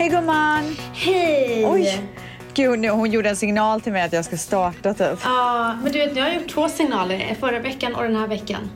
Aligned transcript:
Hej 0.00 0.08
gumman! 0.08 0.76
Hej! 0.94 1.66
Oj! 1.66 2.02
Gud, 2.54 2.86
hon 2.86 3.10
gjorde 3.10 3.28
en 3.28 3.36
signal 3.36 3.80
till 3.80 3.92
mig 3.92 4.02
att 4.02 4.12
jag 4.12 4.24
ska 4.24 4.36
starta 4.36 4.94
typ. 4.94 5.18
Ja, 5.24 5.74
men 5.82 5.92
du 5.92 5.98
vet, 5.98 6.14
nu 6.14 6.20
har 6.20 6.28
jag 6.28 6.36
gjort 6.42 6.48
två 6.50 6.68
signaler. 6.68 7.36
Förra 7.40 7.58
veckan 7.58 7.94
och 7.94 8.02
den 8.02 8.16
här 8.16 8.26
veckan. 8.26 8.70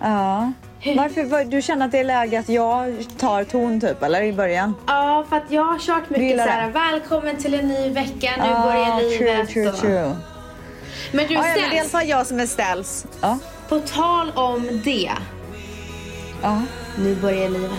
Ja. 0.00 0.52
Varför, 0.96 1.24
var- 1.24 1.44
du 1.44 1.62
känner 1.62 1.86
att 1.86 1.92
det 1.92 1.98
är 1.98 2.04
läge 2.04 2.38
att 2.40 2.48
jag 2.48 2.96
tar 3.18 3.44
ton 3.44 3.80
typ, 3.80 4.02
eller 4.02 4.22
i 4.22 4.32
början? 4.32 4.74
Ja, 4.86 5.24
för 5.28 5.36
att 5.36 5.50
jag 5.50 5.64
har 5.64 5.78
kört 5.78 6.10
mycket 6.10 6.42
så 6.42 6.48
här, 6.48 6.66
det? 6.66 6.72
välkommen 6.72 7.36
till 7.36 7.54
en 7.54 7.68
ny 7.68 7.88
vecka, 7.90 8.30
nu 8.36 8.42
Ah, 8.44 8.62
börjar 8.62 8.98
True, 9.00 9.18
livet. 9.18 9.48
true, 9.50 9.68
och- 9.68 9.76
true. 9.76 10.16
Men 11.12 11.26
du, 11.26 11.34
Ja, 11.34 11.40
ja, 11.48 11.54
men 11.54 11.54
det 11.54 11.60
är 11.60 11.60
i 11.60 11.62
alla 11.64 11.70
Stens, 11.78 11.90
fall 11.92 12.08
jag 12.08 12.26
som 12.26 12.40
är 12.40 12.46
ställs. 12.46 13.06
Ja. 13.20 13.38
på 13.68 13.80
tal 13.80 14.30
om 14.34 14.80
det. 14.84 15.10
ja. 16.42 16.62
Nu 16.98 17.14
börjar 17.14 17.48
livet. 17.48 17.70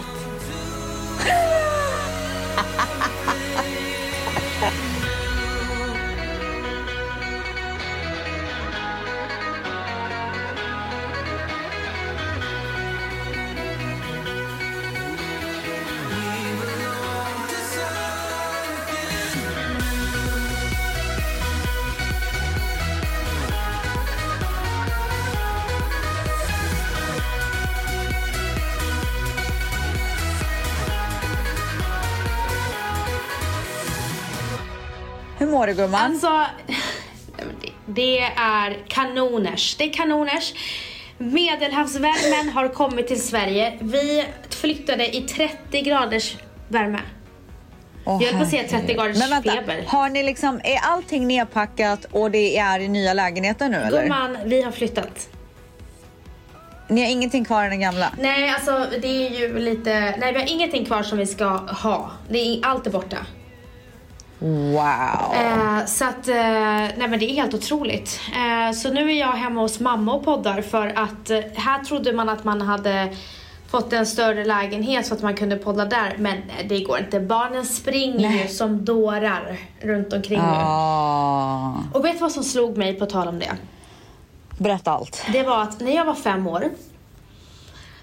Du 35.67 35.73
gumman? 35.73 36.01
Alltså, 36.01 36.45
det- 37.37 37.71
det 37.85 38.19
är 38.37 38.77
kanoners. 38.87 39.75
Det 39.75 39.83
är 39.83 39.93
kanoners. 39.93 40.53
Medelhavsvärmen 41.17 42.49
har 42.53 42.67
kommit 42.67 43.07
till 43.07 43.21
Sverige. 43.21 43.77
Vi 43.81 44.25
flyttade 44.49 45.15
i 45.17 45.21
30 45.21 45.81
graders 45.81 46.35
värme. 46.67 46.99
Åh, 48.05 48.23
jag 48.23 48.29
höll 48.29 48.37
på 48.39 48.43
att 48.43 48.49
säga 48.49 48.61
30 48.61 48.75
herregud. 48.75 48.95
graders 48.97 49.17
Men 49.19 49.29
vänta, 49.29 49.51
feber. 49.51 49.83
har 49.87 50.09
ni 50.09 50.23
liksom, 50.23 50.61
är 50.63 50.77
allting 50.83 51.27
nedpackat 51.27 52.05
och 52.11 52.31
det 52.31 52.57
är 52.57 52.79
i 52.79 52.87
nya 52.87 53.13
lägenheter 53.13 53.69
nu 53.69 53.77
eller? 53.77 54.01
Gumman, 54.01 54.37
vi 54.45 54.61
har 54.61 54.71
flyttat. 54.71 55.29
Ni 56.89 57.01
har 57.03 57.11
ingenting 57.11 57.45
kvar 57.45 57.65
i 57.65 57.69
den 57.69 57.79
gamla? 57.79 58.11
Nej, 58.19 58.49
alltså 58.49 58.85
det 59.01 59.07
är 59.27 59.39
ju 59.39 59.59
lite... 59.59 60.15
Nej, 60.19 60.33
vi 60.33 60.39
har 60.39 60.47
ingenting 60.51 60.85
kvar 60.85 61.03
som 61.03 61.17
vi 61.17 61.25
ska 61.25 61.45
ha. 61.57 62.11
Det 62.29 62.37
är, 62.39 62.59
allt 62.65 62.87
är 62.87 62.91
borta. 62.91 63.17
Wow. 64.39 65.33
Eh, 65.33 65.85
så 65.85 66.05
att, 66.05 66.27
eh, 66.27 66.35
nej 66.35 67.07
men 67.07 67.19
det 67.19 67.31
är 67.31 67.35
helt 67.35 67.53
otroligt. 67.53 68.19
Eh, 68.33 68.75
så 68.75 68.93
nu 68.93 69.11
är 69.11 69.19
jag 69.19 69.31
hemma 69.31 69.61
hos 69.61 69.79
mamma 69.79 70.13
och 70.13 70.25
poddar 70.25 70.61
för 70.61 70.87
att 70.87 71.29
eh, 71.29 71.39
här 71.55 71.83
trodde 71.83 72.13
man 72.13 72.29
att 72.29 72.43
man 72.43 72.61
hade 72.61 73.15
fått 73.67 73.93
en 73.93 74.05
större 74.05 74.45
lägenhet 74.45 75.05
så 75.05 75.13
att 75.13 75.21
man 75.21 75.35
kunde 75.35 75.57
podda 75.57 75.85
där. 75.85 76.15
Men 76.17 76.37
det 76.69 76.79
går 76.79 76.99
inte. 76.99 77.19
Barnen 77.19 77.65
springer 77.65 78.29
Nej. 78.29 78.41
ju 78.41 78.47
som 78.47 78.85
dårar 78.85 79.57
runt 79.81 80.13
omkring 80.13 80.39
nu. 80.39 80.45
Ah. 80.47 81.73
Och 81.93 82.05
vet 82.05 82.13
du 82.13 82.19
vad 82.19 82.31
som 82.31 82.43
slog 82.43 82.77
mig 82.77 82.93
på 82.93 83.05
tal 83.05 83.27
om 83.27 83.39
det? 83.39 83.57
Berätta 84.57 84.91
allt. 84.91 85.25
Det 85.33 85.43
var 85.43 85.61
att 85.61 85.79
när 85.79 85.95
jag 85.95 86.05
var 86.05 86.15
fem 86.15 86.47
år 86.47 86.69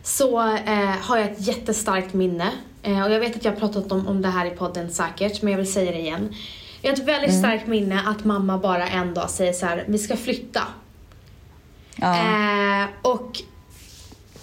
så 0.02 0.40
eh, 0.40 0.90
har 1.00 1.16
jag 1.16 1.30
ett 1.30 1.46
jättestarkt 1.46 2.14
minne. 2.14 2.50
Eh, 2.84 3.04
och 3.04 3.12
jag 3.12 3.20
vet 3.20 3.36
att 3.36 3.44
jag 3.44 3.52
har 3.52 3.58
pratat 3.58 3.92
om, 3.92 4.06
om 4.06 4.22
det 4.22 4.28
här 4.28 4.46
i 4.46 4.50
podden 4.50 4.90
säkert, 4.90 5.42
men 5.42 5.52
jag 5.52 5.58
vill 5.58 5.72
säga 5.72 5.92
det 5.92 5.98
igen. 5.98 6.34
Jag 6.82 6.90
har 6.90 6.96
ett 6.96 7.08
väldigt 7.08 7.38
starkt 7.38 7.66
minne 7.66 8.00
att 8.06 8.24
mamma 8.24 8.58
bara 8.58 8.88
en 8.88 9.14
dag 9.14 9.30
säger 9.30 9.52
så 9.52 9.66
här: 9.66 9.84
vi 9.86 9.98
ska 9.98 10.16
flytta. 10.16 10.62
Ja. 11.96 12.14
Eh, 12.14 12.88
och 13.02 13.40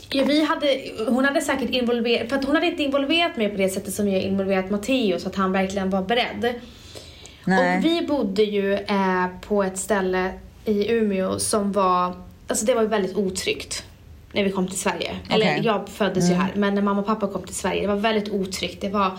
ja, 0.10 0.24
vi 0.24 0.46
hade, 0.46 0.82
hon 1.08 1.26
hade 1.26 1.42
säkert 1.42 1.70
involverat, 1.70 2.30
för 2.30 2.36
att 2.36 2.46
hon 2.46 2.56
hade 2.56 2.68
inte 2.68 2.84
involverat 2.84 3.38
mig 3.38 3.50
på 3.50 3.58
det 3.58 3.70
sättet 3.70 3.94
som 3.94 4.08
jag 4.08 4.22
involverat 4.22 4.70
Matteo 4.70 5.20
så 5.20 5.28
att 5.28 5.36
han 5.36 5.52
verkligen 5.52 5.90
var 5.90 6.02
beredd. 6.02 6.56
Nej. 7.46 7.78
Och 7.78 7.86
vi 7.86 8.02
bodde 8.08 8.44
ju 8.44 8.74
eh, 8.74 9.28
på 9.42 9.64
ett 9.64 9.78
ställe 9.78 10.34
i 10.66 10.92
Umeå 10.92 11.40
som 11.40 11.72
var, 11.72 12.16
alltså 12.48 12.66
det 12.66 12.74
var 12.74 12.84
väldigt 12.84 13.16
otryggt 13.16 13.84
när 14.34 14.44
vi 14.44 14.52
kom 14.52 14.68
till 14.68 14.80
Sverige. 14.80 15.16
Eller 15.30 15.46
Okej. 15.46 15.62
jag 15.66 15.90
föddes 15.90 16.30
ju 16.30 16.34
här, 16.34 16.52
men 16.56 16.76
när 16.76 16.82
mamma 16.82 17.00
och 17.02 17.06
pappa 17.08 17.28
kom 17.28 17.44
till 17.44 17.56
Sverige, 17.56 17.82
det 17.82 17.88
var 17.88 17.96
väldigt 17.96 18.30
otryggt. 18.30 18.82
Det 18.82 18.90
var 18.90 19.12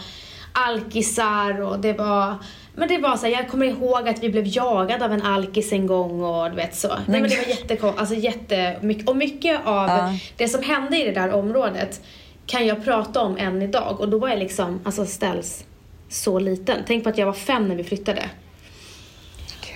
alkisar 0.53 1.61
och 1.61 1.79
det 1.79 1.93
var 1.93 2.35
men 2.75 2.89
det 2.89 2.99
var 2.99 3.17
så 3.17 3.27
här, 3.27 3.33
jag 3.33 3.49
kommer 3.49 3.67
ihåg 3.67 4.09
att 4.09 4.23
vi 4.23 4.29
blev 4.29 4.45
jagade 4.47 5.05
av 5.05 5.13
en 5.13 5.23
alkis 5.23 5.73
en 5.73 5.87
gång 5.87 6.23
och 6.23 6.51
du 6.51 6.57
vet 6.57 6.75
så. 6.75 6.89
Nej 6.89 7.21
men 7.21 7.31
det 7.31 7.37
var 7.37 7.45
jättekonstigt, 7.45 8.01
alltså 8.01 8.15
jättemycket. 8.15 9.09
Och 9.09 9.17
mycket 9.17 9.61
av 9.65 9.89
Ja. 9.89 10.15
det 10.37 10.49
som 10.49 10.63
hände 10.63 11.03
i 11.03 11.05
det 11.05 11.13
där 11.13 11.33
området 11.33 12.01
kan 12.47 12.67
jag 12.67 12.85
prata 12.85 13.21
om 13.21 13.37
än 13.37 13.63
idag. 13.63 14.01
Och 14.01 14.09
då 14.09 14.19
var 14.19 14.29
jag 14.29 14.39
liksom, 14.39 14.81
alltså 14.85 15.07
ställs 15.07 15.65
så 16.09 16.39
liten. 16.39 16.79
Tänk 16.87 17.05
på 17.05 17.11
att 17.11 17.19
jag 17.19 17.27
var 17.27 17.33
fem 17.33 17.69
när 17.69 17.77
vi 17.77 17.85
flyttade. 17.85 18.23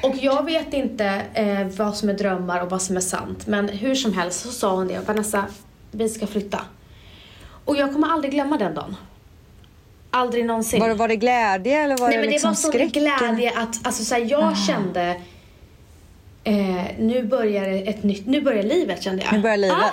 Och 0.06 0.16
jag 0.16 0.44
vet 0.44 0.74
inte 0.74 1.22
eh, 1.34 1.66
vad 1.76 1.96
som 1.96 2.08
är 2.08 2.14
drömmar 2.14 2.60
och 2.62 2.70
vad 2.70 2.82
som 2.82 2.96
är 2.96 3.00
sant. 3.00 3.46
Men 3.46 3.68
hur 3.68 3.94
som 3.94 4.12
helst 4.12 4.40
så 4.40 4.50
sa 4.50 4.74
hon 4.74 4.88
det. 4.88 5.00
Vanessa, 5.06 5.44
vi 5.90 6.08
ska 6.08 6.26
flytta. 6.26 6.60
Och 7.64 7.76
jag 7.76 7.92
kommer 7.92 8.08
aldrig 8.08 8.32
glömma 8.32 8.58
den 8.58 8.74
dagen. 8.74 8.96
Aldrig 10.10 10.44
någonsin. 10.44 10.80
Var, 10.80 10.94
var 10.94 11.08
det 11.08 11.16
glädje 11.16 11.82
eller 11.82 11.96
var 11.96 12.08
Nej 12.08 12.16
det 12.16 12.22
men 12.22 12.30
liksom 12.30 12.54
det 12.72 12.78
var 12.78 12.84
sån 12.84 12.88
glädje 12.88 13.52
att, 13.58 13.86
alltså 13.86 14.04
så 14.04 14.14
här, 14.14 14.26
jag 14.30 14.58
kände 14.58 15.20
Eh, 16.46 16.84
nu 16.98 17.22
börjar 17.22 17.88
ett 17.88 18.02
nytt, 18.02 18.26
nu 18.26 18.40
börjar 18.40 18.62
livet 18.62 19.02
kände 19.02 19.22
jag. 19.24 19.32
Nu 19.32 19.38
börjar 19.38 19.56
livet. 19.56 19.76
Ja, 19.78 19.90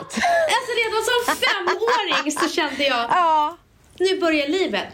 alltså 0.56 0.72
redan 0.82 1.04
som 1.06 1.36
femåring 1.44 2.32
så 2.32 2.50
kände 2.56 2.84
jag, 2.84 3.06
Ja. 3.10 3.58
nu 4.00 4.20
börjar 4.20 4.48
livet. 4.48 4.88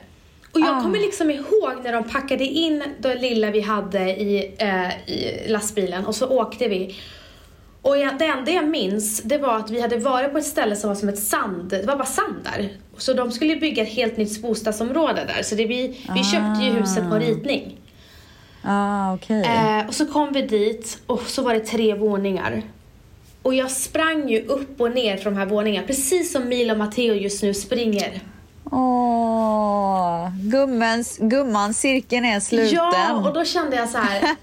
Och 0.52 0.60
jag 0.60 0.78
Ah. 0.78 0.82
kommer 0.82 1.00
liksom 1.00 1.32
ihåg 1.32 1.74
när 1.84 1.94
de 1.94 2.04
packade 2.04 2.44
in 2.44 2.84
det 3.00 3.16
lilla 3.16 3.52
vi 3.52 3.62
hade 3.62 4.00
i, 4.22 4.56
eh, 4.58 5.10
i 5.14 5.46
lastbilen 5.48 6.06
och 6.06 6.16
så 6.16 6.28
åkte 6.30 6.68
vi. 6.68 6.96
Och 7.82 7.98
jag, 7.98 8.18
det 8.20 8.26
enda 8.26 8.52
jag 8.52 8.68
minns, 8.68 9.22
det 9.22 9.38
var 9.38 9.58
att 9.58 9.70
vi 9.70 9.82
hade 9.82 9.98
varit 9.98 10.32
på 10.32 10.38
ett 10.38 10.46
ställe 10.46 10.76
som 10.76 10.88
var 10.88 10.96
som 10.96 11.10
ett 11.10 11.20
sand, 11.20 11.70
det 11.70 11.86
var 11.88 11.96
bara 11.96 12.06
sand 12.06 12.36
där. 12.44 12.70
Så 12.98 13.14
de 13.14 13.32
skulle 13.32 13.56
bygga 13.56 13.84
ett 13.84 13.90
helt 13.90 14.18
nytt 14.18 14.42
bostadsområde 14.42 15.26
där. 15.36 15.44
Så 15.44 15.56
det, 15.56 15.66
vi, 15.66 15.88
vi 16.16 16.24
köpte 16.24 16.64
ju 16.66 16.72
huset 16.72 17.10
på 17.10 17.16
ritning. 17.16 17.78
Ah, 18.64 19.14
okej. 19.14 19.42
Eh, 19.44 19.88
och 19.88 19.94
så 19.94 20.06
kom 20.06 20.34
vi 20.34 20.42
dit 20.42 21.00
och 21.06 21.22
så 21.22 21.42
var 21.42 21.54
det 21.54 21.60
tre 21.60 21.94
våningar. 21.94 22.62
Och 23.42 23.54
jag 23.54 23.72
sprang 23.72 24.30
ju 24.30 24.42
upp 24.46 24.82
och 24.82 24.92
ner 24.92 25.18
från 25.18 25.34
de 25.34 25.40
här 25.40 25.46
våningarna, 25.46 25.88
precis 25.88 26.32
som 26.32 26.48
Milo 26.50 26.72
och 26.72 26.78
Matteo 26.78 27.14
just 27.14 27.44
nu 27.44 27.54
springer. 27.54 28.22
Åh, 28.72 30.30
gummans, 30.42 31.18
gumman, 31.22 31.74
cirkeln 31.74 32.26
är 32.26 32.40
sluten. 32.40 32.76
Ja, 32.76 33.14
och 33.28 33.34
då 33.34 33.46
kände 33.46 33.76
jag 33.76 33.90
så 33.90 33.98
här. 33.98 34.22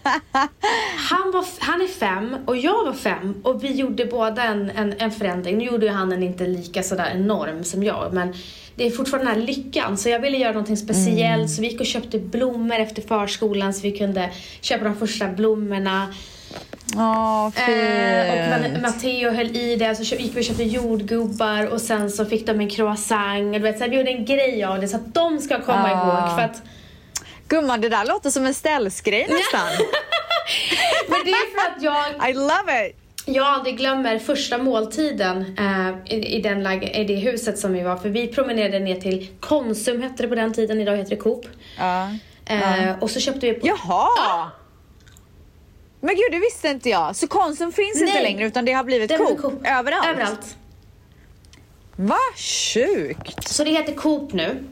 han, 1.10 1.32
var, 1.32 1.44
han 1.58 1.80
är 1.80 1.86
fem 1.86 2.36
och 2.46 2.56
jag 2.56 2.84
var 2.84 2.92
fem 2.92 3.34
och 3.42 3.64
vi 3.64 3.72
gjorde 3.72 4.04
båda 4.04 4.42
en, 4.42 4.70
en, 4.70 4.94
en 4.98 5.10
förändring. 5.10 5.58
Nu 5.58 5.64
gjorde 5.64 5.86
ju 5.86 5.92
han 5.92 6.12
en 6.12 6.22
inte 6.22 6.46
lika 6.46 6.82
sådär 6.82 7.10
enorm 7.14 7.64
som 7.64 7.82
jag, 7.82 8.12
men 8.12 8.34
det 8.76 8.86
är 8.86 8.90
fortfarande 8.90 9.30
den 9.30 9.40
här 9.40 9.46
lyckan. 9.46 9.98
Så 9.98 10.08
jag 10.08 10.20
ville 10.20 10.36
göra 10.36 10.52
någonting 10.52 10.76
speciellt 10.76 11.50
så 11.50 11.62
vi 11.62 11.68
gick 11.68 11.80
och 11.80 11.86
köpte 11.86 12.18
blommor 12.18 12.76
efter 12.76 13.02
förskolan 13.02 13.74
så 13.74 13.82
vi 13.82 13.98
kunde 13.98 14.30
köpa 14.60 14.84
de 14.84 14.96
första 14.96 15.28
blommorna. 15.28 16.14
Fint. 17.54 17.68
Eh, 17.68 18.74
och 18.76 18.80
Matteo 18.82 19.30
höll 19.30 19.56
i 19.56 19.76
det, 19.76 19.94
så 19.96 20.14
gick 20.16 20.36
vi 20.36 20.40
och 20.40 20.44
köpte 20.44 20.62
jordgubbar 20.64 21.66
och 21.66 21.80
sen 21.80 22.10
så 22.10 22.24
fick 22.24 22.46
de 22.46 22.60
en 22.60 22.70
croissant. 22.70 23.52
Du 23.52 23.58
vet, 23.58 23.78
så 23.78 23.84
här, 23.84 23.90
vi 23.90 23.96
gjorde 23.96 24.10
en 24.10 24.24
grej 24.24 24.64
av 24.64 24.80
det 24.80 24.88
så 24.88 24.96
att 24.96 25.14
de 25.14 25.38
ska 25.38 25.60
komma 25.62 25.90
Ah. 25.94 26.22
ihåg. 26.26 26.34
För 26.38 26.42
att, 26.44 26.62
Gumman, 27.48 27.80
det 27.80 27.88
där 27.88 28.04
låter 28.06 28.30
som 28.30 28.46
en 28.46 28.54
ställsgrej 28.54 29.20
nästan. 29.28 29.68
men 31.08 31.18
det 31.24 31.30
är 31.30 31.60
för 31.60 31.76
att 31.76 31.82
jag 31.82 32.30
I 32.30 32.34
love 32.34 32.86
it. 32.88 32.96
Jag 33.28 33.46
aldrig 33.46 33.76
glömmer 33.76 34.18
första 34.18 34.58
måltiden 34.58 35.56
eh, 35.58 36.14
i, 36.16 36.36
i, 36.36 36.40
den 36.40 36.62
läge, 36.62 37.00
i 37.00 37.04
det 37.04 37.14
huset 37.16 37.58
som 37.58 37.72
vi 37.72 37.82
var. 37.82 37.96
För 37.96 38.08
vi 38.08 38.26
promenerade 38.28 38.78
ner 38.78 39.00
till 39.00 39.28
Konsum 39.40 40.02
hette 40.02 40.22
det 40.22 40.28
på 40.28 40.34
den 40.34 40.52
tiden, 40.52 40.80
idag 40.80 40.96
heter 40.96 41.10
det 41.10 41.16
Coop. 41.16 41.46
Ja. 41.78 42.08
Eh, 42.46 42.98
Och 43.00 43.10
så 43.10 43.20
köpte 43.20 43.46
vi 43.46 43.52
på... 43.52 43.66
Jaha! 43.66 44.50
Men 46.06 46.14
gud, 46.14 46.24
det 46.30 46.38
visste 46.38 46.68
inte 46.68 46.88
jag. 46.88 47.16
Så 47.16 47.26
Konsum 47.26 47.72
finns 47.72 48.00
inte 48.00 48.12
Nej. 48.12 48.22
längre 48.22 48.46
utan 48.46 48.64
det 48.64 48.72
har 48.72 48.84
blivit 48.84 49.08
Det 49.08 49.16
Coop, 49.16 49.42
Coop. 49.42 49.66
överallt? 49.66 50.06
Överallt. 50.06 50.56
Vad 51.96 52.36
sjukt! 52.36 53.48
Så 53.48 53.64
det 53.64 53.70
heter 53.70 53.92
Coop 53.92 54.32
nu. 54.32 54.64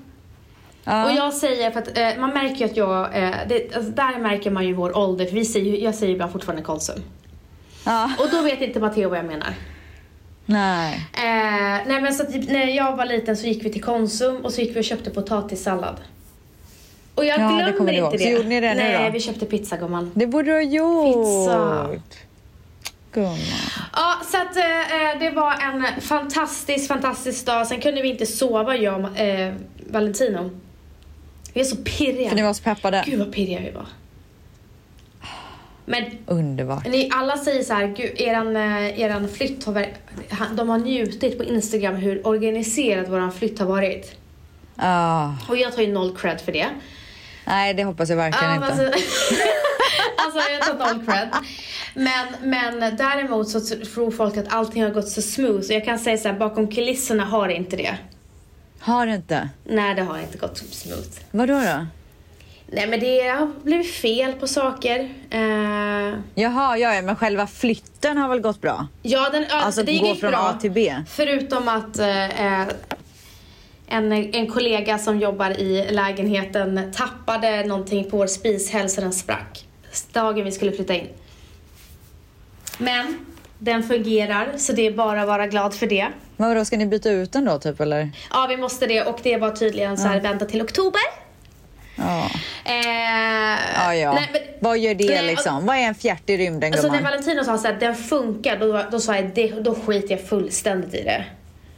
Ja. 0.85 1.05
Och 1.05 1.17
jag 1.17 1.33
säger, 1.35 1.71
för 1.71 1.81
att 1.81 1.99
eh, 1.99 2.11
man 2.19 2.31
märker 2.31 2.57
ju 2.57 2.65
att 2.65 2.77
jag, 2.77 3.17
eh, 3.17 3.35
det, 3.49 3.77
alltså, 3.77 3.91
där 3.91 4.19
märker 4.19 4.51
man 4.51 4.67
ju 4.67 4.73
vår 4.73 4.97
ålder. 4.99 5.27
För 5.27 5.35
vi 5.35 5.45
säger, 5.45 5.85
jag 5.85 5.95
säger 5.95 6.09
ju 6.09 6.13
ibland 6.15 6.33
fortfarande 6.33 6.63
Konsum. 6.63 7.03
Ja. 7.85 8.11
Och 8.19 8.31
då 8.31 8.43
vet 8.43 8.61
inte 8.61 8.81
Matteo 8.81 9.09
vad 9.09 9.19
jag 9.19 9.27
menar. 9.27 9.55
Nej. 10.47 10.95
Eh, 11.13 11.87
nej 11.87 12.01
men 12.03 12.15
så 12.15 12.23
att, 12.23 12.35
när 12.35 12.67
jag 12.67 12.97
var 12.97 13.07
liten 13.07 13.37
så 13.37 13.47
gick 13.47 13.65
vi 13.65 13.73
till 13.73 13.83
Konsum 13.85 14.37
och 14.37 14.53
så 14.53 14.61
gick 14.61 14.77
vi 14.77 14.81
och 14.81 14.85
köpte 14.85 15.11
potatissallad. 15.11 16.01
Och 17.15 17.25
jag 17.25 17.39
Ja, 17.41 17.49
det 17.49 17.55
glömmer 17.55 17.73
kommer 17.73 17.93
du 17.93 17.99
inte 17.99 18.05
ihåg. 18.07 18.13
det. 18.13 18.19
Så 18.19 18.29
gjorde 18.31 18.49
ni 18.49 18.61
det 18.61 18.75
nu 18.75 18.83
Nej, 18.83 19.05
då? 19.07 19.11
vi 19.13 19.21
köpte 19.21 19.47
pizza 19.47 19.77
gumman. 19.77 20.11
Det 20.15 20.27
borde 20.27 20.47
du 20.51 20.53
ha 20.53 20.63
gjort. 20.63 21.15
Pizza. 21.17 21.89
Gumman. 23.13 23.37
Ja, 23.93 24.15
så 24.31 24.37
att 24.37 24.57
eh, 24.57 25.19
det 25.21 25.31
var 25.31 25.53
en 25.53 26.01
fantastisk, 26.01 26.89
fantastisk 26.89 27.47
dag. 27.47 27.67
Sen 27.67 27.81
kunde 27.81 28.03
vi 28.03 28.09
inte 28.09 28.27
sova 28.27 28.77
jag 28.77 29.05
och 29.05 29.19
eh, 29.19 29.55
Valentino. 29.91 30.51
Vi 31.53 31.61
är 31.61 31.65
så 31.65 31.77
pirriga. 31.77 32.29
För 32.29 32.37
ni 32.37 32.43
var 32.43 32.53
så 32.53 32.63
peppade. 32.63 33.05
Gud 33.07 33.19
vad 33.19 33.33
pirriga 33.33 33.61
vi 33.61 33.71
var. 33.71 33.87
Men 35.87 36.05
Underbart. 36.27 36.87
ni 36.87 37.11
alla 37.15 37.37
säger 37.37 37.63
så 37.63 37.75
här, 37.75 37.87
gud, 37.87 38.11
eran, 38.17 38.57
eh, 38.57 39.01
eran 39.01 39.29
flytt 39.29 39.65
har 39.65 39.87
de 40.57 40.69
har 40.69 40.79
njutit 40.79 41.39
på 41.39 41.45
Instagram 41.45 41.95
hur 41.97 42.27
organiserad 42.27 43.09
våran 43.09 43.33
flytt 43.33 43.59
har 43.59 43.67
varit. 43.67 44.17
Ah, 44.77 45.31
Och 45.49 45.57
jag 45.57 45.75
tar 45.75 45.83
ju 45.83 45.93
noll 45.93 46.17
cred 46.17 46.41
för 46.41 46.53
det. 46.53 46.67
Nej, 47.45 47.75
det 47.75 47.85
hoppas 47.85 48.09
jag 48.11 48.17
verkligen 48.17 48.51
Ja, 48.51 48.55
inte. 48.57 48.67
Alltså, 48.67 48.83
alltså 50.19 50.51
jag 50.53 50.79
tar 50.79 50.95
noll 50.95 51.07
cred. 51.07 51.29
Men, 51.95 52.27
men 52.43 52.97
däremot 52.97 53.49
så 53.49 53.61
tror 53.61 54.11
folk 54.11 54.37
att 54.37 54.53
allting 54.53 54.83
har 54.83 54.91
gått 54.91 55.09
så 55.09 55.23
smooth. 55.23 55.59
Och 55.59 55.71
jag 55.71 55.85
kan 55.85 55.99
säga 55.99 56.17
så 56.19 56.29
här, 56.29 56.39
bakom 56.39 56.69
kulisserna 56.69 57.25
har 57.25 57.49
det 57.49 57.55
inte 57.55 57.77
det. 57.77 57.97
Har 58.81 59.07
det 59.07 59.15
inte? 59.15 59.49
Nej, 59.65 59.95
det 59.95 60.03
har 60.03 60.19
inte 60.19 60.39
gått 60.39 60.57
smooth. 60.57 61.09
Vadå 61.31 61.55
då? 61.55 61.87
Nej, 62.67 62.87
men 62.87 63.01
det 63.01 63.21
har 63.29 63.53
blivit 63.63 63.95
fel 63.95 64.33
på 64.33 64.47
saker. 64.47 65.01
Eh, 65.31 66.19
Jaha, 66.35 66.77
ja, 66.79 66.95
ja, 66.95 67.03
men 67.03 67.17
själva 67.17 67.47
flytten 67.47 68.17
har 68.19 68.29
väl 68.29 68.41
gått 68.41 68.61
bra? 68.61 68.87
ja, 69.03 69.29
den, 69.33 69.45
Alltså 69.51 69.83
det 69.83 69.99
gå 69.99 70.07
gick 70.07 70.21
från 70.21 70.31
bra. 70.31 70.41
A 70.41 70.59
till 70.61 70.71
B. 70.71 70.95
Förutom 71.09 71.69
att 71.69 71.99
eh, 71.99 72.63
en, 73.87 74.13
en 74.13 74.47
kollega 74.47 74.99
som 74.99 75.19
jobbar 75.19 75.51
i 75.51 75.87
lägenheten 75.91 76.93
tappade 76.97 77.65
någonting 77.65 78.11
på 78.11 78.17
vår 78.17 78.27
spishäll 78.27 78.91
så 78.91 79.01
den 79.01 79.13
sprack. 79.13 79.67
Dagen 80.13 80.45
vi 80.45 80.53
skulle 80.53 80.73
flytta 80.73 80.95
in. 80.95 81.09
Men 82.79 83.27
den 83.59 83.83
fungerar 83.83 84.53
så 84.57 84.73
det 84.73 84.87
är 84.87 84.91
bara 84.93 85.21
att 85.23 85.27
vara 85.29 85.47
glad 85.47 85.75
för 85.75 85.87
det. 85.87 86.09
Men 86.37 86.49
vadå, 86.49 86.65
ska 86.65 86.77
ni 86.77 86.87
byta 86.87 87.11
ut 87.11 87.33
den 87.33 87.45
då 87.45 87.59
typ 87.59 87.81
eller? 87.81 88.11
Ja, 88.33 88.47
vi 88.49 88.57
måste 88.57 88.87
det 88.87 89.03
och 89.03 89.21
det 89.23 89.37
var 89.37 89.51
tydligen 89.51 89.99
så 89.99 90.09
här 90.09 90.21
vänta 90.21 90.45
till 90.45 90.63
oktober. 90.63 91.01
Ja. 91.97 92.31
Eh, 92.65 92.75
Ja, 93.75 93.95
ja. 93.95 94.13
nej, 94.15 94.31
men- 94.33 94.43
Vad 94.61 94.79
gör 94.79 94.95
det 94.95 95.07
Nej, 95.15 95.27
liksom? 95.27 95.67
Vad 95.67 95.77
är 95.77 95.81
en 95.81 95.95
fjärt 95.95 96.31
i 96.31 96.37
rymden 96.37 96.73
Alltså 96.73 96.87
när 96.89 96.95
gumman? 96.97 97.11
Valentino 97.13 97.45
sa 97.45 97.55
att 97.69 97.81
den 97.81 97.95
funkar, 97.95 98.57
då, 98.57 98.83
då 98.91 99.01
sa 99.01 99.15
jag 99.17 99.31
det, 99.35 99.47
då 99.61 99.75
skiter 99.75 100.11
jag 100.11 100.27
fullständigt 100.29 100.95
i 100.95 101.03
det. 101.03 101.25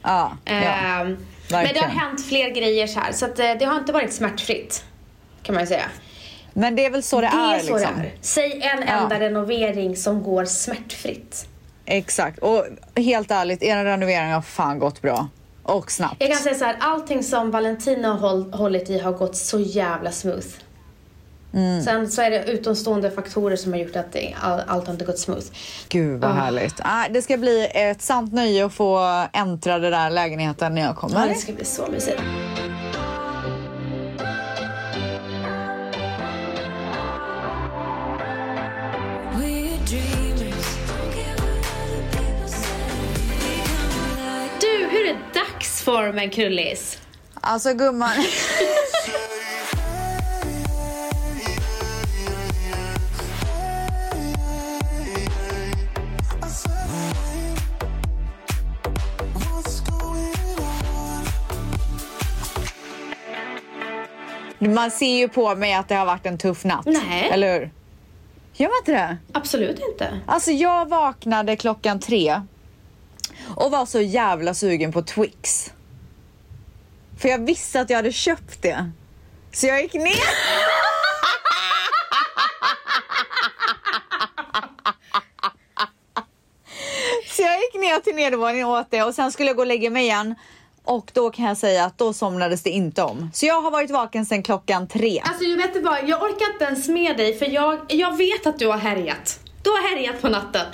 Ja, 0.02 0.36
ja. 0.44 0.52
Ehm, 0.52 1.16
men 1.50 1.74
det 1.74 1.80
har 1.80 1.88
hänt 1.88 2.24
fler 2.26 2.50
grejer 2.50 2.86
så 2.86 3.00
här, 3.00 3.12
så 3.12 3.24
att, 3.24 3.38
eh, 3.38 3.52
det 3.58 3.64
har 3.64 3.76
inte 3.78 3.92
varit 3.92 4.12
smärtfritt. 4.12 4.84
Kan 5.42 5.54
man 5.54 5.64
ju 5.64 5.68
säga. 5.68 5.84
Men 6.54 6.76
det 6.76 6.86
är 6.86 6.90
väl 6.90 7.02
så 7.02 7.20
det, 7.20 7.26
Det 7.26 7.36
är 7.36 7.54
är 7.54 7.58
så 7.60 7.76
liksom. 7.78 7.94
det 7.96 8.06
är. 8.06 8.12
Säg 8.20 8.52
en 8.62 8.84
Ja. 8.86 8.92
enda 9.02 9.20
renovering 9.20 9.96
som 9.96 10.22
går 10.22 10.44
smärtfritt. 10.44 11.48
Exakt. 11.84 12.38
Och 12.38 12.64
helt 12.96 13.30
ärligt, 13.30 13.62
era 13.62 13.84
renoveringar 13.84 14.34
har 14.34 14.42
fan 14.42 14.78
gått 14.78 15.02
bra. 15.02 15.28
Och 15.62 15.90
snabbt. 15.90 16.16
Jag 16.18 16.30
kan 16.30 16.38
säga 16.38 16.54
så 16.54 16.64
här, 16.64 16.76
allting 16.80 17.22
som 17.22 17.50
Valentino 17.50 18.06
har 18.08 18.18
håll, 18.18 18.52
hållit 18.52 18.90
i 18.90 18.98
har 18.98 19.12
gått 19.12 19.36
så 19.36 19.58
jävla 19.58 20.12
smooth. 20.12 20.46
Mm. 21.56 21.82
Sen 21.82 22.10
så 22.10 22.22
är 22.22 22.30
det 22.30 22.44
utomstående 22.44 23.10
faktorer 23.10 23.56
som 23.56 23.72
har 23.72 23.80
gjort 23.80 23.96
att 23.96 24.12
det, 24.12 24.34
all, 24.40 24.60
allt 24.66 24.86
har 24.86 24.92
inte 24.92 25.04
gått 25.04 25.18
smooth. 25.18 25.44
Gud 25.88 26.20
vad 26.20 26.30
Ah. 26.30 26.34
härligt. 26.34 26.80
Ah, 26.84 27.08
det 27.10 27.22
ska 27.22 27.36
bli 27.36 27.68
ett 27.74 28.02
sant 28.02 28.32
nöje 28.32 28.66
att 28.66 28.72
få 28.74 28.98
äntra 29.32 29.78
den 29.78 29.92
där 29.92 30.10
lägenheten 30.10 30.74
när 30.74 30.82
jag 30.82 30.90
Ja, 30.90 30.94
kommer. 30.94 31.28
det 31.28 31.34
ska 31.34 31.52
bli 31.52 31.64
så 31.64 31.86
mysigt. 31.92 32.20
Du, 44.60 44.86
hur 44.90 45.06
är 45.06 45.16
dagsformen 45.34 46.30
Krullis? 46.30 46.98
Alltså 47.40 47.74
gumman. 47.74 48.10
Man 64.76 64.90
ser 64.90 65.16
ju 65.18 65.28
på 65.28 65.54
mig 65.54 65.74
att 65.74 65.88
det 65.88 65.94
har 65.94 66.06
varit 66.06 66.26
en 66.26 66.38
tuff 66.38 66.64
natt. 66.64 66.86
Nej. 66.86 67.28
Eller 67.30 67.52
hur? 67.52 67.70
Gör 68.52 68.68
man 68.68 68.76
inte 68.78 68.92
det? 68.92 69.16
Absolut 69.32 69.80
inte. 69.90 70.20
Alltså 70.26 70.50
jag 70.50 70.88
vaknade 70.88 71.56
klockan 71.56 72.00
tre 72.00 72.42
och 73.56 73.70
var 73.70 73.86
så 73.86 74.00
jävla 74.00 74.54
sugen 74.54 74.92
på 74.92 75.02
Twix. 75.02 75.72
För 77.18 77.28
jag 77.28 77.46
visste 77.46 77.80
att 77.80 77.90
jag 77.90 77.96
hade 77.96 78.12
köpt 78.12 78.62
det. 78.62 78.90
Så 79.52 79.66
jag 79.66 79.82
gick 79.82 79.94
ner. 79.94 80.02
Så 87.36 87.42
jag 87.42 87.60
gick 87.60 87.74
ner 87.74 88.00
till 88.00 88.14
nedervåningen 88.14 88.66
och 88.66 88.72
åt 88.72 88.90
det 88.90 89.02
och 89.02 89.14
sen 89.14 89.32
skulle 89.32 89.48
jag 89.48 89.56
gå 89.56 89.62
och 89.62 89.66
lägga 89.66 89.90
mig 89.90 90.02
igen. 90.02 90.34
Och 90.86 91.10
då 91.14 91.30
kan 91.30 91.44
jag 91.44 91.56
säga 91.56 91.84
att 91.84 91.98
då 91.98 92.12
somnades 92.12 92.62
det 92.62 92.70
inte 92.70 93.02
om. 93.02 93.30
Så 93.34 93.46
jag 93.46 93.60
har 93.62 93.70
varit 93.70 93.90
vaken 93.90 94.26
sedan 94.26 94.42
klockan 94.42 94.88
tre. 94.88 95.20
Alltså 95.24 95.44
jag 95.44 95.56
vet 95.56 95.66
inte 95.66 95.80
vad, 95.80 96.08
jag 96.08 96.22
orkar 96.22 96.52
inte 96.52 96.64
ens 96.64 96.88
med 96.88 97.16
dig 97.16 97.38
för 97.38 97.46
jag, 97.46 97.78
jag 97.88 98.16
vet 98.16 98.46
att 98.46 98.58
du 98.58 98.66
har 98.66 98.78
härjat. 98.78 99.40
Du 99.62 99.70
har 99.70 99.88
härjat 99.96 100.20
på 100.22 100.28
natten. 100.28 100.66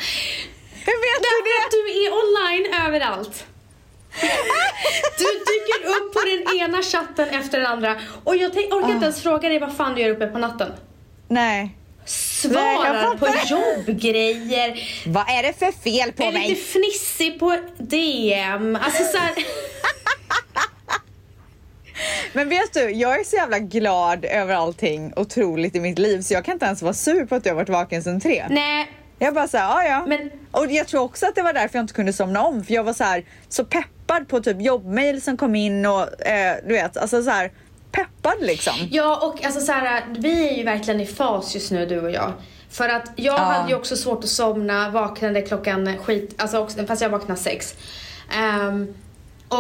Hur 0.87 0.99
vet 1.07 1.23
du 1.23 1.29
Därför 1.29 1.65
att 1.65 1.71
det? 1.71 1.77
du 1.77 2.07
är 2.07 2.13
online 2.23 2.87
överallt. 2.87 3.45
Du 5.19 5.25
dyker 5.25 5.91
upp 5.91 6.13
på 6.15 6.21
den 6.21 6.59
ena 6.61 6.83
chatten 6.83 7.29
efter 7.29 7.59
den 7.59 7.67
andra 7.67 7.97
och 8.25 8.37
jag 8.37 8.53
tänk, 8.53 8.73
orkar 8.75 8.91
inte 8.91 9.05
ens 9.05 9.23
fråga 9.23 9.49
dig 9.49 9.59
vad 9.59 9.77
fan 9.77 9.95
du 9.95 10.01
gör 10.03 10.11
uppe 10.11 10.27
på 10.27 10.39
natten. 10.39 10.73
Nej. 11.29 11.63
Nej, 11.65 11.77
Svarar 12.05 12.95
jag 13.05 13.19
på 13.21 13.27
jobbgrejer, 13.47 14.81
Vad 15.07 15.31
är 15.31 15.43
det 15.43 15.59
för 15.59 15.73
fel 15.73 16.13
på 16.13 16.23
är 16.23 16.33
mig? 16.33 16.49
lite 16.49 16.61
fnissig 16.61 17.41
på 17.41 17.59
DM. 17.79 18.77
Alltså 18.77 19.05
så 19.05 19.19
här, 19.19 19.35
Men 22.33 22.49
vet 22.49 22.73
du, 22.75 22.91
jag 22.91 23.21
är 23.21 23.25
så 23.25 23.37
jävla 23.37 23.59
glad 23.59 24.25
över 24.25 24.55
allting 24.55 25.13
otroligt 25.17 25.75
i 25.77 25.81
mitt 25.81 25.99
liv 25.99 26.21
så 26.23 26.35
jag 26.35 26.45
kan 26.45 26.53
inte 26.55 26.67
ens 26.67 26.83
vara 26.83 26.95
sur 26.95 27.27
på 27.27 27.35
att 27.35 27.47
jag 27.47 27.53
har 27.53 27.57
varit 27.57 27.69
vaken 27.69 28.03
sedan 28.03 28.21
tre. 28.21 28.45
nej, 28.51 28.91
Jag 29.19 29.35
bara 29.35 29.49
såhär, 29.49 29.65
ja 29.65 29.85
ja. 29.85 30.05
Men- 30.07 30.31
Och 30.51 30.67
jag 30.71 30.87
tror 30.89 31.03
också 31.03 31.27
att 31.27 31.35
det 31.35 31.43
var 31.43 31.53
därför 31.53 31.79
jag 31.79 31.83
inte 31.85 31.95
kunde 31.95 32.13
somna 32.13 32.43
om 32.43 32.65
för 32.65 32.75
jag 32.75 32.85
var 32.85 32.93
så 32.93 33.05
här 33.05 33.25
så 33.49 33.65
peppad 33.65 34.29
på 34.29 34.41
typ 34.41 34.61
jobbmail 34.61 35.23
som 35.23 35.37
kom 35.37 35.55
in 35.55 35.87
och 35.87 36.27
eh, 36.27 36.57
du 36.67 36.75
vet, 36.75 36.97
alltså 36.97 37.23
så 37.23 37.31
här 37.31 37.53
peppad 37.93 38.35
liksom. 38.41 38.73
Ja, 38.91 39.17
och 39.27 39.45
alltså 39.45 39.61
så 39.61 39.73
här, 39.73 40.03
vi 40.19 40.49
är 40.49 40.57
ju 40.57 40.65
verkligen 40.65 41.01
i 41.01 41.07
fas 41.07 41.55
just 41.55 41.71
nu, 41.73 41.87
du 41.87 42.01
och 42.01 42.11
jag. 42.11 42.33
För 42.71 42.89
att 42.89 43.11
jag 43.17 43.35
Ja. 43.35 43.39
hade 43.45 43.69
ju 43.69 43.77
också 43.77 43.97
svårt 43.97 44.25
att 44.25 44.31
somna, 44.31 44.91
vaknade 44.91 45.43
klockan 45.43 45.99
skit, 45.99 46.35
alltså 46.43 46.59
också, 46.59 46.87
fast 46.87 47.03
jag 47.03 47.09
vaknade 47.11 47.41
sex. 47.41 47.75
Ehm, 48.39 48.95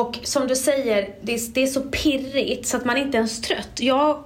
och 0.00 0.18
som 0.22 0.46
du 0.46 0.56
säger, 0.56 1.08
det 1.22 1.34
är, 1.34 1.40
det 1.54 1.62
är 1.62 1.66
så 1.66 1.80
pirrigt 1.80 2.66
så 2.68 2.76
att 2.76 2.84
man 2.84 2.96
inte 2.96 3.16
ens 3.18 3.40
trött. 3.40 3.70
Jag, 3.80 4.24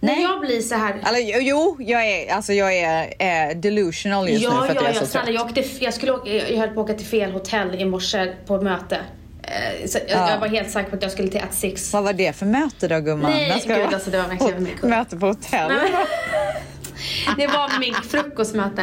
när 0.00 0.12
Nej. 0.14 0.22
jag 0.22 0.40
blir 0.40 0.60
så 0.60 0.74
här 0.74 1.00
Alltså, 1.02 1.22
jo, 1.22 1.76
jag 1.80 2.06
är, 2.06 2.32
alltså, 2.34 2.52
jag 2.52 2.76
är 2.76 3.14
eh, 3.18 3.56
delusional 3.56 4.28
just 4.28 4.40
nu 4.42 4.54
Ja, 4.54 4.62
för 4.62 4.68
att 4.68 4.74
ja, 4.74 4.82
jag 4.82 4.90
är 4.90 4.94
ja, 4.94 5.00
så 5.00 5.12
trött. 5.12 5.28
jag, 5.28 5.46
åkte, 5.46 5.64
jag, 5.80 5.94
skulle 5.94 6.12
åka, 6.12 6.30
jag 6.30 6.58
höll 6.58 6.68
på 6.68 6.80
att 6.80 6.84
åka 6.90 6.94
till 6.98 7.06
fel 7.06 7.30
hotell 7.32 7.74
i 7.74 7.84
morse 7.84 8.32
på 8.46 8.60
möte. 8.60 8.98
Eh, 9.42 9.86
så 9.88 9.98
jag, 10.08 10.18
Ja. 10.18 10.30
jag 10.30 10.40
var 10.40 10.48
helt 10.48 10.70
säker 10.70 10.90
på 10.90 10.96
att 10.96 11.02
jag 11.02 11.12
skulle 11.12 11.28
till 11.28 11.40
At 11.40 11.54
Six. 11.54 11.92
Vad 11.92 12.04
var 12.04 12.12
det 12.12 12.36
för 12.36 12.46
möte 12.46 12.88
då 12.88 13.00
gumman? 13.00 13.30
Nej, 13.30 13.60
ska 13.60 13.74
gud, 13.76 13.94
alltså, 13.94 14.10
det 14.10 14.18
var 14.18 14.28
verkligen 14.28 14.62
mycket. 14.62 14.82
Möte 14.82 15.16
på 15.16 15.26
hotell? 15.26 15.72
Det 17.36 17.46
var 17.46 17.78
min 17.80 17.94
frukostmöte. 17.94 18.82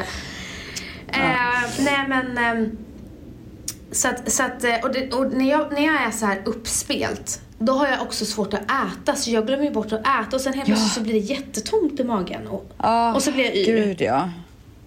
Eh, 1.08 1.70
nej 1.80 2.06
men... 2.08 2.38
ehm, 2.38 2.78
så 3.94 4.08
att, 4.08 4.32
så 4.32 4.44
att, 4.44 4.64
eh, 4.64 4.76
och, 4.84 4.92
det, 4.94 5.14
och 5.14 5.32
när, 5.34 5.50
jag, 5.50 5.74
när 5.74 5.86
jag 5.86 6.02
är 6.04 6.12
så 6.12 6.26
här 6.26 6.42
uppspelt, 6.46 7.42
då 7.60 7.74
har 7.74 7.88
jag 7.88 8.02
också 8.02 8.26
svårt 8.26 8.54
att 8.54 8.62
äta. 8.62 9.16
Så 9.16 9.32
jag 9.32 9.48
glömmer 9.48 9.72
bort 9.72 9.92
att 9.92 10.00
äta 10.00 10.36
och 10.36 10.42
sen 10.42 10.54
helt 10.54 10.68
Ja. 10.70 10.76
plötsligt 10.76 10.94
så 10.94 11.02
blir 11.02 11.14
det 11.14 11.20
jättetomt 11.20 12.00
i 12.00 12.04
magen. 12.04 12.48
Och, 12.48 12.72
Ah, 12.78 13.14
och 13.14 13.24
så 13.24 13.32
blir 13.32 13.46
jag 13.46 13.56
yr. 13.56 13.66
Gud 13.86 14.02
ja. 14.02 14.30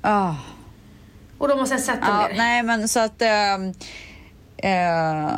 Ah. 0.02 0.34
Och 1.38 1.48
då 1.48 1.56
måste 1.56 1.74
jag 1.74 1.82
sätta 1.82 2.06
Ja, 2.08 2.16
mig 2.16 2.28
ner. 2.28 2.36
nej 2.38 2.62
men 2.62 2.88
så 2.88 3.00
att... 3.00 3.22
ehm, 3.22 3.68
eh, 4.56 5.30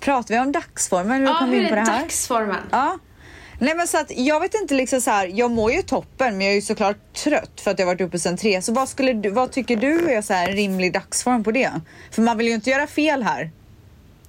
pratar 0.00 0.34
vi 0.34 0.40
om 0.40 0.52
dagsformen? 0.52 1.20
Hur 1.20 1.26
Ja, 1.28 1.34
kom 1.38 1.50
vi 1.50 1.56
hur 1.56 1.62
in 1.62 1.68
på 1.68 1.74
är 1.74 1.80
det 1.84 1.90
här? 1.90 2.00
dagsformen? 2.00 2.56
Ja. 2.70 2.98
Nej 3.58 3.74
men 3.76 3.86
så 3.88 3.98
att 3.98 4.10
jag 4.16 4.40
vet 4.40 4.54
inte 4.54 4.74
liksom 4.74 5.00
så 5.00 5.10
här, 5.10 5.26
jag 5.34 5.50
mår 5.50 5.72
ju 5.72 5.82
toppen 5.82 6.36
men 6.36 6.40
jag 6.40 6.50
är 6.50 6.54
ju 6.54 6.62
såklart 6.62 6.96
trött 7.12 7.60
för 7.60 7.70
att 7.70 7.78
jag 7.78 7.86
varit 7.86 8.00
uppe 8.00 8.18
sedan 8.18 8.36
tre. 8.36 8.62
Så 8.62 8.72
vad, 8.72 8.88
skulle 8.88 9.12
du, 9.12 9.30
vad 9.30 9.52
tycker 9.52 9.76
du 9.76 10.10
är 10.10 10.22
så 10.22 10.32
här 10.32 10.52
rimlig 10.52 10.92
dagsform 10.92 11.44
på 11.44 11.50
det? 11.50 11.70
För 12.10 12.22
man 12.22 12.38
vill 12.38 12.46
ju 12.46 12.54
inte 12.54 12.70
göra 12.70 12.86
fel 12.86 13.22
här. 13.22 13.50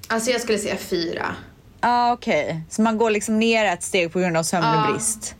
Alltså 0.08 0.32
jag 0.32 0.42
skulle 0.42 0.58
säga 0.58 0.76
fyra. 0.78 1.36
Ja 1.82 1.88
ah, 1.90 2.14
okej, 2.14 2.62
så 2.70 2.82
man 2.82 2.98
går 2.98 3.10
liksom 3.10 3.40
ner 3.40 3.66
ett 3.66 3.84
steg 3.84 4.14
på 4.14 4.20
grund 4.20 4.38
av 4.38 4.44
sömnbrist. 4.44 5.36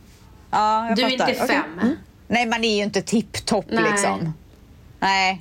Ja, 0.50 0.88
jag 0.88 0.96
Du 0.96 1.02
är 1.02 1.10
fattar. 1.10 1.28
inte 1.30 1.44
Okej. 1.44 1.56
fem. 1.56 1.78
Mm. 1.82 1.96
Nej, 2.28 2.46
man 2.46 2.64
är 2.64 2.76
ju 2.76 2.82
inte 2.82 3.02
tipptopp 3.02 3.64
liksom. 3.68 4.34
Nej, 5.00 5.40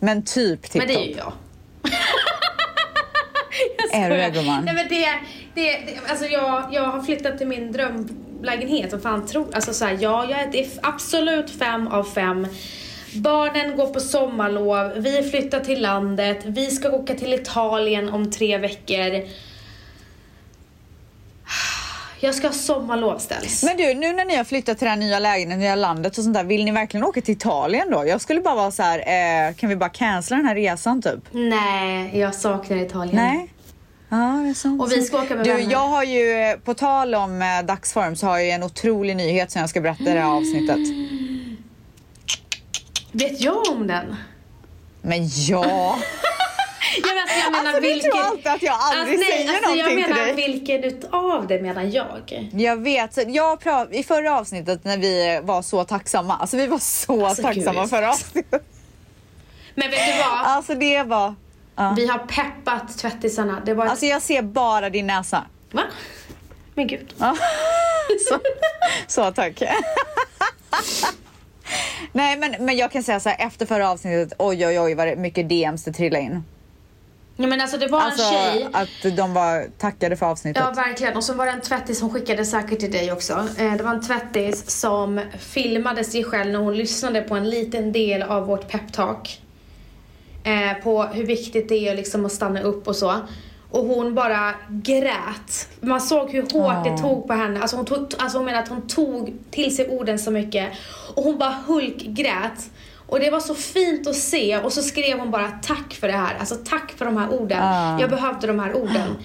men 0.00 0.24
typ 0.24 0.62
tipptopp. 0.62 0.78
Men 0.78 0.88
det 0.88 0.94
är 1.02 1.06
ju 1.08 1.14
jag. 1.16 1.32
jag 3.92 4.00
Är 4.02 4.10
du 4.10 4.16
det, 4.16 4.30
gumman? 4.30 4.64
Nej 4.64 4.74
men 4.74 4.88
det, 4.88 5.08
det, 5.54 5.70
det 5.70 5.98
alltså 6.08 6.26
jag, 6.26 6.68
jag 6.72 6.82
har 6.82 7.02
flyttat 7.02 7.38
till 7.38 7.46
min 7.46 7.72
drömlägenhet. 7.72 8.92
Vad 8.92 9.02
fan 9.02 9.26
tror, 9.26 9.54
alltså 9.54 9.74
så 9.74 9.84
här, 9.84 9.98
ja, 10.00 10.30
jag 10.30 10.40
är, 10.40 10.66
absolut 10.82 11.50
fem 11.50 11.88
av 11.88 12.04
fem. 12.04 12.46
Barnen 13.14 13.76
går 13.76 13.86
på 13.86 14.00
sommarlov, 14.00 14.92
vi 14.96 15.22
flyttar 15.30 15.60
till 15.60 15.82
landet, 15.82 16.38
vi 16.44 16.70
ska 16.70 16.90
åka 16.90 17.14
till 17.14 17.34
Italien 17.34 18.08
om 18.08 18.30
tre 18.30 18.58
veckor. 18.58 19.22
Jag 22.20 22.34
ska 22.34 22.46
ha 22.46 22.54
sommarlov 22.54 23.18
ställs. 23.18 23.62
Men 23.62 23.76
du, 23.76 23.94
nu 23.94 24.12
när 24.12 24.24
ni 24.24 24.36
har 24.36 24.44
flyttat 24.44 24.78
till 24.78 24.84
det 24.84 24.90
här 24.90 24.96
nya 24.96 25.18
lägenheten, 25.18 25.60
nya 25.60 25.74
landet 25.74 26.18
och 26.18 26.24
sånt 26.24 26.34
där, 26.34 26.44
vill 26.44 26.64
ni 26.64 26.70
verkligen 26.70 27.04
åka 27.04 27.20
till 27.20 27.34
Italien 27.34 27.90
då? 27.90 28.06
Jag 28.06 28.20
skulle 28.20 28.40
bara 28.40 28.54
vara 28.54 28.70
så 28.70 28.82
här, 28.82 28.98
eh, 28.98 29.54
kan 29.54 29.68
vi 29.68 29.76
bara 29.76 29.90
cancella 29.90 30.36
den 30.36 30.46
här 30.46 30.54
resan 30.54 31.02
typ? 31.02 31.20
Nej, 31.32 32.18
jag 32.18 32.34
saknar 32.34 32.76
Italien. 32.76 33.16
Nej? 33.16 33.53
Ja. 34.14 34.54
Och 34.80 34.92
vi 34.92 35.02
ska 35.02 35.22
åka 35.22 35.34
med 35.34 35.44
Du, 35.44 35.52
vänner. 35.52 35.72
jag 35.72 35.88
har 35.88 36.04
ju, 36.04 36.56
på 36.64 36.74
tal 36.74 37.14
om 37.14 37.42
eh, 37.42 37.62
dagsform, 37.66 38.16
så 38.16 38.26
har 38.26 38.36
jag 38.38 38.44
ju 38.46 38.50
en 38.52 38.62
otrolig 38.62 39.16
nyhet 39.16 39.50
som 39.50 39.60
jag 39.60 39.70
ska 39.70 39.80
berätta 39.80 40.02
i 40.02 40.12
det 40.14 40.20
här 40.20 40.36
avsnittet. 40.36 40.78
Vet 43.12 43.40
jag 43.40 43.68
om 43.72 43.86
den? 43.86 44.16
Men 45.02 45.28
ja! 45.48 45.98
Ja, 47.02 47.08
men 47.14 47.22
alltså, 47.22 47.38
jag 47.38 47.52
menar 47.52 47.66
Alltså, 47.66 47.80
du 47.82 47.88
vilken... 47.94 48.10
tror 48.10 48.22
alltid 48.22 48.46
att 48.46 48.62
jag 48.62 48.74
aldrig 48.80 49.18
nej, 49.18 49.28
säger 49.28 49.48
alltså, 49.48 49.62
någonting 49.62 49.80
jag 49.98 50.06
till 50.06 50.14
menar 50.14 50.26
dig. 50.26 50.34
vilken 50.48 50.84
utav 50.84 51.46
det 51.46 51.62
menar 51.62 51.82
jag? 51.82 52.48
Jag 52.52 52.76
vet. 52.82 53.18
Jag 53.34 53.58
I 53.90 54.02
förra 54.02 54.38
avsnittet 54.38 54.84
när 54.84 54.98
vi 54.98 55.40
var 55.42 55.62
så 55.62 55.84
tacksamma, 55.84 56.36
alltså 56.36 56.56
vi 56.56 56.66
var 56.66 56.78
så 56.78 57.26
Alltså, 57.26 57.42
tacksamma 57.42 57.80
gud. 57.80 57.90
förra 57.90 58.10
avsnittet. 58.10 58.62
Men 59.74 59.90
vet 59.90 60.00
du 60.06 60.18
vad? 60.18 60.46
Alltså 60.46 60.74
det 60.74 61.02
var... 61.02 61.34
Ja. 61.76 61.92
Vi 61.96 62.06
har 62.06 62.18
peppat 62.18 62.98
tvättisarna. 62.98 63.62
Det 63.66 63.74
var... 63.74 63.86
Alltså 63.86 64.06
jag 64.06 64.22
ser 64.22 64.42
bara 64.42 64.90
din 64.90 65.06
näsa. 65.06 65.44
Va? 65.72 65.82
Men 66.74 66.86
gud. 66.86 67.14
Ja. 67.18 67.36
Så, 68.28 68.38
så 69.06 69.32
tack. 69.32 69.62
Nej 72.12 72.36
men, 72.38 72.54
men 72.60 72.76
jag 72.76 72.90
kan 72.92 73.02
säga 73.02 73.20
så 73.20 73.28
här 73.28 73.46
efter 73.46 73.66
förra 73.66 73.90
avsnittet, 73.90 74.32
oj 74.38 74.66
oj 74.66 74.80
oj 74.80 74.94
vad 74.94 75.18
mycket 75.18 75.48
DMs 75.48 75.84
det 75.84 75.92
trillade 75.92 76.24
in. 76.24 76.44
Ja, 77.36 77.46
men 77.46 77.60
alltså 77.60 77.78
det 77.78 77.86
var 77.86 78.00
Alltså 78.00 78.22
en 78.34 78.52
tjej. 78.52 78.68
att 78.72 79.16
de 79.16 79.34
var 79.34 79.66
tackade 79.78 80.16
för 80.16 80.26
avsnittet. 80.26 80.62
Ja, 80.66 80.70
verkligen. 80.82 81.16
Och 81.16 81.24
så 81.24 81.34
var 81.34 81.46
det 81.46 81.52
en 81.52 81.60
tvättis 81.60 81.98
som 81.98 82.10
skickade 82.10 82.44
säkert 82.44 82.78
till 82.80 82.92
dig 82.92 83.12
också. 83.12 83.48
Eh, 83.58 83.72
Det 83.72 83.82
var 83.82 83.90
en 83.94 84.00
tvättis 84.06 84.70
som 84.80 85.20
filmade 85.38 86.04
sig 86.04 86.24
själv 86.24 86.52
när 86.52 86.58
hon 86.58 86.76
lyssnade 86.76 87.20
på 87.22 87.34
en 87.34 87.50
liten 87.50 87.92
del 87.92 88.22
av 88.22 88.46
vårt 88.46 88.68
peptalk. 88.68 89.40
Eh, 90.44 90.82
på 90.82 91.02
hur 91.02 91.26
viktigt 91.26 91.68
det 91.68 91.88
är 91.88 91.96
liksom 91.96 92.26
att 92.26 92.32
stanna 92.32 92.60
upp 92.60 92.88
och 92.88 92.96
så. 92.96 93.14
Och 93.70 93.84
hon 93.84 94.14
bara 94.14 94.54
grät. 94.68 95.68
Man 95.80 96.00
såg 96.00 96.30
hur 96.30 96.42
hårt 96.42 96.84
det 96.84 96.90
Ja. 96.90 96.98
tog 96.98 97.26
på 97.26 97.32
henne. 97.32 97.60
Alltså 97.60 97.76
hon, 97.76 97.86
tog, 97.86 98.14
alltså 98.18 98.38
hon 98.38 98.44
menar 98.44 98.58
att 98.62 98.68
hon 98.68 98.86
tog 98.88 99.34
till 99.50 99.76
sig 99.76 99.88
orden 99.88 100.18
så 100.18 100.30
mycket. 100.30 100.68
Och 101.14 101.22
hon 101.22 101.38
bara 101.38 101.54
hulkgrät. 101.66 102.70
Och 103.06 103.20
det 103.20 103.30
var 103.30 103.40
så 103.40 103.54
fint 103.54 104.06
att 104.06 104.16
se. 104.16 104.58
Och 104.58 104.72
så 104.72 104.82
skrev 104.82 105.18
hon 105.18 105.30
bara 105.30 105.48
tack 105.62 105.94
för 105.94 106.06
det 106.08 106.16
här. 106.16 106.36
Alltså 106.40 106.56
tack 106.64 106.92
för 106.96 107.04
de 107.04 107.16
här 107.16 107.28
orden. 107.32 107.58
Ja. 107.58 108.00
Jag 108.00 108.10
behövde 108.10 108.46
de 108.46 108.58
här 108.58 108.74
orden. 108.76 109.16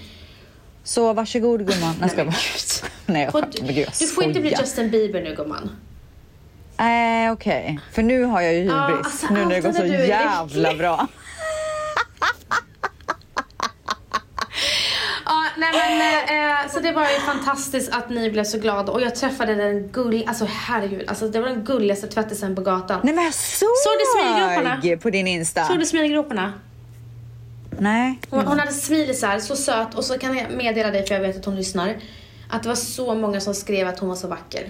Så 0.84 1.12
varsågod 1.12 1.66
gumman. 1.66 1.94
Nej, 2.00 2.10
jag. 2.16 2.32
Nej, 3.06 3.22
jag 3.24 3.32
skämtar. 3.32 3.72
du, 3.72 3.86
du 3.98 4.06
får 4.06 4.24
inte 4.24 4.40
bli 4.40 4.50
skojar. 4.50 4.60
Justin 4.64 4.90
Bieber 4.90 5.22
nu 5.22 5.34
gumman. 5.34 5.70
Nej 6.80 7.30
okej, 7.30 7.80
för 7.92 8.02
nu 8.02 8.24
har 8.24 8.40
jag 8.40 8.52
ju 8.54 8.58
hybris. 8.58 8.72
Ja, 8.76 8.96
alltså, 9.04 9.26
nu 9.34 9.44
när 9.44 9.54
det 9.54 9.60
går 9.60 9.72
så 9.72 9.86
jävla 9.86 10.74
bra. 10.74 11.06
Ja, 15.24 15.42
nej 15.56 15.72
men 15.98 16.62
eh, 16.62 16.70
så 16.70 16.80
det 16.80 16.92
var 16.92 17.02
ju 17.02 17.18
fantastiskt 17.18 17.92
att 17.92 18.10
ni 18.10 18.30
blev 18.30 18.44
så 18.44 18.58
glada 18.58 18.92
och 18.92 19.00
jag 19.00 19.14
träffade 19.14 19.54
den 19.54 19.88
gull, 19.88 20.24
alltså 20.26 20.46
herregud, 20.50 21.08
alltså 21.08 21.28
det 21.28 21.40
var 21.40 21.48
den 21.48 21.64
gulligaste 21.64 22.06
tvättisen 22.06 22.56
på 22.56 22.62
gatan. 22.62 23.00
Nej 23.04 23.14
men 23.14 23.24
jag 23.24 23.34
såg 23.34 23.68
Såg 23.68 23.92
du 23.98 24.22
smilgroparna? 24.22 24.98
på 25.02 25.10
din 25.10 25.26
Insta. 25.26 25.64
Såg 25.64 25.78
du 25.78 25.86
smilgroparna? 25.86 26.52
Nej. 27.78 28.18
Hon, 28.30 28.46
hon 28.46 28.58
hade 28.58 28.72
smilisar, 28.72 29.38
så 29.38 29.56
söt 29.56 29.94
och 29.94 30.04
så 30.04 30.18
kan 30.18 30.36
jag 30.36 30.50
meddela 30.50 30.90
dig 30.90 31.06
för 31.06 31.14
jag 31.14 31.22
vet 31.22 31.36
att 31.36 31.44
hon 31.44 31.56
lyssnar. 31.56 31.96
Att 32.50 32.62
det 32.62 32.68
var 32.68 32.76
så 32.76 33.14
många 33.14 33.40
som 33.40 33.54
skrev 33.54 33.88
att 33.88 33.98
hon 33.98 34.08
var 34.08 34.16
så 34.16 34.28
vacker. 34.28 34.68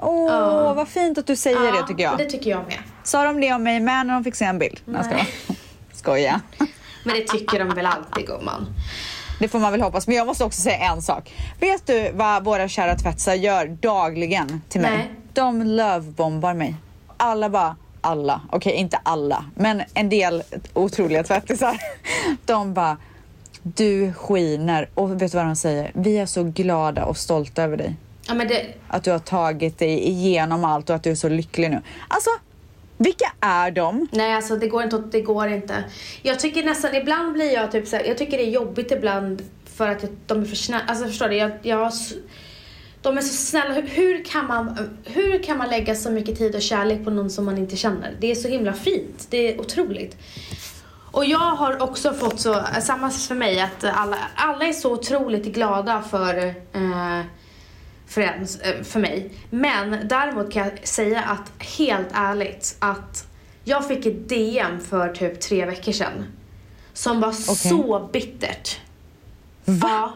Åh, 0.00 0.26
Ja. 0.32 0.74
vad 0.74 0.88
fint 0.88 1.18
att 1.18 1.26
du 1.26 1.36
säger 1.36 1.72
det 1.72 1.86
tycker 1.86 2.02
jag. 2.04 2.18
Det 2.18 2.24
tycker 2.24 2.50
jag 2.50 2.66
med. 2.66 2.78
Sa 3.04 3.24
de 3.24 3.40
det 3.40 3.52
om 3.52 3.62
mig 3.62 3.80
med 3.80 4.06
när 4.06 4.14
de 4.14 4.24
fick 4.24 4.34
se 4.34 4.44
en 4.44 4.58
bild? 4.58 4.80
Nej. 4.84 5.02
Ska 5.04 5.16
skoja. 5.92 6.40
Men 7.04 7.14
det 7.16 7.20
tycker 7.28 7.58
de 7.58 7.74
väl 7.74 7.86
alltid 7.86 8.26
gumman. 8.26 8.66
Det 9.40 9.48
får 9.48 9.58
man 9.58 9.72
väl 9.72 9.80
hoppas. 9.82 10.06
Men 10.06 10.16
jag 10.16 10.26
måste 10.26 10.44
också 10.44 10.60
säga 10.62 10.76
en 10.92 11.02
sak. 11.02 11.34
Vet 11.60 11.86
du 11.86 12.10
vad 12.14 12.44
våra 12.44 12.68
kära 12.68 12.94
tvättisar 12.96 13.34
gör 13.34 13.66
dagligen 13.66 14.62
till 14.68 14.80
mig? 14.80 14.90
Nej. 14.90 15.10
De 15.32 15.62
lovebombar 15.62 16.54
mig. 16.54 16.74
Alla 17.16 17.48
bara, 17.50 17.76
alla, 18.00 18.40
okej 18.50 18.72
inte 18.72 19.00
alla, 19.02 19.44
men 19.54 19.82
en 19.94 20.08
del 20.08 20.42
otroliga 20.74 21.22
tvättisar. 21.22 21.76
De 22.44 22.74
bara, 22.74 22.96
du 23.62 24.12
skiner. 24.12 24.88
Och 24.94 25.22
vet 25.22 25.32
du 25.32 25.38
vad 25.38 25.46
de 25.46 25.56
säger? 25.56 25.90
Vi 25.94 26.18
är 26.18 26.26
så 26.26 26.42
glada 26.44 27.04
och 27.04 27.16
stolta 27.16 27.62
över 27.62 27.76
dig. 27.76 27.96
Ja 28.26 28.34
det, 28.34 28.74
Att 28.88 29.04
du 29.04 29.10
har 29.10 29.18
tagit 29.18 29.78
dig 29.78 30.08
igenom 30.08 30.64
allt 30.64 30.90
och 30.90 30.96
att 30.96 31.02
du 31.02 31.10
är 31.10 31.14
så 31.14 31.28
lycklig 31.28 31.70
nu. 31.70 31.82
Alltså, 32.08 32.30
vilka 32.96 33.32
är 33.40 33.70
de? 33.70 34.08
Nej, 34.12 34.34
alltså 34.34 34.56
det 34.56 34.68
går 34.68 34.82
inte. 34.82 34.98
Det 34.98 35.20
går 35.20 35.48
inte. 35.48 35.84
Jag 36.22 36.40
tycker 36.40 36.64
nästan, 36.64 36.94
ibland 36.94 37.32
blir 37.32 37.52
jag 37.52 37.72
typ 37.72 37.88
så 37.88 37.96
här, 37.96 38.04
jag 38.04 38.18
tycker 38.18 38.36
det 38.38 38.44
är 38.44 38.50
jobbigt 38.50 38.92
ibland 38.92 39.42
för 39.64 39.88
att 39.88 40.02
jag, 40.02 40.12
de 40.26 40.40
är 40.40 40.44
för 40.44 40.56
snälla. 40.56 40.84
Alltså 40.86 41.06
förstår 41.06 41.28
du? 41.28 41.36
Jag, 41.36 41.50
jag, 41.62 41.92
de 43.02 43.18
är 43.18 43.22
så 43.22 43.34
snälla. 43.34 43.74
Hur, 43.74 43.82
hur, 43.82 44.24
kan 44.24 44.46
man, 44.46 44.98
hur 45.04 45.42
kan 45.42 45.58
man 45.58 45.68
lägga 45.68 45.94
så 45.94 46.10
mycket 46.10 46.38
tid 46.38 46.54
och 46.54 46.62
kärlek 46.62 47.04
på 47.04 47.10
någon 47.10 47.30
som 47.30 47.44
man 47.44 47.58
inte 47.58 47.76
känner? 47.76 48.16
Det 48.20 48.30
är 48.30 48.34
så 48.34 48.48
himla 48.48 48.72
fint. 48.72 49.26
Det 49.30 49.54
är 49.54 49.60
otroligt. 49.60 50.16
Och 51.12 51.24
jag 51.24 51.38
har 51.38 51.82
också 51.82 52.12
fått 52.12 52.40
så, 52.40 52.64
samma 52.80 53.10
för 53.10 53.34
mig, 53.34 53.60
att 53.60 53.84
alla, 53.84 54.16
alla 54.34 54.64
är 54.64 54.72
så 54.72 54.92
otroligt 54.92 55.44
glada 55.44 56.02
för 56.02 56.46
eh, 56.72 57.20
Friends, 58.10 58.60
eh, 58.60 58.82
för 58.82 59.00
mig. 59.00 59.30
Men 59.50 60.08
däremot 60.08 60.52
kan 60.52 60.64
jag 60.64 60.88
säga 60.88 61.20
att 61.20 61.64
helt 61.78 62.08
ärligt 62.12 62.76
att 62.78 63.26
jag 63.64 63.88
fick 63.88 64.06
ett 64.06 64.28
DM 64.28 64.80
för 64.80 65.08
typ 65.08 65.40
tre 65.40 65.66
veckor 65.66 65.92
sedan. 65.92 66.24
Som 66.92 67.20
var 67.20 67.32
så 67.32 68.08
bittert. 68.12 68.78
Ja. 69.64 70.12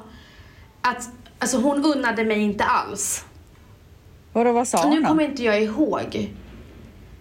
Att, 0.80 1.08
alltså 1.38 1.56
hon 1.56 1.84
unnade 1.84 2.24
mig 2.24 2.38
inte 2.38 2.64
alls. 2.64 3.24
Vadå, 4.32 4.52
vad 4.52 4.68
sa 4.68 4.82
hon 4.82 5.00
nu 5.00 5.06
kommer 5.06 5.24
inte 5.24 5.42
jag 5.42 5.62
ihåg. 5.62 6.34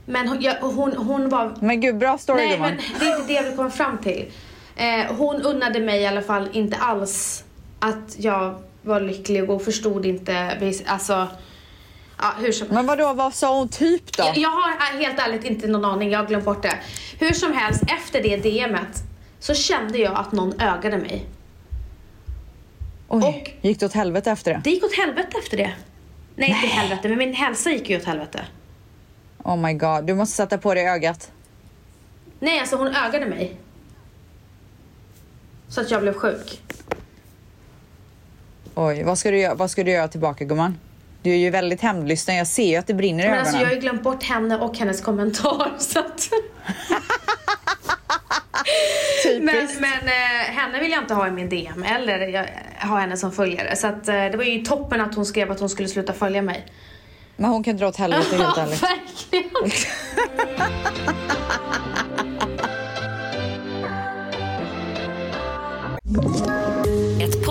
Men 0.06 0.28
hon, 0.28 0.42
jag, 0.42 0.56
hon, 0.56 0.98
hon 0.98 1.30
var 1.30 1.56
Men 1.62 1.82
gud, 1.82 1.98
bra 1.98 2.18
story 2.18 2.38
Nej, 2.38 2.52
gumman. 2.52 2.70
men 2.70 3.00
det 3.00 3.06
är 3.06 3.20
inte 3.20 3.34
det 3.34 3.50
vill 3.50 3.58
komma 3.58 3.70
fram 3.70 3.98
till. 3.98 4.32
Eh, 4.76 5.16
hon 5.16 5.42
unnade 5.42 5.80
mig 5.80 6.02
i 6.02 6.06
alla 6.06 6.22
fall 6.22 6.50
inte 6.54 6.78
alls 6.78 7.44
att 7.80 8.16
jag 8.18 8.56
var 8.84 9.02
lycklig 9.02 9.50
och 9.50 9.62
förstod 9.64 10.06
inte, 10.06 10.58
alltså, 10.86 11.28
ja 12.18 12.34
hur 12.40 12.52
som 12.52 12.68
Men 12.68 12.86
vadå, 12.86 13.14
vad 13.14 13.34
sa 13.34 13.58
hon 13.58 13.70
typ 13.70 14.18
då? 14.18 14.24
jag, 14.24 14.38
jag 14.38 14.50
har 14.50 15.00
helt 15.04 15.20
ärligt 15.20 15.44
inte 15.44 15.68
någon 15.68 15.86
aning, 15.86 16.12
jag 16.12 16.20
har 16.20 16.26
glömt 16.28 16.46
bort 16.46 16.62
det. 16.62 16.76
Hur 17.20 17.32
som 17.34 17.54
helst, 17.54 17.84
efter 17.88 18.24
det 18.24 18.38
DMet 18.38 19.04
så 19.40 19.54
kände 19.54 19.98
jag 19.98 20.16
att 20.16 20.32
någon 20.32 20.60
ögade 20.62 20.98
mig. 20.98 21.26
Oj, 23.08 23.24
och- 23.24 23.66
gick 23.66 23.80
det 23.80 23.86
åt 23.86 23.94
helvete 23.94 24.32
efter 24.32 24.54
det? 24.54 24.62
Det 24.64 24.70
gick 24.70 24.84
åt 24.84 24.96
helvete 24.98 25.38
efter 25.44 25.58
det. 25.58 25.74
Nej, 26.36 26.50
inte 26.50 26.68
helvete, 26.68 27.10
men 27.10 27.18
min 27.18 27.34
hälsa 27.34 27.70
gick 27.72 27.90
ju 27.90 27.98
åt 27.98 28.04
helvete. 28.06 28.46
Oh 29.44 29.58
my 29.58 29.74
god, 29.74 30.06
du 30.06 30.14
måste 30.16 30.36
sätta 30.36 30.58
på 30.58 30.74
dig 30.74 30.88
ögat. 30.88 31.32
Nej, 32.40 32.60
alltså 32.60 32.76
hon 32.76 32.88
ögade 32.88 33.26
mig. 33.26 33.56
Så 35.68 35.82
att 35.82 35.92
jag 35.92 36.02
blev 36.02 36.14
sjuk. 36.14 36.62
Oj, 38.76 39.04
vad 39.04 39.18
ska 39.18 39.32
du 39.32 39.40
göra, 39.40 39.56
vad 39.56 39.72
ska 39.72 39.84
du 39.84 39.92
göra 39.92 40.08
tillbaka 40.08 40.46
gumman? 40.46 40.78
Du 41.22 41.32
är 41.32 41.36
ju 41.36 41.50
väldigt 41.50 41.82
hämndlysten, 41.82 42.36
jag 42.36 42.48
ser 42.48 42.68
ju 42.70 42.76
att 42.76 42.88
det 42.88 42.94
brinner 42.94 43.24
i 43.24 43.28
Men 43.28 43.34
ögonen. 43.34 43.46
alltså 43.48 43.62
jag 43.62 43.68
har 43.68 43.74
ju 43.74 43.80
glömt 43.80 44.04
bort 44.04 44.24
henne 44.24 44.58
och 44.58 44.78
hennes 44.78 45.02
kommentar 45.02 45.72
så 45.80 46.00
att... 46.00 46.30
men 49.42 49.56
Typiskt. 49.56 49.82
men 49.82 49.92
eh, 50.08 50.52
henne 50.56 50.80
vill 50.80 50.92
jag 50.92 51.04
inte 51.04 51.14
ha 51.14 51.28
i 51.28 51.32
min 51.32 51.50
DM 51.50 51.84
eller 51.84 52.20
jag, 52.28 52.46
ha 52.88 53.00
henne 53.00 53.18
som 53.18 53.32
följare. 53.32 53.76
Så 53.76 53.88
att, 53.88 54.08
eh, 54.08 54.14
det 54.16 54.38
var 54.38 54.44
ju 54.44 54.62
toppen 54.62 55.02
att 55.02 55.16
hon 55.16 55.26
skrev 55.26 55.52
att 55.52 55.60
hon 55.60 55.70
skulle 55.70 55.88
sluta 55.88 56.14
följa 56.14 56.42
mig. 56.42 56.66
Men 57.36 57.50
hon 57.50 57.64
kan 57.64 57.78
dra 57.78 57.88
åt 57.88 57.96
helvete 57.96 58.36
helt 58.38 58.58
ärligt. 58.58 58.84
verkligen. 58.84 59.72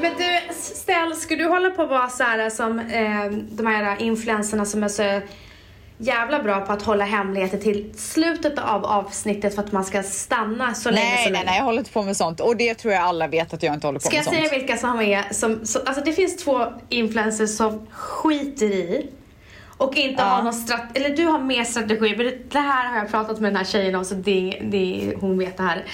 Men 0.00 0.12
du, 0.18 0.54
Stell, 0.54 1.16
skulle 1.16 1.42
du 1.44 1.48
hålla 1.48 1.70
på 1.70 1.82
att 1.82 1.88
vara 1.90 2.08
så 2.08 2.22
här 2.22 2.50
som 2.50 2.78
eh, 2.78 3.26
de 3.50 3.66
här 3.66 4.02
influencerna 4.02 4.64
som 4.64 4.82
är 4.82 4.88
så 4.88 5.20
jävla 5.98 6.42
bra 6.42 6.60
på 6.60 6.72
att 6.72 6.82
hålla 6.82 7.04
hemligheter 7.04 7.58
till 7.58 7.92
slutet 7.96 8.58
av 8.58 8.84
avsnittet 8.86 9.54
för 9.54 9.62
att 9.62 9.72
man 9.72 9.84
ska 9.84 10.02
stanna 10.02 10.74
så 10.74 10.90
länge 10.90 11.04
Nej, 11.14 11.24
som 11.24 11.32
nej, 11.32 11.42
nej, 11.46 11.56
jag 11.56 11.64
håller 11.64 11.78
inte 11.78 11.90
på 11.92 12.02
med 12.02 12.16
sånt. 12.16 12.40
Och 12.40 12.56
det 12.56 12.74
tror 12.74 12.94
jag 12.94 13.02
alla 13.02 13.26
vet 13.26 13.54
att 13.54 13.62
jag 13.62 13.74
inte 13.74 13.86
håller 13.86 13.98
på 13.98 14.06
Ska 14.06 14.10
med 14.10 14.18
jag 14.18 14.24
sånt. 14.24 14.36
säga 14.36 14.58
vilka 14.58 14.76
som 14.76 15.00
är 15.00 15.24
som, 15.30 15.66
så, 15.66 15.78
alltså 15.86 16.04
det 16.04 16.12
finns 16.12 16.36
två 16.44 16.66
influencers 16.88 17.50
som 17.56 17.86
skiter 17.90 18.66
i 18.66 19.10
och 19.76 19.96
inte 19.96 20.22
Ja. 20.22 20.28
har 20.28 20.42
någon 20.42 20.52
strategi, 20.54 20.90
eller 21.04 21.16
du 21.16 21.24
har 21.24 21.38
mer 21.38 21.64
strategi, 21.64 22.16
men 22.16 22.26
det, 22.26 22.50
det 22.50 22.58
här 22.60 22.88
har 22.88 22.96
jag 22.98 23.10
pratat 23.10 23.40
med 23.40 23.50
den 23.52 23.56
här 23.56 23.64
tjejen 23.64 23.94
om 23.94 24.04
så 24.04 24.14
det, 24.14 24.58
det, 24.62 25.14
hon 25.20 25.38
vet 25.38 25.56
det 25.56 25.62
här. 25.62 25.84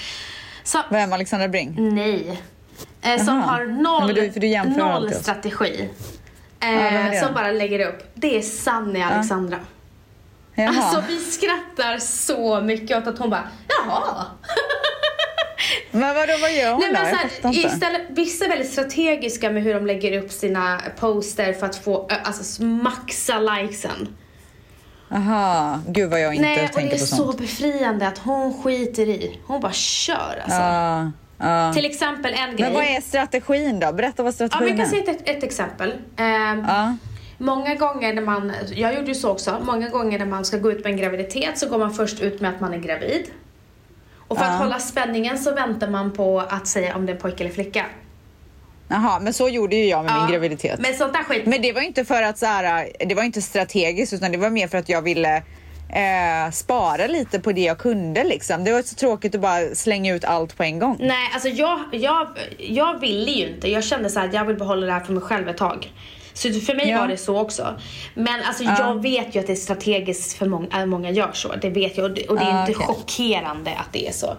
Så, 0.63 0.79
Vem, 0.89 1.13
Alexandra 1.13 1.47
Bring? 1.47 1.95
nej. 1.95 2.41
Eh, 3.01 3.25
som 3.25 3.41
har 3.41 3.65
noll, 3.65 4.13
du- 4.13 4.29
du 4.29 4.63
noll 4.77 5.13
strategi. 5.13 5.89
Eh, 6.59 7.09
det 7.11 7.19
som 7.25 7.33
bara 7.33 7.51
lägger 7.51 7.87
upp. 7.87 8.11
Det 8.13 8.37
är 8.37 8.41
Sanni 8.41 9.03
Alexandra. 9.03 9.59
Jaha. 10.55 10.67
Alltså 10.69 11.03
vi 11.07 11.19
skrattar 11.19 11.97
så 11.97 12.61
mycket 12.61 12.97
åt 12.97 13.07
att 13.07 13.17
hon 13.19 13.29
bara, 13.29 13.47
jaha. 13.67 14.25
Men 15.91 16.15
vadå, 16.15 16.33
vad 16.41 16.53
gör 16.53 16.71
hon 16.71 16.79
Nej, 16.81 16.91
men 16.93 17.05
så 17.41 17.47
här, 17.47 17.53
istället, 17.65 18.01
vissa 18.09 18.45
är 18.45 18.49
väldigt 18.49 18.71
strategiska 18.71 19.49
med 19.49 19.63
hur 19.63 19.73
de 19.73 19.85
lägger 19.85 20.23
upp 20.23 20.31
sina 20.31 20.81
poster 20.99 21.53
för 21.53 21.65
att 21.65 21.75
få 21.75 22.09
alltså, 22.23 22.63
maxa 22.63 23.39
likesen. 23.39 24.15
Aha, 25.11 25.79
gud 25.87 26.09
vad 26.09 26.21
jag 26.21 26.33
inte 26.33 26.41
Nej, 26.47 26.55
och 26.61 26.67
det 26.67 26.73
tänker 26.73 26.95
är 26.95 26.99
på 26.99 27.05
så 27.05 27.15
sånt. 27.15 27.37
befriande 27.37 28.07
att 28.07 28.17
hon 28.17 28.63
skiter 28.63 29.09
i. 29.09 29.39
Hon 29.47 29.61
bara 29.61 29.71
kör 29.73 30.41
alltså. 30.43 30.57
Ja, 30.59 31.11
ja. 31.37 31.73
Till 31.73 31.85
exempel 31.85 32.33
en 32.33 32.55
grej. 32.55 32.61
Men 32.65 32.73
vad 32.73 32.83
är 32.83 33.01
strategin 33.01 33.79
då? 33.79 33.93
Berätta 33.93 34.23
vad 34.23 34.33
Ja, 34.37 34.45
men 34.45 34.49
strategin 34.49 34.77
jag 34.77 34.89
kan 34.89 34.99
är. 34.99 35.03
säga 35.05 35.15
ett, 35.15 35.29
ett 35.37 35.43
exempel. 35.43 35.93
Ja. 36.67 36.95
Många 37.37 37.75
gånger 37.75 38.13
när 38.13 38.21
man, 38.21 38.53
jag 38.75 38.95
gjorde 38.95 39.07
ju 39.07 39.15
så 39.15 39.31
också, 39.31 39.57
många 39.61 39.89
gånger 39.89 40.19
när 40.19 40.25
man 40.25 40.45
ska 40.45 40.57
gå 40.57 40.71
ut 40.71 40.83
med 40.83 40.91
en 40.93 40.97
graviditet 40.97 41.57
så 41.57 41.69
går 41.69 41.77
man 41.77 41.93
först 41.93 42.19
ut 42.21 42.41
med 42.41 42.49
att 42.49 42.61
man 42.61 42.73
är 42.73 42.77
gravid. 42.77 43.25
Och 44.27 44.37
för 44.37 44.45
att 44.45 44.59
hålla 44.59 44.79
spänningen 44.79 45.37
så 45.37 45.53
väntar 45.55 45.89
man 45.89 46.11
på 46.13 46.39
att 46.39 46.67
säga 46.67 46.95
om 46.95 47.05
det 47.05 47.11
är 47.11 47.15
en 47.15 47.21
pojke 47.21 47.43
eller 47.43 47.53
flicka. 47.53 47.85
Jaha, 48.87 49.19
men 49.19 49.33
så 49.33 49.49
gjorde 49.49 49.75
ju 49.75 49.85
jag 49.85 50.05
med 50.05 50.11
Ja, 50.13 50.19
min 50.23 50.31
graviditet. 50.31 50.79
Men 50.79 50.93
sånt 50.93 51.13
där 51.13 51.23
skit. 51.23 51.45
Men 51.45 51.61
det 51.61 51.73
var 51.73 51.81
inte 51.81 52.05
för 52.05 52.21
att 52.23 52.37
så 52.37 52.45
här, 52.45 52.89
det 52.99 53.15
var 53.15 53.23
inte 53.23 53.41
strategiskt 53.41 54.13
utan 54.13 54.31
det 54.31 54.37
var 54.37 54.49
mer 54.49 54.67
för 54.67 54.77
att 54.77 54.89
jag 54.89 55.01
ville 55.01 55.43
eh, 55.89 56.51
spara 56.51 57.07
lite 57.07 57.39
på 57.39 57.51
det 57.51 57.61
jag 57.61 57.77
kunde 57.77 58.23
liksom. 58.23 58.63
Det 58.63 58.73
var 58.73 58.81
så 58.81 58.95
tråkigt 58.95 59.35
att 59.35 59.41
bara 59.41 59.75
slänga 59.75 60.15
ut 60.15 60.25
allt 60.25 60.57
på 60.57 60.63
en 60.63 60.79
gång. 60.79 60.97
Nej, 60.99 61.29
alltså 61.33 61.49
jag, 61.49 61.79
jag, 61.91 62.27
jag 62.57 62.99
ville 62.99 63.31
ju 63.31 63.47
inte. 63.47 63.71
Jag 63.71 63.83
kände 63.83 64.09
så 64.09 64.19
att 64.19 64.33
jag 64.33 64.45
vill 64.45 64.55
behålla 64.55 64.85
det 64.85 64.91
här 64.91 64.99
för 64.99 65.13
mig 65.13 65.23
själv 65.23 65.49
ett 65.49 65.57
tag. 65.57 65.91
Så 66.33 66.53
för 66.53 66.75
mig 66.75 66.89
Ja. 66.89 66.99
var 66.99 67.07
det 67.07 67.17
så 67.17 67.37
också. 67.39 67.75
Men 68.13 68.43
alltså 68.43 68.63
jag 68.63 69.01
vet 69.01 69.35
ju 69.35 69.39
att 69.39 69.47
det 69.47 69.53
är 69.53 69.55
strategiskt 69.55 70.37
för 70.37 70.45
många, 70.45 70.85
många 70.85 71.09
gör 71.11 71.31
så. 71.33 71.53
Det 71.55 71.69
vet 71.69 71.97
jag 71.97 72.03
och 72.03 72.11
det, 72.11 72.27
och 72.27 72.35
det 72.39 72.43
är 72.45 72.49
Ja, 72.49 72.59
inte 72.67 72.71
okej. 72.79 72.87
chockerande 72.87 73.71
att 73.71 73.93
det 73.93 74.07
är 74.07 74.11
så. 74.11 74.37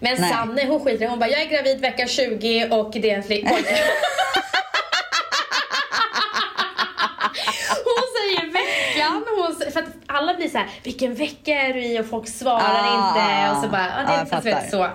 Men 0.00 0.20
Nej. 0.20 0.30
Sanne 0.32 0.64
hon 0.66 0.80
skiter 0.84 1.08
Hon 1.08 1.18
bara, 1.18 1.30
jag 1.30 1.40
är 1.40 1.46
gravid 1.46 1.80
vecka 1.80 2.06
20 2.08 2.68
och 2.70 2.90
det 2.92 3.10
är 3.10 3.16
en 3.16 3.22
flick- 3.22 3.48
pojke. 3.48 3.76
Hon 7.84 8.02
säger 8.16 8.52
veckan, 8.52 9.24
hon, 9.36 9.51
sä- 9.51 9.51
för 9.70 9.80
att 9.80 9.88
alla 10.06 10.34
blir 10.34 10.48
så 10.48 10.58
här, 10.58 10.68
vilken 10.82 11.14
vecka 11.14 11.52
är 11.52 11.74
du 11.74 11.84
i? 11.84 12.00
Och 12.00 12.06
folk 12.06 12.28
svarar 12.28 12.62
Ah, 12.62 13.08
inte. 13.08 13.50
ah, 13.50 13.56
Och 13.56 13.64
så 13.64 13.68
bara, 13.70 13.86
ja, 13.88 14.02
det 14.02 14.08
ah, 14.08 14.12
är 14.12 14.16
jag 14.16 14.22
inte 14.22 14.36
så, 14.36 14.42
vet, 14.42 14.70
så. 14.70 14.88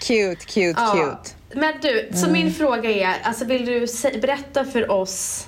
Cute, 0.00 0.44
cute, 0.46 0.80
Ja. 0.80 0.92
cute. 0.92 1.60
Men 1.60 1.74
du, 1.82 2.08
så 2.14 2.26
Mm. 2.26 2.32
min 2.32 2.54
fråga 2.54 2.90
är, 2.90 3.14
alltså 3.22 3.44
vill 3.44 3.66
du 3.66 3.86
berätta 4.20 4.64
för 4.64 4.90
oss 4.90 5.46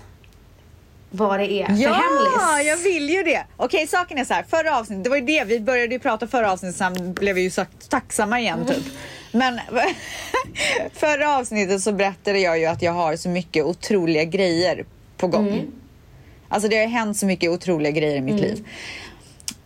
vad 1.11 1.41
det 1.41 1.53
är 1.53 1.67
för 1.67 1.75
Ja, 1.75 2.61
jag 2.63 2.77
vill 2.77 3.11
ju 3.11 3.23
det. 3.23 3.45
Okej, 3.57 3.87
saken 3.87 4.19
är 4.19 4.25
så 4.25 4.35
här. 4.35 4.43
Förra 4.51 4.79
avsnittet, 4.79 5.05
det 5.05 5.11
var 5.11 5.17
ju 5.17 5.23
det 5.25 5.45
vi 5.45 5.61
började 5.61 5.95
ju 5.95 5.99
prata 5.99 6.27
förra 6.27 6.53
avsnittet, 6.53 6.77
sen 6.77 7.13
blev 7.15 7.35
vi 7.35 7.41
ju 7.43 7.51
så 7.51 7.65
tacksamma 7.89 8.41
igen 8.41 8.67
typ. 8.67 8.85
Men 9.33 9.61
förra 10.95 11.37
avsnittet 11.37 11.83
så 11.83 11.93
berättade 11.93 12.39
jag 12.39 12.59
ju 12.59 12.67
att 12.67 12.83
jag 12.83 12.93
har 12.93 13.17
så 13.17 13.29
mycket 13.29 13.65
otroliga 13.65 14.25
grejer 14.25 14.85
på 15.17 15.27
gång. 15.27 15.67
Alltså 16.53 16.69
det 16.69 16.79
har 16.79 16.87
hänt 16.87 17.17
så 17.17 17.27
mycket 17.27 17.51
otroliga 17.51 17.93
grejer 17.93 18.17
i 18.17 18.21
mitt 18.21 18.41
liv. 18.41 18.69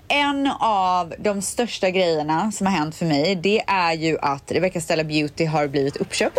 En 0.08 0.46
av 0.60 1.14
de 1.18 1.42
största 1.42 1.90
grejerna 1.90 2.52
som 2.52 2.66
har 2.66 2.74
hänt 2.74 2.94
för 2.94 3.06
mig, 3.06 3.34
det 3.34 3.62
är 3.66 3.92
ju 3.92 4.18
att 4.18 4.52
Rebecca 4.52 4.80
Stella 4.80 5.04
Beauty 5.04 5.44
har 5.44 5.68
blivit 5.68 5.96
uppköpt. 5.96 6.38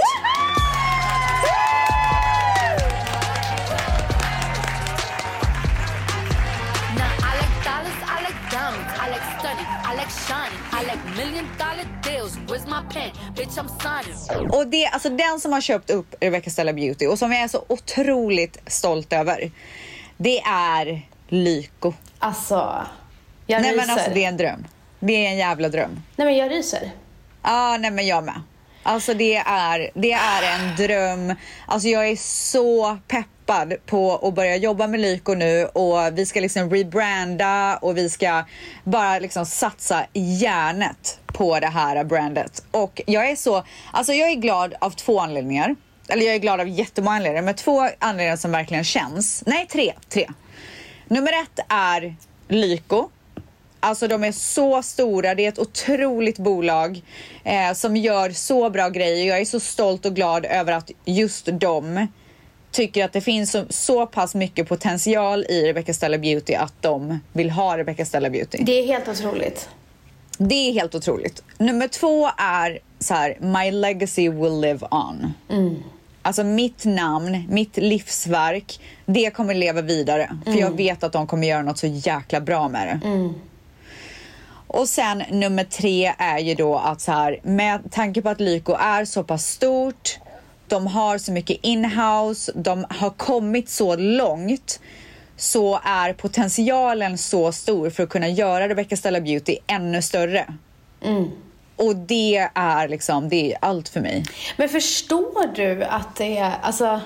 Och 14.51 14.67
det, 14.67 14.85
alltså 14.85 15.09
den 15.09 15.39
som 15.39 15.53
har 15.53 15.61
köpt 15.61 15.89
upp 15.89 16.15
Rebecca 16.19 16.49
Stella 16.49 16.73
Beauty 16.73 17.07
och 17.07 17.19
som 17.19 17.31
jag 17.31 17.41
är 17.41 17.47
så 17.47 17.65
otroligt 17.67 18.57
stolt 18.67 19.13
över, 19.13 19.51
det 20.17 20.39
är 20.41 21.01
Lyko. 21.27 21.93
Alltså, 22.19 22.85
jag 23.45 23.61
Nej 23.61 23.71
ryser. 23.71 23.87
men 23.87 23.89
alltså 23.95 24.11
det 24.13 24.23
är 24.23 24.27
en 24.27 24.37
dröm. 24.37 24.67
Det 24.99 25.13
är 25.25 25.29
en 25.29 25.37
jävla 25.37 25.69
dröm. 25.69 26.03
Nej 26.15 26.27
men 26.27 26.37
jag 26.37 26.51
ryser. 26.51 26.91
Ja, 27.43 27.77
nej 27.79 27.91
men 27.91 28.07
jag 28.07 28.23
med. 28.23 28.41
Alltså 28.83 29.13
det 29.13 29.35
är, 29.35 29.91
det 29.93 30.11
är 30.11 30.43
en 30.43 30.75
dröm. 30.75 31.35
Alltså 31.65 31.87
jag 31.87 32.07
är 32.09 32.15
så 32.15 32.97
peppad 33.07 33.73
på 33.85 34.15
att 34.15 34.33
börja 34.33 34.55
jobba 34.55 34.87
med 34.87 34.99
Lyko 34.99 35.33
nu 35.33 35.65
och 35.65 36.17
vi 36.17 36.25
ska 36.25 36.39
liksom 36.39 36.69
rebranda 36.69 37.77
och 37.81 37.97
vi 37.97 38.09
ska 38.09 38.43
bara 38.83 39.19
liksom 39.19 39.45
satsa 39.45 40.05
järnet 40.13 41.19
på 41.25 41.59
det 41.59 41.67
här 41.67 42.03
brandet. 42.03 42.63
Och 42.71 43.01
jag 43.07 43.29
är 43.29 43.35
så, 43.35 43.63
alltså 43.91 44.13
jag 44.13 44.29
är 44.29 44.35
glad 44.35 44.73
av 44.79 44.89
två 44.91 45.19
anledningar. 45.19 45.75
Eller 46.09 46.25
jag 46.25 46.35
är 46.35 46.39
glad 46.39 46.59
av 46.59 46.67
jättemånga 46.67 47.15
anledningar, 47.15 47.43
men 47.43 47.55
två 47.55 47.89
anledningar 47.99 48.35
som 48.35 48.51
verkligen 48.51 48.83
känns. 48.83 49.43
Nej, 49.45 49.67
tre. 49.71 49.93
tre. 50.09 50.27
Nummer 51.07 51.31
ett 51.43 51.65
är 51.69 52.15
Lyko. 52.47 53.09
Alltså 53.79 54.07
de 54.07 54.23
är 54.23 54.31
så 54.31 54.83
stora, 54.83 55.35
det 55.35 55.45
är 55.45 55.49
ett 55.49 55.59
otroligt 55.59 56.37
bolag 56.37 57.01
eh, 57.43 57.73
som 57.73 57.97
gör 57.97 58.29
så 58.29 58.69
bra 58.69 58.89
grejer. 58.89 59.27
Jag 59.27 59.39
är 59.39 59.45
så 59.45 59.59
stolt 59.59 60.05
och 60.05 60.15
glad 60.15 60.45
över 60.45 60.73
att 60.73 60.91
just 61.05 61.45
de 61.51 62.07
tycker 62.71 63.05
att 63.05 63.13
det 63.13 63.21
finns 63.21 63.51
så, 63.51 63.65
så 63.69 64.05
pass 64.05 64.35
mycket 64.35 64.67
potential 64.67 65.45
i 65.49 65.67
Rebecca 65.67 65.93
Stella 65.93 66.17
Beauty 66.17 66.53
att 66.53 66.73
de 66.81 67.19
vill 67.33 67.49
ha 67.49 67.77
Rebecca 67.77 68.05
Stella 68.05 68.29
Beauty. 68.29 68.57
Det 68.61 68.79
är 68.79 68.87
helt 68.87 69.07
otroligt. 69.07 69.69
Det 70.37 70.69
är 70.69 70.73
helt 70.73 70.95
otroligt. 70.95 71.43
Nummer 71.57 71.87
två 71.87 72.29
är 72.37 72.79
så 72.99 73.13
här, 73.13 73.37
my 73.39 73.71
legacy 73.71 74.29
will 74.29 74.61
live 74.61 74.87
on. 74.91 75.33
Alltså 76.27 76.43
mitt 76.43 76.85
namn, 76.85 77.43
mitt 77.49 77.77
livsverk, 77.77 78.79
det 79.05 79.31
kommer 79.31 79.53
leva 79.53 79.81
vidare. 79.81 80.29
För 80.45 80.51
jag 80.59 80.77
vet 80.77 81.03
att 81.03 81.11
de 81.11 81.27
kommer 81.27 81.47
göra 81.47 81.61
något 81.61 81.77
så 81.77 81.87
jäkla 81.87 82.41
bra 82.41 82.69
med 82.69 82.87
det. 82.87 82.99
Och 84.67 84.89
sen 84.89 85.23
nummer 85.31 85.63
tre 85.63 86.13
är 86.17 86.39
ju 86.39 86.55
då 86.55 86.75
att 86.77 87.01
så 87.01 87.11
här, 87.11 87.39
med 87.43 87.91
tanke 87.91 88.21
på 88.21 88.29
att 88.29 88.39
Lyko 88.39 88.73
är 88.73 89.05
så 89.05 89.23
pass 89.23 89.47
stort, 89.47 90.19
de 90.67 90.87
har 90.87 91.17
så 91.17 91.31
mycket 91.31 91.57
inhouse, 91.61 92.51
de 92.55 92.85
har 92.89 93.09
kommit 93.09 93.69
så 93.69 93.95
långt 93.95 94.79
så 95.37 95.79
är 95.83 96.13
potentialen 96.13 97.17
så 97.17 97.51
stor 97.51 97.89
för 97.89 98.03
att 98.03 98.09
kunna 98.09 98.27
göra 98.27 98.69
Rebecca 98.69 98.97
Stella 98.97 99.21
Beauty 99.21 99.57
ännu 99.67 100.01
större. 100.01 100.45
Och 101.77 101.95
det 101.95 102.49
är 102.53 102.87
liksom, 102.87 103.29
det 103.29 103.53
är 103.53 103.57
allt 103.61 103.89
för 103.89 103.99
mig. 104.01 104.23
Men 104.57 104.69
förstår 104.69 105.55
du 105.55 105.83
att 105.83 106.15
det 106.15 106.37
är, 106.37 106.53
alltså... 106.61 107.01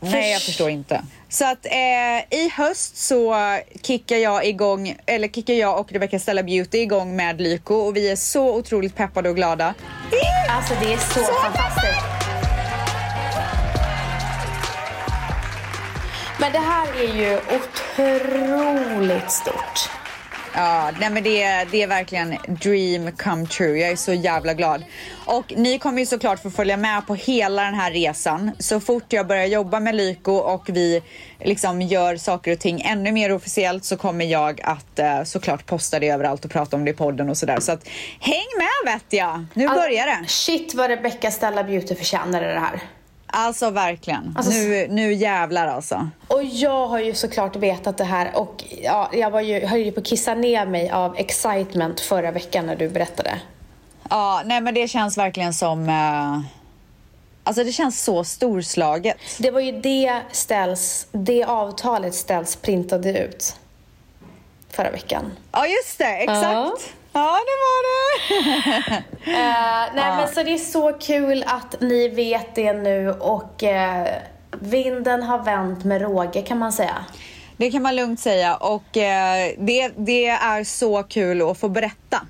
Nej, 0.00 0.32
jag 0.32 0.42
förstår 0.42 0.70
inte. 0.70 1.02
Så 1.28 1.44
att 1.44 1.66
eh, 1.66 2.38
i 2.38 2.52
höst 2.56 2.96
så 2.96 3.34
kickar 3.82 4.16
jag 4.16 4.46
igång, 4.46 4.96
eller 5.06 5.28
kickar 5.28 5.54
jag 5.54 5.80
och 5.80 5.92
Rebecca 5.92 6.18
Stella 6.18 6.42
Beauty 6.42 6.78
igång 6.78 7.16
med 7.16 7.40
Lyko 7.40 7.74
och 7.74 7.96
vi 7.96 8.10
är 8.10 8.16
så 8.16 8.54
otroligt 8.56 8.96
peppade 8.96 9.28
och 9.28 9.36
glada. 9.36 9.74
Alltså 10.50 10.74
det 10.80 10.92
är 10.92 10.98
så, 10.98 11.20
så 11.20 11.32
fantastiskt. 11.42 12.04
Men 16.40 16.52
det 16.52 16.58
här 16.58 16.86
är 17.00 17.14
ju 17.14 17.38
otroligt 17.38 19.30
stort. 19.30 20.03
Ja, 20.56 20.90
nej 21.00 21.10
men 21.10 21.22
det, 21.22 21.42
är- 21.42 21.66
det 21.70 21.82
är 21.82 21.86
verkligen 21.86 22.36
dream 22.46 23.12
come 23.16 23.46
true. 23.46 23.78
Jag 23.78 23.90
är 23.90 23.96
så 23.96 24.12
jävla 24.12 24.54
glad. 24.54 24.84
Och 25.26 25.52
ni 25.56 25.78
kommer 25.78 25.98
ju 26.00 26.06
såklart 26.06 26.42
få 26.42 26.50
följa 26.50 26.76
med 26.76 27.06
på 27.06 27.14
hela 27.14 27.62
den 27.62 27.74
här 27.74 27.90
resan. 27.90 28.50
Så 28.58 28.80
fort 28.80 29.12
jag 29.12 29.26
börjar 29.26 29.46
jobba 29.46 29.80
med 29.80 29.94
Lyko 29.94 30.32
och 30.32 30.64
vi 30.68 31.02
liksom 31.40 31.82
gör 31.82 32.16
saker 32.16 32.52
och 32.52 32.58
ting 32.58 32.80
ännu 32.80 33.12
mer 33.12 33.32
officiellt 33.32 33.84
så 33.84 33.96
kommer 33.96 34.24
jag 34.24 34.60
att 34.62 34.98
eh, 34.98 35.22
såklart 35.24 35.66
posta 35.66 35.98
det 35.98 36.08
överallt 36.08 36.44
och 36.44 36.50
prata 36.50 36.76
om 36.76 36.84
det 36.84 36.90
i 36.90 36.94
podden 36.94 37.30
och 37.30 37.36
sådär. 37.38 37.60
Så 37.60 37.72
att 37.72 37.88
häng 38.20 38.46
med 38.58 38.92
vet 38.94 39.04
jag. 39.12 39.44
Nu 39.54 39.68
börjar 39.68 40.06
det. 40.06 40.28
Shit 40.28 40.74
vad 40.74 40.90
Rebecca 40.90 41.30
Stella 41.30 41.64
Beauty 41.64 41.94
förtjänade 41.94 42.52
det 42.54 42.60
här. 42.60 42.80
Alltså 43.36 43.70
verkligen. 43.70 44.34
Alltså, 44.36 44.52
nu, 44.52 44.86
nu 44.90 45.12
jävlar 45.12 45.66
alltså. 45.66 46.10
Och 46.28 46.44
jag 46.44 46.86
har 46.86 46.98
ju 46.98 47.14
såklart 47.14 47.56
vetat 47.56 47.98
det 47.98 48.04
här 48.04 48.36
och 48.38 48.64
ja, 48.82 49.10
jag 49.12 49.30
var 49.30 49.40
ju, 49.40 49.66
höll 49.66 49.80
ju 49.80 49.92
på 49.92 50.00
att 50.00 50.06
kissa 50.06 50.34
ner 50.34 50.66
mig 50.66 50.90
av 50.90 51.16
excitement 51.16 52.00
förra 52.00 52.30
veckan 52.30 52.66
när 52.66 52.76
du 52.76 52.88
berättade. 52.88 53.40
Ja, 54.10 54.42
nej 54.44 54.60
men 54.60 54.74
det 54.74 54.88
känns 54.88 55.18
verkligen 55.18 55.54
som... 55.54 55.88
Eh, 55.88 56.40
alltså 57.44 57.64
det 57.64 57.72
känns 57.72 58.04
så 58.04 58.24
storslaget. 58.24 59.16
Det 59.38 59.50
var 59.50 59.60
ju 59.60 59.72
det 59.72 60.20
ställs, 60.32 61.06
det 61.12 61.44
avtalet 61.44 62.14
ställs 62.14 62.56
printade 62.56 63.18
ut 63.18 63.56
förra 64.70 64.90
veckan. 64.90 65.32
Ja, 65.52 65.66
just 65.66 65.98
det. 65.98 66.16
Exakt. 66.16 66.42
Ja. 66.42 66.76
Ja, 67.14 67.36
det 67.48 67.56
var 67.64 67.80
det. 67.84 69.04
Eh, 69.26 69.94
nej 69.94 70.16
men 70.16 70.28
så 70.28 70.42
det 70.42 70.52
är 70.54 70.58
så 70.58 70.92
kul 70.92 71.44
att 71.46 71.80
ni 71.80 72.08
vet 72.08 72.54
det 72.54 72.72
nu 72.72 73.10
och 73.10 73.62
eh, 73.62 74.06
vinden 74.60 75.22
har 75.22 75.38
vänt 75.42 75.84
med 75.84 76.02
råge 76.02 76.42
kan 76.42 76.58
man 76.58 76.72
säga. 76.72 76.94
Det 77.56 77.70
kan 77.70 77.82
man 77.82 77.96
lugnt 77.96 78.20
säga 78.20 78.56
och 78.56 78.96
eh, 78.96 79.52
det, 79.58 79.92
det 79.96 80.26
är 80.28 80.64
så 80.64 81.02
kul 81.02 81.50
att 81.50 81.58
få 81.58 81.68
berätta. 81.68 82.20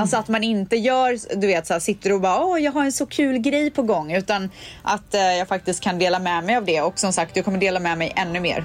Alltså 0.00 0.16
att 0.16 0.28
man 0.28 0.44
inte 0.44 0.76
gör, 0.76 1.36
du 1.40 1.46
vet 1.46 1.66
så 1.66 1.72
här, 1.72 1.80
sitter 1.80 2.12
och 2.12 2.20
bara 2.20 2.44
åh 2.44 2.62
jag 2.62 2.72
har 2.72 2.84
en 2.84 2.92
så 2.92 3.06
kul 3.06 3.38
grej 3.38 3.70
på 3.70 3.82
gång 3.82 4.12
utan 4.12 4.50
att 4.82 5.14
eh, 5.14 5.20
jag 5.20 5.48
faktiskt 5.48 5.82
kan 5.82 5.98
dela 5.98 6.18
med 6.18 6.44
mig 6.44 6.56
av 6.56 6.64
det 6.64 6.82
och 6.82 6.98
som 6.98 7.12
sagt 7.12 7.36
jag 7.36 7.44
kommer 7.44 7.58
dela 7.58 7.80
med 7.80 7.98
mig 7.98 8.12
ännu 8.16 8.40
mer 8.40 8.64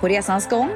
på 0.00 0.08
resans 0.08 0.48
gång. 0.48 0.70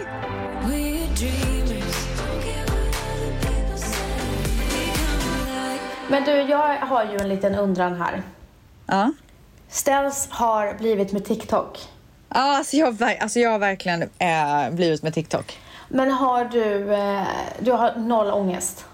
Men 6.10 6.24
du, 6.24 6.30
jag 6.32 6.76
har 6.78 7.04
ju 7.04 7.16
en 7.16 7.28
liten 7.28 7.54
undran 7.54 8.00
här. 8.00 8.22
Ja. 8.86 9.12
Ställs 9.68 10.28
har 10.30 10.74
blivit 10.74 11.12
med 11.12 11.24
TikTok. 11.24 11.78
Ja, 12.28 12.56
alltså 12.56 12.76
jag, 12.76 13.02
alltså 13.20 13.38
jag 13.38 13.50
har 13.50 13.58
verkligen 13.58 14.02
eh, 14.02 14.70
blivit 14.70 15.02
med 15.02 15.14
TikTok. 15.14 15.58
Men 15.88 16.10
har 16.10 16.44
du, 16.44 16.94
eh, 16.94 17.22
du 17.58 17.72
har 17.72 17.94
noll 17.96 18.30
ångest? 18.30 18.84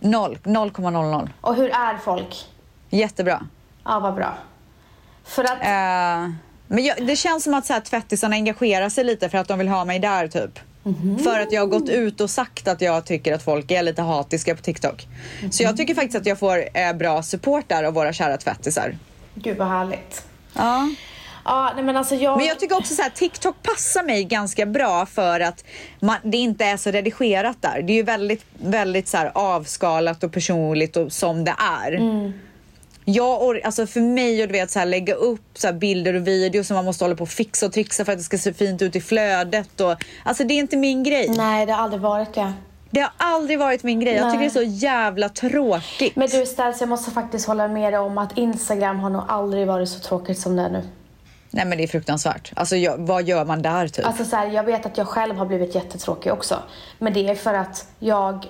Noll, 0.00 0.38
0,00. 0.44 1.28
Och 1.40 1.54
hur 1.54 1.70
är 1.70 1.98
folk? 1.98 2.46
Jättebra. 2.90 3.46
Ja, 3.84 4.00
vad 4.00 4.14
bra. 4.14 4.34
För 5.24 5.44
att, 5.44 5.50
Eh, 5.50 6.30
men 6.66 6.84
jag, 6.84 7.06
det 7.06 7.16
känns 7.16 7.44
som 7.44 7.54
att 7.54 7.66
så 7.66 7.72
här, 7.72 7.80
tvättisarna 7.80 8.34
engagerar 8.34 8.88
sig 8.88 9.04
lite 9.04 9.28
för 9.28 9.38
att 9.38 9.48
de 9.48 9.58
vill 9.58 9.68
ha 9.68 9.84
mig 9.84 9.98
där 9.98 10.28
typ. 10.28 10.58
För 11.24 11.40
att 11.40 11.52
jag 11.52 11.60
har 11.60 11.66
gått 11.66 11.88
ut 11.88 12.20
och 12.20 12.30
sagt 12.30 12.68
att 12.68 12.80
jag 12.80 13.06
tycker 13.06 13.34
att 13.34 13.42
folk 13.42 13.70
är 13.70 13.82
lite 13.82 14.02
hatiska 14.02 14.56
på 14.56 14.62
TikTok. 14.62 15.06
Så 15.50 15.62
jag 15.62 15.76
tycker 15.76 15.94
faktiskt 15.94 16.16
att 16.16 16.26
jag 16.26 16.38
får 16.38 16.64
eh, 16.74 16.92
bra 16.92 17.22
support 17.22 17.64
där 17.68 17.84
av 17.84 17.94
våra 17.94 18.12
kära 18.12 18.36
tvättisar. 18.36 18.96
gud 19.34 19.56
vad 19.56 19.68
härligt. 19.68 20.24
Ja. 20.54 20.88
Ja, 21.44 21.72
nej 21.74 21.84
men 21.84 21.96
alltså 21.96 22.14
jag... 22.14 22.36
Men 22.36 22.46
jag 22.46 22.60
tycker 22.60 22.76
också 22.76 22.94
så 22.94 23.02
här, 23.02 23.10
TikTok 23.10 23.62
passar 23.62 24.02
mig 24.02 24.24
ganska 24.24 24.66
bra 24.66 25.06
för 25.06 25.40
att 25.40 25.64
man, 26.00 26.16
det 26.22 26.36
inte 26.36 26.64
är 26.64 26.76
så 26.76 26.90
redigerat 26.90 27.56
där. 27.60 27.82
Det 27.82 27.92
är 27.92 27.94
ju 27.94 28.02
väldigt, 28.02 28.44
väldigt 28.58 29.08
så 29.08 29.16
här 29.16 29.32
avskalat 29.34 30.24
och 30.24 30.32
personligt 30.32 30.96
och 30.96 31.12
som 31.12 31.44
det 31.44 31.54
är. 31.58 31.92
Jag 33.04 33.42
or- 33.42 33.60
alltså 33.64 33.86
för 33.86 34.00
mig 34.00 34.42
att 34.42 34.48
du 34.48 34.52
vet, 34.52 34.70
så 34.70 34.78
här, 34.78 34.86
lägga 34.86 35.14
upp 35.14 35.40
så 35.54 35.66
här, 35.66 35.74
bilder 35.74 36.14
och 36.14 36.26
videos 36.26 36.66
som 36.66 36.74
man 36.74 36.84
måste 36.84 37.04
hålla 37.04 37.16
på 37.16 37.22
och 37.22 37.28
fixa 37.28 37.66
och 37.66 37.72
trixa 37.72 38.04
för 38.04 38.12
att 38.12 38.18
det 38.18 38.24
ska 38.24 38.38
se 38.38 38.52
fint 38.52 38.82
ut 38.82 38.96
i 38.96 39.00
flödet. 39.00 39.80
Och, 39.80 39.94
alltså 40.24 40.44
det 40.44 40.54
är 40.54 40.58
inte 40.58 40.76
min 40.76 41.02
grej. 41.02 41.28
Nej, 41.28 41.66
det 41.66 41.72
har 41.72 41.82
aldrig 41.82 42.02
varit 42.02 42.34
det. 42.34 42.52
Det 42.90 43.00
har 43.00 43.12
aldrig 43.16 43.58
varit 43.58 43.82
min 43.82 44.00
grej. 44.00 44.14
Jag 44.14 44.22
Nej. 44.22 44.32
tycker 44.32 44.40
det 44.40 44.60
är 44.60 44.66
så 44.66 44.86
jävla 44.86 45.28
tråkigt. 45.28 46.16
Men 46.16 46.28
du 46.28 46.46
Ställs, 46.46 46.80
jag 46.80 46.88
måste 46.88 47.10
faktiskt 47.10 47.46
hålla 47.46 47.68
med 47.68 47.92
dig 47.92 48.00
om 48.00 48.18
att 48.18 48.38
Instagram 48.38 49.00
har 49.00 49.10
nog 49.10 49.22
aldrig 49.28 49.66
varit 49.66 49.88
så 49.88 50.00
tråkigt 50.00 50.38
som 50.38 50.56
det 50.56 50.62
är 50.62 50.70
nu. 50.70 50.82
Nej 51.50 51.64
men 51.64 51.78
det 51.78 51.84
är 51.84 51.88
fruktansvärt. 51.88 52.52
Alltså 52.56 52.76
jag, 52.76 52.98
vad 52.98 53.22
gör 53.22 53.44
man 53.44 53.62
där 53.62 53.88
typ? 53.88 54.06
Alltså 54.06 54.24
så 54.24 54.36
här, 54.36 54.46
jag 54.46 54.64
vet 54.64 54.86
att 54.86 54.98
jag 54.98 55.06
själv 55.08 55.36
har 55.36 55.46
blivit 55.46 55.74
jättetråkig 55.74 56.32
också. 56.32 56.58
Men 56.98 57.12
det 57.12 57.28
är 57.28 57.34
för 57.34 57.54
att 57.54 57.86
jag... 57.98 58.46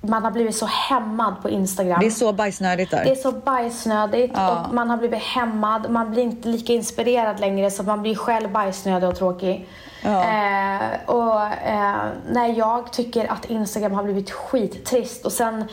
Man 0.00 0.22
har 0.24 0.30
blivit 0.30 0.56
så 0.56 0.66
hämmad 0.66 1.34
på 1.42 1.50
Instagram. 1.50 2.00
det 2.00 2.06
är 2.06 2.10
så 2.10 2.32
bajsnödigt 2.32 2.90
där. 2.90 3.04
Det 3.04 3.10
är 3.10 3.14
så 3.14 3.32
bajsnödigt 3.32 4.32
Ja. 4.36 4.60
och 4.68 4.74
man 4.74 4.90
har 4.90 4.96
blivit 4.96 5.22
hämmad. 5.22 5.90
Man 5.90 6.10
blir 6.10 6.22
inte 6.22 6.48
lika 6.48 6.72
inspirerad 6.72 7.40
längre 7.40 7.70
så 7.70 7.82
man 7.82 8.02
blir 8.02 8.14
själv 8.14 8.50
bajsnödig 8.52 9.08
och 9.08 9.16
tråkig. 9.16 9.68
Ja. 10.04 10.24
Eh, 10.24 10.80
och 11.06 11.42
eh, 11.46 11.96
nej, 12.30 12.58
jag 12.58 12.92
tycker 12.92 13.32
att 13.32 13.44
Instagram 13.44 13.92
har 13.92 14.02
blivit 14.04 14.30
skittrist 14.30 15.24
och 15.26 15.32
sen 15.32 15.64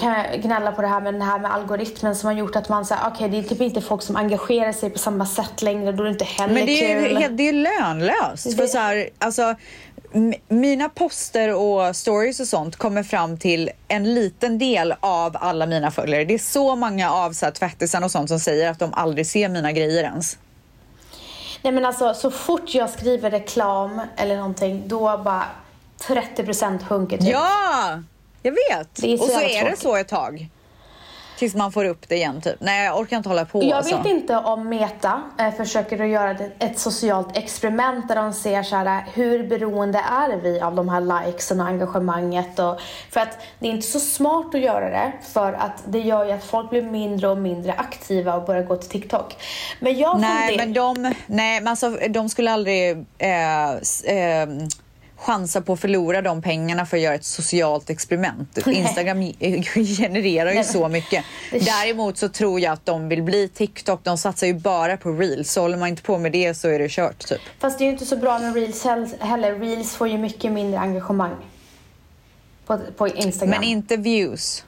kan 0.00 0.12
jag 0.12 0.42
gnälla 0.42 0.72
på 0.72 0.82
det 0.82 0.88
här 0.88 1.00
med 1.00 1.14
den 1.14 1.22
här 1.22 1.38
med 1.38 1.54
algoritmen 1.54 2.16
som 2.16 2.26
har 2.26 2.34
gjort 2.34 2.56
att 2.56 2.68
man 2.68 2.84
säger 2.84 3.02
okej 3.06 3.28
det 3.28 3.38
är 3.38 3.42
typ 3.42 3.60
inte 3.60 3.80
folk 3.80 4.02
som 4.02 4.16
engagerar 4.16 4.72
sig 4.72 4.90
på 4.90 4.98
samma 4.98 5.26
sätt 5.26 5.62
längre 5.62 5.92
då 5.92 6.02
är 6.02 6.04
det 6.04 6.12
inte 6.12 6.24
heller 6.24 6.54
Men 6.54 6.66
det 6.66 6.72
är 6.94 7.04
kul. 7.08 7.16
helt, 7.16 7.36
det 7.36 7.48
är 7.48 7.52
lönlöst. 7.52 8.44
Det- 8.50 8.56
För 8.56 8.66
så 8.66 8.78
här, 8.78 9.08
alltså, 9.18 9.54
mina 10.48 10.88
poster 10.88 11.54
och 11.54 11.96
stories 11.96 12.40
och 12.40 12.46
sånt 12.46 12.76
kommer 12.76 13.02
fram 13.02 13.38
till 13.38 13.70
en 13.88 14.14
liten 14.14 14.58
del 14.58 14.94
av 15.00 15.36
alla 15.40 15.66
mina 15.66 15.90
följare. 15.90 16.24
Det 16.24 16.34
är 16.34 16.38
så 16.38 16.76
många 16.76 17.12
av 17.12 17.32
så 17.32 17.46
här, 17.46 18.04
och 18.04 18.10
sånt 18.10 18.28
som 18.28 18.40
säger 18.40 18.70
att 18.70 18.78
de 18.78 18.94
aldrig 18.94 19.26
ser 19.26 19.48
mina 19.48 19.72
grejer 19.72 20.04
ens. 20.04 20.38
Nej 21.62 21.72
men 21.72 21.84
alltså 21.84 22.14
så 22.14 22.30
fort 22.30 22.74
jag 22.74 22.90
skriver 22.90 23.30
reklam 23.30 24.00
eller 24.16 24.36
någonting 24.36 24.82
då 24.86 25.18
bara 25.24 25.44
30% 26.08 26.86
sjunker 26.86 27.18
typ. 27.18 27.28
Ja, 27.28 28.02
jag 28.42 28.52
vet. 28.52 28.94
Det 28.94 29.14
och 29.14 29.26
så 29.26 29.40
är 29.40 29.48
det 29.48 29.60
tråkigt. 29.60 29.78
så 29.78 29.96
ett 29.96 30.08
tag. 30.08 30.48
Tills 31.38 31.54
man 31.54 31.72
får 31.72 31.84
upp 31.84 32.08
det 32.08 32.14
igen 32.16 32.40
typ. 32.40 32.56
Nej, 32.58 32.84
jag 32.84 32.98
orkar 32.98 33.16
inte 33.16 33.28
hålla 33.28 33.44
på. 33.44 33.64
Jag 33.64 33.72
alltså. 33.72 33.96
vet 33.96 34.06
inte 34.06 34.36
om 34.36 34.68
Meta 34.68 35.22
eh, 35.38 35.54
försöker 35.54 36.02
att 36.02 36.08
göra 36.08 36.30
ett, 36.58 36.78
socialt 36.78 37.36
experiment 37.36 38.08
där 38.08 38.16
de 38.16 38.32
ser 38.32 38.62
så 38.62 38.76
här, 38.76 39.04
hur 39.14 39.48
beroende 39.48 39.98
är 39.98 40.36
vi 40.36 40.60
av 40.60 40.74
de 40.74 40.88
här 40.88 41.00
likesen 41.26 41.60
och 41.60 41.66
engagemanget. 41.66 42.58
Och, 42.58 42.80
för 43.10 43.20
att 43.20 43.38
det 43.58 43.66
är 43.66 43.70
inte 43.70 43.86
så 43.86 44.00
smart 44.00 44.54
att 44.54 44.60
göra 44.60 44.90
det 44.90 45.12
för 45.32 45.52
att 45.52 45.82
det 45.86 46.00
gör 46.00 46.24
ju 46.24 46.32
att 46.32 46.44
folk 46.44 46.70
blir 46.70 46.82
mindre 46.82 47.28
och 47.28 47.38
mindre 47.38 47.72
aktiva 47.72 48.34
och 48.34 48.46
börjar 48.46 48.62
gå 48.62 48.76
till 48.76 48.90
TikTok. 48.90 49.36
Men 49.80 49.98
jag 49.98 50.20
Nej, 50.20 50.48
funderar- 50.48 50.66
men 50.66 51.02
de, 51.02 51.14
nej, 51.26 51.60
men 51.60 51.68
alltså, 51.68 51.90
de 52.10 52.28
skulle 52.28 52.50
aldrig 52.52 52.90
eh, 53.18 53.70
eh, 53.70 54.48
chansa 55.24 55.60
på 55.60 55.72
att 55.72 55.80
förlora 55.80 56.22
de 56.22 56.42
pengarna 56.42 56.86
för 56.86 56.96
att 56.96 57.02
göra 57.02 57.14
ett 57.14 57.24
socialt 57.24 57.90
experiment. 57.90 58.58
Instagram 58.66 59.22
genererar 59.98 60.52
ju 60.52 60.64
så 60.64 60.88
mycket. 60.88 61.24
Däremot 61.50 62.18
så 62.18 62.28
tror 62.28 62.60
jag 62.60 62.72
att 62.72 62.86
de 62.86 63.08
vill 63.08 63.22
bli 63.22 63.48
TikTok. 63.48 64.00
De 64.02 64.18
satsar 64.18 64.46
ju 64.46 64.54
bara 64.54 64.96
på 64.96 65.12
reels. 65.12 65.52
Så 65.52 65.60
håller 65.60 65.76
man 65.76 65.88
inte 65.88 66.02
på 66.02 66.18
med 66.18 66.32
det 66.32 66.54
så 66.54 66.68
är 66.68 66.78
det 66.78 66.88
kört 66.90 67.26
typ. 67.26 67.40
Fast 67.58 67.78
det 67.78 67.84
är 67.84 67.86
ju 67.86 67.92
inte 67.92 68.06
så 68.06 68.16
bra 68.16 68.38
med 68.38 68.54
reels 68.54 68.84
hel- 68.84 69.14
heller. 69.20 69.58
Reels 69.58 69.94
får 69.94 70.08
ju 70.08 70.18
mycket 70.18 70.52
mindre 70.52 70.80
engagemang. 70.80 71.36
På, 72.66 72.78
på 72.96 73.08
Instagram. 73.08 73.50
Men 73.60 73.62
inte 73.62 73.96
views. 73.96 74.64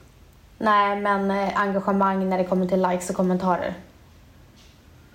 Nej, 0.57 0.95
men 0.95 1.31
eh, 1.31 1.61
engagemang 1.61 2.29
när 2.29 2.37
det 2.37 2.43
kommer 2.43 2.67
till 2.67 2.81
likes 2.87 3.09
och 3.09 3.15
kommentarer. 3.15 3.73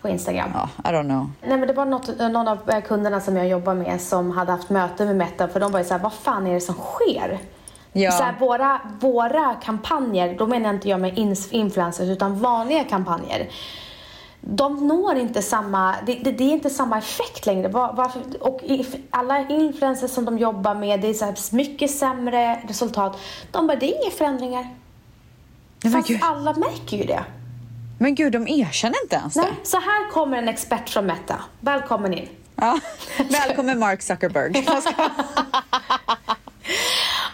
På 0.02 0.08
Instagram. 0.08 0.50
Ja, 0.54 0.68
I 0.90 0.94
don't 0.94 1.04
know. 1.04 1.30
Nej 1.42 1.58
men 1.58 1.68
det 1.68 1.74
var 1.74 1.84
något, 1.84 2.18
någon 2.18 2.48
av 2.48 2.70
eh, 2.70 2.80
kunderna 2.80 3.20
som 3.20 3.36
jag 3.36 3.48
jobbar 3.48 3.74
med 3.74 4.00
som 4.00 4.30
hade 4.30 4.52
haft 4.52 4.70
möte 4.70 5.04
med 5.04 5.16
Meta 5.16 5.48
för 5.48 5.60
de 5.60 5.72
var 5.72 5.78
ju 5.78 5.84
såhär, 5.84 6.00
vad 6.00 6.12
fan 6.12 6.46
är 6.46 6.54
det 6.54 6.60
som 6.60 6.74
sker? 6.74 7.38
Ja. 7.92 8.10
Så 8.10 8.22
här, 8.22 8.34
våra, 8.40 8.80
våra 9.00 9.54
kampanjer, 9.54 10.38
då 10.38 10.46
menar 10.46 10.70
inte 10.70 10.88
jag 10.88 11.00
med 11.00 11.18
influencers 11.50 12.08
utan 12.08 12.40
vanliga 12.40 12.84
kampanjer. 12.84 13.48
De 14.40 14.86
når 14.88 15.16
inte 15.16 15.42
samma, 15.42 15.94
det, 16.06 16.14
det, 16.14 16.32
det 16.32 16.44
är 16.44 16.52
inte 16.52 16.70
samma 16.70 16.98
effekt 16.98 17.46
längre. 17.46 17.68
Var, 17.68 17.92
varför, 17.92 18.22
och 18.40 18.60
alla 19.10 19.48
influencers 19.48 20.10
som 20.10 20.24
de 20.24 20.38
jobbar 20.38 20.74
med, 20.74 21.00
det 21.00 21.08
är 21.08 21.14
så 21.14 21.24
här 21.24 21.54
mycket 21.56 21.90
sämre 21.90 22.58
resultat. 22.68 23.18
De 23.50 23.66
bara, 23.66 23.76
det 23.76 23.86
är 23.86 24.02
inga 24.02 24.10
förändringar. 24.10 24.66
Nej, 25.84 25.92
Fast 25.92 26.10
alla 26.20 26.52
märker 26.52 26.96
ju 26.96 27.04
det. 27.04 27.24
Men 28.02 28.14
gud, 28.14 28.32
de 28.32 28.48
erkänner 28.48 29.02
inte 29.02 29.16
ens 29.16 29.36
Nej, 29.36 29.46
det. 29.62 29.68
så 29.68 29.76
här 29.76 30.10
kommer 30.10 30.38
en 30.38 30.48
expert 30.48 30.88
från 30.90 31.06
Meta. 31.06 31.36
Välkommen 31.60 32.14
in. 32.14 32.28
Ja. 32.56 32.78
Välkommen 33.30 33.78
Mark 33.78 34.02
Zuckerberg. 34.02 34.66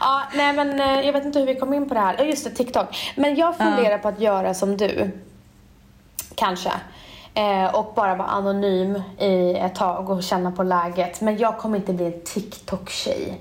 Ja, 0.00 0.22
nej 0.35 0.52
men 0.52 0.81
eh, 0.81 1.00
jag 1.07 1.12
vet 1.12 1.24
inte 1.24 1.38
hur 1.38 1.46
vi 1.46 1.54
kom 1.54 1.74
in 1.74 1.88
på 1.88 1.94
det 1.94 2.00
här. 2.00 2.14
Ja, 2.18 2.24
just 2.24 2.44
det, 2.44 2.50
TikTok. 2.50 3.12
Men 3.16 3.37
jag 3.37 3.57
funderar 3.57 3.98
på 3.98 4.09
att 4.09 4.20
göra 4.20 4.54
som 4.54 4.76
du. 4.76 5.11
Kanske. 6.35 6.70
eh, 7.35 7.74
och 7.74 7.92
bara 7.96 8.14
vara 8.14 8.28
anonym 8.28 9.02
i 9.18 9.54
ett 9.54 9.74
tag 9.74 10.11
och 10.11 10.22
känna 10.22 10.50
på 10.52 10.62
läget. 10.62 11.20
Men 11.20 11.38
jag 11.38 11.59
kommer 11.59 11.76
inte 11.78 11.92
bli 11.92 12.07
en 12.07 12.20
TikTok-tjej. 12.24 13.40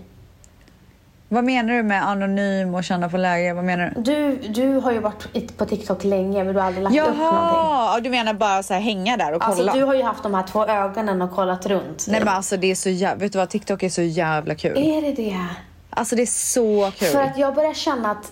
Vad 1.30 1.44
menar 1.44 1.74
du 1.74 1.84
med 1.84 2.08
anonym 2.08 2.76
och 2.76 2.84
känna 2.84 3.10
på 3.10 3.18
läge? 3.18 3.54
Vad 3.54 3.64
menar 3.64 3.94
du? 3.96 4.02
Du, 4.02 4.36
du 4.48 4.80
har 4.80 4.92
ju 4.92 5.00
varit 5.00 5.58
på 5.58 5.66
TikTok 5.66 6.04
länge 6.04 6.44
men 6.44 6.54
du 6.54 6.60
har 6.60 6.68
aldrig 6.68 6.84
lagt 6.84 6.96
upp 6.96 7.02
någonting. 7.02 7.24
Jaha, 7.24 8.00
du 8.00 8.10
menar 8.10 8.34
bara 8.34 8.64
så 8.64 8.74
här 8.74 8.82
hänga 8.82 9.18
där 9.18 9.34
och 9.34 9.42
kolla? 9.42 9.62
Alltså 9.72 9.80
du 9.80 9.86
har 9.86 9.96
ju 9.96 10.04
haft 10.04 10.24
de 10.24 10.34
här 10.34 10.44
två 10.44 10.66
ögonen 10.66 11.22
och 11.22 11.32
kollat 11.32 11.66
runt. 11.66 12.06
Nej 12.08 12.20
men 12.20 12.30
alltså 12.30 12.58
det 12.58 12.72
är 12.72 12.76
så 12.76 12.90
jävla, 12.90 13.24
vet 13.24 13.32
du 13.32 13.38
vad? 13.38 13.50
TikTok 13.50 13.84
är 13.84 13.90
så 13.90 14.02
jävla 14.02 14.56
kul. 14.56 14.78
Är 14.78 15.02
det 15.02 15.12
det? 15.12 15.46
Alltså 15.90 16.16
det 16.16 16.22
är 16.22 16.26
så 16.26 16.92
kul. 16.98 17.08
För 17.08 17.22
att 17.22 17.38
jag 17.38 17.56
börjar 17.56 17.74
känna 17.74 18.12
att 18.12 18.32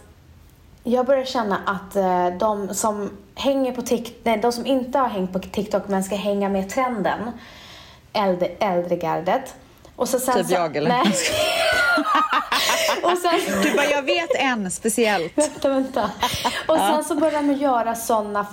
jag 0.84 1.06
börjar 1.06 1.26
känna 1.26 1.60
att 1.66 1.96
eh, 1.96 2.38
de 2.40 2.74
som 2.74 3.10
hänger 3.36 3.72
på 3.72 3.82
TikTok, 3.82 4.16
nej, 4.24 4.38
de 4.38 4.52
som 4.52 4.66
inte 4.66 5.00
har 5.00 5.08
hängt 5.08 5.34
på 5.34 5.40
TikTok 5.40 5.88
men 5.88 6.04
ska 6.04 6.16
hänga 6.16 6.50
med 6.50 6.70
trenden, 6.70 7.20
äldre, 8.14 8.48
äldre 8.60 8.96
gardet. 8.96 9.56
Och 9.96 10.10
så 10.10 10.20
sen 10.20 10.34
Typ 10.34 10.48
så, 10.48 10.54
jag, 10.54 10.78
eller? 10.78 10.90
Nej. 10.90 11.02
och 13.04 13.18
sen, 13.18 13.62
Du 13.64 13.74
bara, 13.76 13.86
jag 13.86 14.02
vet 14.02 14.30
en 14.36 14.72
speciellt. 14.72 15.34
vänta, 15.38 15.70
vänta. 15.70 16.12
Och 16.68 16.78
sen 16.78 17.04
så 17.04 17.16
börjar 17.16 17.42
de 17.42 17.54
göra 17.54 17.96
såna 17.96 18.46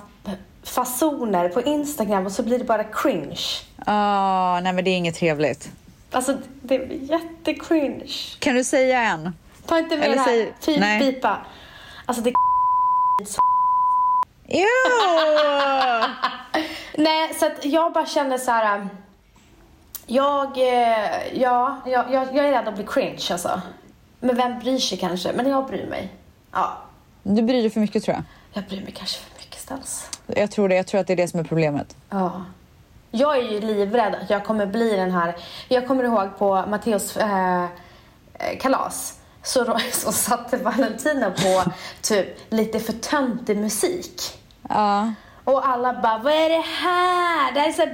fasoner 0.65 1.49
på 1.49 1.63
Instagram 1.63 2.27
och 2.27 2.33
så 2.33 2.43
blir 2.43 2.59
det 2.59 2.65
bara 2.65 2.85
cringe. 2.85 3.41
Ah, 3.87 4.61
nej 4.61 4.73
men 4.73 4.85
det 4.85 4.91
är 4.91 4.97
inget 4.97 5.15
trevligt. 5.15 5.71
Alltså 6.11 6.33
det 6.63 6.79
blir 6.79 7.11
jättecringe. 7.11 8.05
Kan 8.39 8.55
du 8.55 8.65
säga 8.65 9.03
en? 9.03 9.33
Ta 9.67 9.79
inte 9.79 9.97
med 9.97 10.05
Eller 10.05 10.15
det 10.15 10.21
här. 10.21 10.53
säg- 10.61 10.81
nej. 10.81 11.01
pipa. 11.01 11.39
Alltså 12.07 12.23
det 12.23 12.33
Jo! 14.49 14.67
Nej, 16.97 17.35
så 17.41 17.47
att 17.47 17.65
jag 17.65 17.93
bara 17.93 18.07
känner 18.07 18.39
så 18.39 18.51
här. 18.51 18.89
Jag, 20.07 20.59
eh, 20.59 21.41
ja, 21.41 21.81
jag, 21.87 22.13
jag, 22.13 22.35
jag 22.35 22.47
är 22.47 22.53
rädd 22.53 22.69
att 22.69 22.75
bli 22.75 22.85
cringe 22.87 23.29
alltså. 23.31 23.61
Men 24.21 24.37
vem 24.37 24.59
bryr 24.59 24.79
sig 24.79 24.99
kanske? 24.99 25.33
Men 25.33 25.49
jag 25.51 25.67
bryr 25.67 25.87
mig. 25.87 26.13
Ja, 26.53 26.79
Du 27.23 27.43
bryr 27.43 27.61
dig 27.63 27.71
för 27.71 27.81
mycket 27.81 28.03
tror 28.05 28.17
jag. 28.17 28.25
jag 28.53 28.65
bryr 28.65 28.83
mig 28.83 28.93
kanske 28.93 29.21
för 29.21 29.39
mycket 29.39 29.61
ställs. 29.61 30.11
Jag 30.27 30.51
tror 30.51 30.69
det. 30.69 30.75
Jag 30.75 30.87
tror 30.87 31.01
att 31.01 31.07
det 31.07 31.13
är 31.13 31.17
det 31.17 31.29
som 31.29 31.41
är 31.41 31.45
problemet. 31.45 31.97
Ja. 32.11 32.45
Jag 33.11 33.37
är 33.39 33.43
ju 33.51 33.61
livrädd 33.61 34.15
att 34.15 34.31
jag 34.31 34.45
kommer 34.45 34.67
bli 34.67 34.97
den 34.97 35.11
här. 35.11 35.37
Jag 35.69 35.87
kommer 35.89 36.05
ihåg 36.05 36.39
på 36.39 36.65
Matteos 36.69 37.17
eh, 37.17 37.63
eh, 37.65 37.69
kalas. 38.61 39.19
Så, 39.43 39.79
så 39.93 40.13
satte 40.13 40.57
Valentino 40.57 41.31
på 41.31 41.71
typ 42.03 42.53
lite 42.53 42.81
för 42.81 42.93
töntig 42.93 43.57
musik. 43.57 44.23
Ja. 44.69 45.13
Och 45.45 45.69
alla 45.69 45.93
bara, 45.93 46.19
vad 46.19 46.33
är 46.33 46.49
det 46.49 46.65
här? 46.83 47.53
Det 47.55 47.61
här 47.61 47.69
är 47.69 47.73
så 47.73 47.87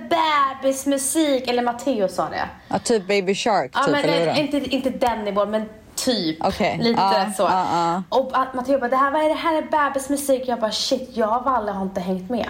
bebismusik. 0.62 1.48
Eller 1.48 1.62
Matteo 1.62 2.08
sa 2.08 2.28
det. 2.28 2.48
ja, 2.68 2.78
typ 2.78 3.08
Baby 3.08 3.34
Shark 3.34 3.70
Ja, 3.74 3.82
typ, 3.82 3.92
men 3.92 4.04
eller 4.04 4.38
inte, 4.38 4.56
inte 4.56 4.90
den 4.90 5.24
nivån, 5.24 5.50
men 5.50 5.68
typ. 5.94 6.36
Okej. 6.46 6.78
Lite 6.82 7.00
Ja, 7.00 7.32
så. 7.36 7.42
ja, 7.42 7.66
ja. 7.72 8.02
Och 8.18 8.30
att 8.38 8.54
Matteo 8.54 8.78
bara, 8.78 8.88
det 8.88 8.96
här, 8.96 9.10
vad 9.10 9.22
är 9.24 9.28
det 9.28 9.34
här 9.34 9.54
är 9.62 9.62
bebismusik. 9.90 10.42
Jag 10.46 10.60
bara, 10.60 10.70
shit, 10.72 11.10
jag 11.16 11.36
och 11.38 11.44
Valle 11.44 11.70
har 11.72 11.82
inte 11.82 12.00
hängt 12.00 12.30
med. 12.30 12.48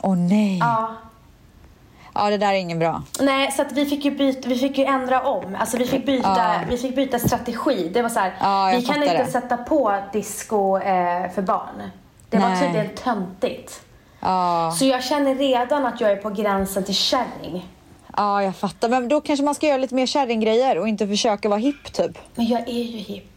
Åh 0.00 0.16
nej. 0.16 0.58
Ja. 0.58 0.92
Ja, 2.14 2.30
det 2.30 2.36
där 2.38 2.48
är 2.48 2.52
ingen 2.58 2.78
bra. 2.78 3.02
Nej, 3.20 3.52
så 3.52 3.62
att 3.62 3.72
vi 3.72 3.86
fick 3.86 4.04
ju 4.04 4.10
byta, 4.10 4.48
vi 4.48 4.56
fick 4.58 4.78
ju 4.78 4.84
ändra 4.84 5.20
om. 5.22 5.56
Alltså 5.60 5.76
vi 5.76 5.86
fick 5.86 6.06
byta, 6.06 6.28
Ja. 6.36 6.54
vi 6.68 6.76
fick 6.78 6.96
byta 6.96 7.18
strategi. 7.18 7.90
Det 7.94 8.02
var 8.02 8.08
så 8.08 8.20
här, 8.20 8.34
Ja, 8.40 8.72
vi 8.76 8.82
kan 8.86 9.02
inte 9.02 9.24
det. 9.24 9.30
sätta 9.30 9.56
på 9.56 9.96
disco 10.12 10.78
eh, 10.78 11.30
för 11.34 11.42
barn. 11.42 11.90
Det 12.30 12.38
var 12.38 12.48
Nej. 12.48 12.60
tydligen 12.62 12.88
töntigt. 12.94 13.80
Ja, 14.22 14.74
Så 14.78 14.84
jag 14.84 15.04
känner 15.04 15.34
redan 15.34 15.86
att 15.86 16.00
jag 16.00 16.10
är 16.12 16.16
på 16.16 16.30
gränsen 16.30 16.84
till 16.84 16.94
kärring. 16.94 17.68
ja, 18.16 18.42
jag 18.42 18.56
fattar. 18.56 18.88
Men 18.88 19.08
då 19.08 19.20
kanske 19.20 19.44
man 19.44 19.54
ska 19.54 19.66
göra 19.66 19.76
lite 19.78 19.94
mer 19.94 20.06
kärringgrejer 20.06 20.78
och 20.78 20.88
inte 20.88 21.06
försöka 21.08 21.48
vara 21.48 21.58
hipp 21.60 21.92
typ. 21.92 22.18
Men 22.34 22.46
jag 22.46 22.60
är 22.68 22.72
ju 22.82 22.98
hipp. 22.98 23.28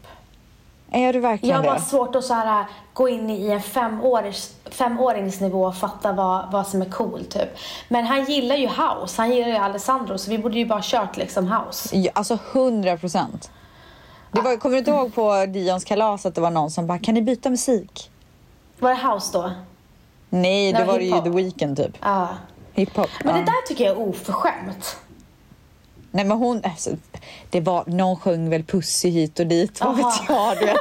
Är 0.90 1.12
du 1.12 1.20
verkligen 1.20 1.52
Jag 1.56 1.62
har 1.62 1.64
bara 1.66 1.78
det? 1.78 1.84
svårt 1.84 2.16
att 2.16 2.24
så 2.24 2.34
här, 2.34 2.64
gå 2.92 3.08
in 3.08 3.30
i 3.30 3.46
en 3.50 3.62
femårings, 3.62 4.54
femåringsnivå 4.70 5.64
och 5.66 5.76
fatta 5.76 6.12
vad, 6.12 6.52
vad 6.52 6.66
som 6.66 6.82
är 6.82 6.90
coolt 6.90 7.30
typ. 7.30 7.48
Men 7.88 8.04
han 8.06 8.24
gillar 8.24 8.56
ju 8.56 8.66
house, 8.66 9.14
han 9.22 9.30
gillar 9.32 9.48
ju 9.48 9.56
Alessandro 9.56 10.18
så 10.18 10.30
vi 10.30 10.38
borde 10.38 10.58
ju 10.58 10.66
bara 10.66 10.80
kört 10.82 11.16
liksom 11.16 11.52
house. 11.52 11.96
Ja, 11.96 12.10
alltså 12.14 12.38
100 12.52 12.96
procent. 12.96 13.50
Det 14.32 14.40
var, 14.40 14.56
kommer 14.56 14.72
du 14.72 14.78
inte 14.78 14.90
ihåg 14.90 15.14
på 15.14 15.46
Dions 15.46 15.84
kalas 15.84 16.26
att 16.26 16.34
det 16.34 16.40
var 16.40 16.50
någon 16.50 16.70
som 16.70 16.86
bara, 16.86 16.98
kan 16.98 17.14
ni 17.14 17.22
byta 17.22 17.50
musik? 17.50 18.10
Var 18.78 18.90
det 18.90 19.08
house 19.08 19.32
då? 19.32 19.50
Nej, 20.30 20.72
Det 20.72 20.78
det 20.78 20.84
var 20.84 20.98
det 20.98 21.04
ju. 21.04 21.20
The 21.20 21.30
Weeknd 21.30 21.76
typ. 21.76 21.98
Ja. 22.02 22.28
Hiphop. 22.72 23.10
Men 23.24 23.34
det 23.34 23.40
där 23.40 23.66
tycker 23.66 23.84
jag 23.84 23.96
är 23.96 24.08
oförskämt. 24.08 24.96
Nej 26.10 26.24
men 26.24 26.36
hon, 26.38 26.60
alltså, 26.64 26.90
det 27.50 27.60
var, 27.60 27.84
någon 27.86 28.16
sjöng 28.16 28.50
väl 28.50 28.64
Pussy 28.64 29.08
hit 29.08 29.40
och 29.40 29.46
dit, 29.46 29.80
vad 29.80 29.96
vet 29.96 30.06
jag. 30.28 30.58
Du 30.58 30.66
vet. 30.66 30.76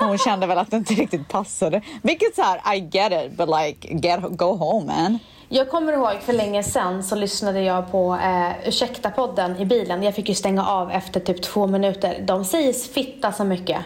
Hon 0.00 0.18
kände 0.18 0.46
väl 0.46 0.58
att 0.58 0.70
det 0.70 0.76
inte 0.76 0.94
riktigt 0.94 1.28
passade. 1.28 1.82
Vilket 2.02 2.34
så 2.34 2.42
här, 2.42 2.74
I 2.74 2.88
get 2.92 3.12
it, 3.12 3.36
but 3.36 3.48
like, 3.48 3.88
get, 4.08 4.20
go 4.30 4.56
home 4.56 4.86
man. 4.86 5.18
Jag 5.48 5.70
kommer 5.70 5.92
ihåg 5.92 6.20
för 6.22 6.32
länge 6.32 6.62
sedan 6.62 7.02
så 7.02 7.14
lyssnade 7.14 7.60
jag 7.60 7.90
på 7.90 8.14
eh, 8.14 8.68
Ursäkta-podden 8.68 9.60
i 9.60 9.64
bilen. 9.64 10.02
Jag 10.02 10.14
fick 10.14 10.28
ju 10.28 10.34
stänga 10.34 10.66
av 10.66 10.90
efter 10.90 11.20
typ 11.20 11.42
två 11.42 11.66
minuter. 11.66 12.24
De 12.26 12.44
säger 12.44 12.72
fitta 12.72 13.32
så 13.32 13.44
mycket. 13.44 13.78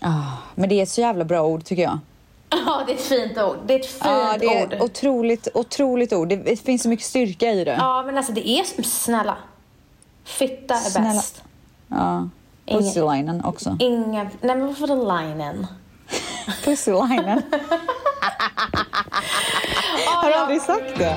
Ah, 0.00 0.32
men 0.54 0.68
det 0.68 0.74
är 0.74 0.82
ett 0.82 0.88
så 0.88 1.00
jävla 1.00 1.24
bra 1.24 1.42
ord 1.42 1.64
tycker 1.64 1.82
jag. 1.82 1.98
Ja, 2.50 2.82
det 2.86 2.92
är 2.92 2.96
ett 2.96 3.02
fint 3.04 3.38
ord. 3.38 3.56
Det 3.66 3.74
är 3.74 3.80
ett 3.80 3.86
fint 3.86 4.02
Ja, 4.04 4.36
det 4.40 4.46
är 4.46 4.66
ord. 4.66 4.76
otroligt, 4.80 5.48
otroligt 5.54 6.12
ord. 6.12 6.28
Det, 6.28 6.56
finns 6.60 6.82
så 6.82 6.88
mycket 6.88 7.06
styrka 7.06 7.50
i 7.52 7.64
det. 7.64 7.76
Ja, 7.78 8.02
men 8.06 8.16
alltså 8.16 8.32
det 8.32 8.48
är 8.48 8.82
snälla. 8.82 9.36
Fitta 10.24 10.74
är 10.74 10.78
Snälla. 10.78 11.08
bäst. 11.08 11.42
Ja. 11.88 12.28
Pussylinen 12.66 13.44
också. 13.44 13.76
Inga... 13.80 14.22
Nej, 14.22 14.56
men 14.56 14.66
varför 14.66 14.86
linen? 14.86 15.66
Pussylinen. 16.64 17.42
Har 20.06 20.28
du 20.28 20.34
aldrig 20.34 20.62
sagt 20.62 20.98
det? 20.98 21.16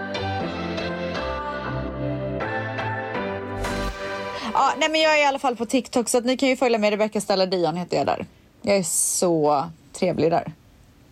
Ja, 4.53 4.71
nej 4.77 4.89
men 4.89 5.01
jag 5.01 5.13
är 5.19 5.23
i 5.23 5.25
alla 5.25 5.39
fall 5.39 5.55
på 5.55 5.65
TikTok 5.65 6.09
så 6.09 6.17
att 6.17 6.25
ni 6.25 6.37
kan 6.37 6.49
ju 6.49 6.55
följa 6.55 6.77
mig. 6.77 6.91
Rebecca 6.91 7.21
Stella 7.21 7.45
Dion 7.45 7.77
heter 7.77 7.97
jag 7.97 8.05
där. 8.05 8.25
Jag 8.61 8.77
är 8.77 8.83
så 8.83 9.65
trevlig 9.93 10.31
där. 10.31 10.51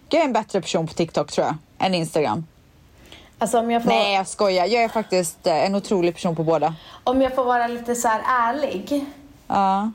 Jag 0.09 0.21
är 0.21 0.25
en 0.25 0.33
bättre 0.33 0.61
person 0.61 0.87
på 0.87 0.93
TikTok 0.93 1.31
tror 1.31 1.47
jag, 1.47 1.55
än 1.87 1.95
Instagram. 1.95 2.45
Alltså 3.37 3.63
jag 3.63 3.83
får, 3.83 3.89
Nej, 3.89 4.13
jag 4.15 4.27
skojar. 4.27 4.65
Jag 4.65 4.83
är 4.83 4.89
faktiskt 4.89 5.47
eh, 5.47 5.65
en 5.65 5.75
otrolig 5.75 6.13
person 6.13 6.35
på 6.35 6.43
båda. 6.43 6.75
om 7.03 7.21
jag 7.21 7.35
får 7.35 7.43
vara 7.45 7.67
lite 7.67 7.95
så 7.95 8.07
här 8.07 8.21
ärlig 8.27 9.05
Ja. 9.47 9.91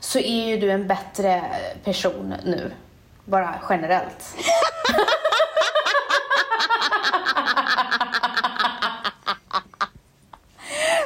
så 0.00 0.18
är 0.18 0.46
ju 0.46 0.56
du 0.56 0.70
en 0.70 0.86
bättre 0.86 1.42
person 1.84 2.34
nu. 2.44 2.72
Bara 3.24 3.54
generellt. 3.70 4.34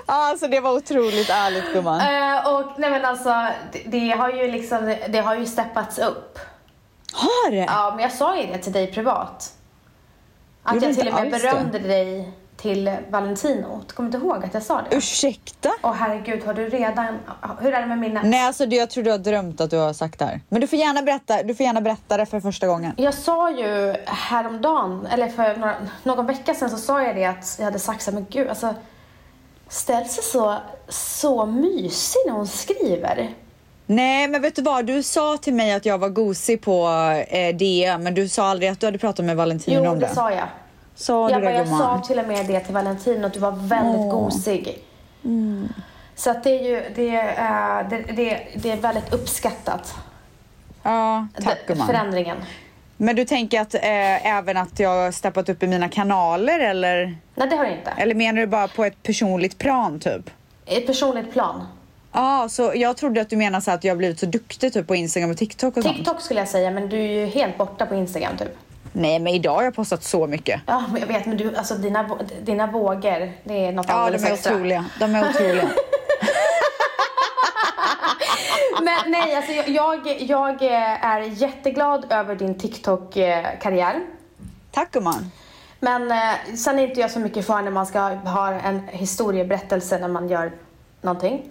Alltså 0.06 0.48
det 0.48 0.60
var 0.60 0.72
otroligt 0.72 1.30
ärligt 1.30 1.72
gumman. 1.72 2.00
Eh, 2.00 2.54
och 2.54 2.64
nej 2.76 2.90
men 2.90 3.04
alltså, 3.04 3.46
det, 3.72 3.82
det 3.86 4.10
har 4.10 4.30
ju 4.30 4.50
liksom, 4.50 4.96
det 5.08 5.18
har 5.18 5.36
ju 5.36 5.46
steppats 5.46 5.98
upp. 5.98 6.38
Har 7.12 7.50
det? 7.50 7.56
Ja, 7.68 7.92
men 7.94 8.02
jag 8.02 8.12
sa 8.12 8.36
ju 8.40 8.46
det 8.46 8.58
till 8.58 8.72
dig 8.72 8.92
privat. 8.92 9.52
Att 10.62 10.82
jag 10.82 10.94
till 10.94 11.08
och 11.08 11.14
med 11.14 11.22
alls 11.22 11.42
det. 11.42 11.50
berömde 11.50 11.78
dig 11.78 12.32
till 12.56 12.96
Valentino. 13.10 13.82
Du 13.88 13.94
kommer 13.94 14.08
inte 14.08 14.18
ihåg 14.18 14.44
att 14.44 14.54
jag 14.54 14.62
sa 14.62 14.82
det? 14.90 14.96
Ursäkta? 14.96 15.70
Åh 15.82 15.92
herregud, 15.92 16.44
har 16.44 16.54
du 16.54 16.68
redan... 16.68 17.18
Hur 17.60 17.74
är 17.74 17.80
det 17.80 17.86
med 17.86 17.98
minnet? 17.98 18.22
Nej, 18.24 18.46
alltså 18.46 18.64
jag 18.64 18.90
tror 18.90 19.04
du 19.04 19.10
har 19.10 19.18
drömt 19.18 19.60
att 19.60 19.70
du 19.70 19.76
har 19.76 19.92
sagt 19.92 20.18
det 20.18 20.24
här. 20.24 20.40
Men 20.48 20.60
du 20.60 20.66
får 20.66 20.78
gärna 20.78 21.02
berätta, 21.02 21.42
du 21.42 21.54
får 21.54 21.66
gärna 21.66 21.80
berätta 21.80 22.16
det 22.16 22.26
för 22.26 22.40
första 22.40 22.66
gången. 22.66 22.92
Jag 22.96 23.14
sa 23.14 23.50
ju 23.50 23.94
häromdagen, 24.06 25.06
eller 25.06 25.28
för 25.28 25.56
några, 25.56 25.74
någon 26.02 26.26
vecka 26.26 26.54
sedan 26.54 26.70
så 26.70 26.76
sa 26.76 27.02
jag 27.02 27.16
det 27.16 27.24
att 27.24 27.56
jag 27.58 27.64
hade 27.64 27.78
sagt 27.78 28.02
så 28.02 28.10
här, 28.10 28.14
men 28.14 28.26
gud 28.30 28.48
alltså 28.48 28.74
Ställs 29.68 30.18
är 30.18 30.22
så, 30.22 30.56
så 30.88 31.46
mysig 31.46 32.20
när 32.26 32.32
hon 32.32 32.46
skriver. 32.46 33.34
Nej, 33.86 34.28
men 34.28 34.42
vet 34.42 34.56
du 34.56 34.62
vad? 34.62 34.86
Du 34.86 35.02
sa 35.02 35.36
till 35.36 35.54
mig 35.54 35.72
att 35.72 35.86
jag 35.86 35.98
var 35.98 36.08
gosig 36.08 36.62
på 36.62 36.86
eh, 37.28 37.56
DM, 37.56 38.02
men 38.02 38.14
du 38.14 38.28
sa 38.28 38.44
aldrig 38.48 38.70
att 38.70 38.80
du 38.80 38.86
hade 38.86 38.98
pratat 38.98 39.24
med 39.24 39.36
Valentin 39.36 39.74
Jo, 39.84 39.90
om 39.90 40.00
det 40.00 40.06
det. 40.06 40.14
sa 40.14 40.30
jag. 40.30 40.48
Sa 40.94 41.26
du 41.28 41.32
Jag, 41.32 41.40
det, 41.42 41.46
bara, 41.46 41.54
jag 41.56 41.68
sa 41.68 42.02
till 42.06 42.18
och 42.18 42.26
med 42.28 42.46
det 42.46 42.60
till 42.60 42.74
Valentin 42.74 43.24
att 43.24 43.32
du 43.32 43.40
var 43.40 43.50
väldigt 43.52 44.00
Åh. 44.00 44.10
gosig. 44.24 44.84
Så 46.16 46.30
att 46.30 46.44
det 46.44 46.50
är 46.50 46.62
ju 46.64 46.82
det, 46.94 47.16
är, 47.36 47.84
det, 47.84 47.96
det, 48.12 48.46
det 48.54 48.70
är 48.70 48.76
väldigt 48.76 49.12
uppskattat. 49.12 49.94
Ja, 50.82 51.26
tack 51.42 51.58
gumman. 51.66 51.86
Förändringen. 51.86 52.36
Men 52.96 53.16
du 53.16 53.24
tänker 53.24 53.60
att 53.60 53.74
eh, 53.74 54.26
även 54.26 54.56
att 54.56 54.80
jag 54.80 55.14
steppat 55.14 55.48
upp 55.48 55.62
i 55.62 55.66
mina 55.66 55.88
kanaler 55.88 56.60
eller? 56.60 57.16
Nej, 57.34 57.48
det 57.48 57.56
har 57.56 57.64
du 57.64 57.70
inte. 57.70 57.90
Eller 57.96 58.14
menar 58.14 58.40
du 58.40 58.46
bara 58.46 58.68
på 58.68 58.84
ett 58.84 59.02
personligt 59.02 59.58
plan 59.58 60.00
typ? 60.00 60.30
Ett 60.66 60.86
personligt 60.86 61.32
plan. 61.32 61.66
Ja, 62.12 62.46
så 62.50 62.72
jag 62.74 62.96
trodde 62.96 63.20
att 63.20 63.30
du 63.30 63.36
menar 63.36 63.60
så 63.60 63.70
att 63.70 63.84
jag 63.84 63.98
blivit 63.98 64.18
så 64.20 64.26
duktig 64.26 64.72
typ 64.72 64.86
på 64.86 64.94
Instagram 64.94 65.30
och 65.30 65.36
TikTok 65.36 65.76
och 65.76 65.82
sånt. 65.82 65.96
TikTok 65.96 66.20
skulle 66.20 66.40
jag 66.40 66.48
säga, 66.48 66.70
men 66.70 66.88
du 66.88 66.96
är 66.98 67.08
ju 67.08 67.26
helt 67.26 67.58
borta 67.58 67.86
på 67.86 67.94
Instagram 67.94 68.36
typ. 68.36 68.56
Nej, 68.92 69.18
men 69.18 69.34
idag 69.34 69.54
har 69.54 69.62
jag 69.62 69.74
postat 69.74 70.02
så 70.04 70.26
mycket. 70.26 70.60
Ja, 70.66 70.84
men 70.92 71.00
jag 71.00 71.06
vet, 71.08 71.26
men 71.26 71.36
du, 71.36 71.56
alltså 71.56 71.74
dina, 71.74 72.10
dina 72.42 72.66
vågor, 72.66 73.32
det 73.44 73.66
är 73.66 73.72
något 73.72 73.86
Ja, 73.88 73.94
de 73.94 74.00
alldeles 74.00 74.24
är 74.28 74.32
extra. 74.34 74.54
otroliga. 74.54 74.84
De 75.00 75.14
är 75.14 75.30
otroliga. 75.30 75.68
Men 78.82 79.10
nej, 79.12 79.36
alltså 79.36 79.52
jag, 79.52 80.20
jag, 80.20 80.62
är 80.62 81.20
jätteglad 81.20 82.06
över 82.10 82.34
din 82.36 82.58
TikTok-karriär. 82.58 84.00
Tack 84.70 84.90
gumman. 84.90 85.30
Men 85.80 86.10
eh, 86.10 86.54
sen 86.56 86.78
är 86.78 86.88
inte 86.88 87.00
jag 87.00 87.10
så 87.10 87.20
mycket 87.20 87.46
för 87.46 87.62
när 87.62 87.70
man 87.70 87.86
ska 87.86 88.00
ha 88.00 88.52
en 88.52 88.88
historieberättelse 88.88 89.98
när 89.98 90.08
man 90.08 90.28
gör 90.28 90.52
någonting. 91.00 91.50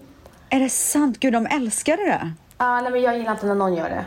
Är 0.50 0.60
det 0.60 0.70
sant? 0.70 1.20
Gud, 1.20 1.34
de 1.34 1.46
älskade 1.46 2.06
det. 2.06 2.32
Ah, 2.58 2.82
nej, 2.82 2.92
men 2.92 3.02
jag 3.02 3.18
gillar 3.18 3.32
inte 3.32 3.46
när 3.46 3.56
någon 3.56 3.74
gör 3.74 3.90
det. 3.90 4.06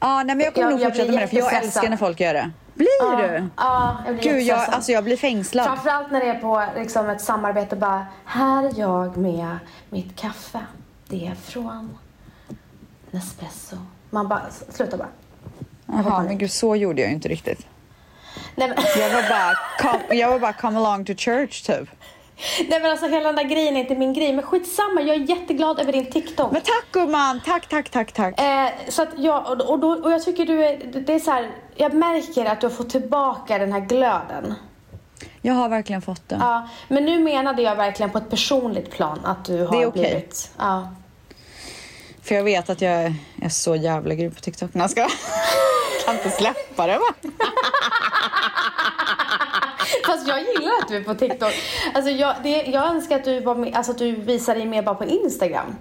Ja, 0.00 0.22
nej, 0.22 0.36
men 0.36 0.44
jag 0.44 0.54
kommer 0.54 0.66
Jag- 0.66 0.72
nog 0.72 0.80
jag 0.80 0.88
fortsätta 0.90 1.12
med 1.12 1.22
det 1.22 1.28
för 1.28 1.36
jag 1.36 1.54
älskar 1.54 1.88
när 1.88 1.96
folk 1.96 2.20
gör 2.20 2.34
det. 2.34 2.50
Blir 2.74 3.16
du? 3.16 3.48
Ja, 3.56 3.96
jag 4.06 4.14
blir 4.16 4.32
Gud, 4.32 4.42
jag, 4.42 4.58
alltså 4.58 4.92
jag 4.92 5.04
blir 5.04 5.16
fängslad. 5.16 5.66
Framförallt 5.66 6.10
när 6.10 6.20
det 6.20 6.26
är 6.26 6.38
på 6.40 6.64
liksom, 6.76 7.10
ett 7.10 7.20
samarbete 7.20 7.76
bara, 7.76 8.06
här 8.24 8.64
är 8.64 8.80
jag 8.80 9.16
med 9.16 9.58
mitt 9.90 10.16
kaffe. 10.20 10.60
Det 11.08 11.26
är 11.26 11.34
från 11.34 11.98
Nespresso. 13.16 13.76
Man 14.10 14.28
bara, 14.28 14.42
sluta 14.70 14.96
bara. 14.96 15.08
Jaha, 15.86 16.22
men 16.22 16.38
gud, 16.38 16.50
så 16.50 16.76
gjorde 16.76 17.00
jag 17.00 17.08
ju 17.08 17.14
inte 17.14 17.28
riktigt. 17.28 17.66
Nej 18.54 18.68
men, 18.68 18.78
Jag 19.02 19.10
var 19.10 19.28
bara, 19.28 19.54
come, 19.92 20.14
jag 20.14 20.30
var 20.30 20.38
bara 20.38 20.52
come 20.52 20.78
along 20.78 21.04
to 21.04 21.12
church 21.16 21.62
typ. 21.66 21.88
nej 22.68 22.80
men 22.80 22.90
alltså 22.90 23.06
hela 23.06 23.26
den 23.32 23.36
där 23.36 23.44
grejen 23.44 23.76
är 23.76 23.80
inte 23.80 23.94
min 23.94 24.12
grej. 24.12 24.32
Men 24.32 24.44
skitsamma, 24.44 25.00
jag 25.00 25.16
är 25.16 25.20
jätteglad 25.20 25.78
över 25.80 25.92
din 25.92 26.10
TikTok. 26.10 26.52
Men 26.52 26.60
tack 26.62 26.84
gumman, 26.92 27.40
tack, 27.44 27.68
tack, 27.68 27.90
tack, 27.90 28.12
tack. 28.12 28.40
Eh, 28.40 28.68
så 28.88 29.02
att 29.02 29.08
jag, 29.16 29.60
och, 29.70 29.78
då, 29.78 29.88
och 29.92 30.10
jag 30.12 30.24
tycker 30.24 30.46
du 30.46 30.64
är, 30.64 30.76
det 31.06 31.12
är 31.14 31.18
så 31.18 31.30
här, 31.30 31.50
jag 31.76 31.94
märker 31.94 32.44
att 32.46 32.60
du 32.60 32.66
har 32.66 32.74
fått 32.74 32.90
tillbaka 32.90 33.58
den 33.58 33.72
här 33.72 33.80
glöden. 33.80 34.54
Jag 35.42 35.54
har 35.54 35.68
verkligen 35.68 36.02
fått 36.02 36.28
det. 36.28 36.36
Ja, 36.40 36.68
men 36.88 37.04
nu 37.04 37.18
menade 37.18 37.62
jag 37.62 37.76
verkligen 37.76 38.10
på 38.10 38.18
ett 38.18 38.30
personligt 38.30 38.90
plan 38.90 39.20
att 39.24 39.44
du 39.44 39.64
har 39.66 39.76
Det 39.76 39.82
är 39.82 39.90
blivit... 39.90 40.50
Ja. 40.58 40.88
För 42.26 42.34
jag 42.34 42.44
vet 42.44 42.70
att 42.70 42.80
jag 42.80 42.92
är 43.42 43.48
så 43.48 43.76
jävla 43.76 44.14
grym 44.14 44.30
på 44.34 44.40
TikTok. 44.40 44.70
Jag 44.72 44.90
ska 44.90 45.00
kan 46.06 46.14
inte 46.14 46.30
släppa 46.30 46.86
det 46.86 46.98
va? 46.98 47.14
Fast 50.06 50.28
jag 50.28 50.40
gillar 50.40 50.72
att 50.82 50.88
du 50.88 50.96
är 50.96 51.04
på 51.04 51.14
TikTok. 51.14 51.52
Alltså 51.94 52.10
jag, 52.10 52.34
det, 52.42 52.62
jag 52.62 52.86
önskar 52.86 53.16
att 53.16 53.24
du, 53.24 53.40
var 53.40 53.54
med, 53.54 53.76
alltså 53.76 53.92
att 53.92 53.98
du 53.98 54.12
visar 54.16 54.54
dig 54.54 54.66
mer 54.66 54.82
bara 54.82 54.94
på 54.94 55.04
Instagram. 55.04 55.76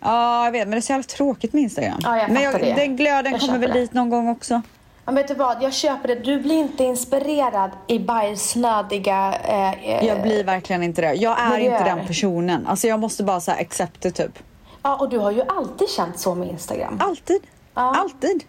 Ja, 0.00 0.44
jag 0.44 0.52
vet, 0.52 0.60
men 0.68 0.70
det 0.70 0.76
är 0.76 0.80
så 0.80 0.92
jävla 0.92 1.02
tråkigt 1.02 1.52
med 1.52 1.62
Instagram. 1.62 1.98
Ja, 2.02 2.18
jag 2.18 2.30
men 2.30 2.42
fattar 2.52 2.58
det. 2.66 2.72
den 2.74 2.96
glöden 2.96 3.32
Jag 3.32 3.40
kommer 3.40 3.58
väl 3.58 3.72
det. 3.72 3.80
dit 3.80 3.92
någon 3.92 4.10
gång 4.10 4.28
också. 4.28 4.62
Men 5.04 5.14
vet 5.14 5.28
du 5.28 5.34
vad, 5.34 5.62
jag 5.62 5.72
köper 5.72 6.08
det. 6.08 6.14
Du 6.14 6.40
blir 6.40 6.54
inte 6.58 6.84
inspirerad 6.84 7.70
i 7.86 7.98
bajsnödiga... 7.98 9.34
Eh, 9.44 10.06
Jag 10.06 10.22
blir 10.22 10.44
verkligen 10.44 10.82
inte 10.82 11.00
det. 11.02 11.12
Jag 11.14 11.40
är 11.40 11.50
Miljöer. 11.50 11.72
inte 11.78 11.84
den 11.96 12.06
personen. 12.06 12.66
Alltså 12.66 12.86
jag 12.88 13.00
måste 13.00 13.22
bara 13.24 13.40
säga 13.40 13.56
accept 13.56 14.00
det 14.00 14.10
typ. 14.10 14.38
Ja, 14.82 14.96
och 14.96 15.08
du 15.08 15.18
har 15.18 15.30
ju 15.30 15.42
alltid 15.48 15.88
känt 15.90 16.18
så 16.18 16.34
med 16.34 16.48
Instagram. 16.48 16.98
Alltid. 17.02 17.42
Ja. 17.74 17.94
Alltid. 17.96 18.44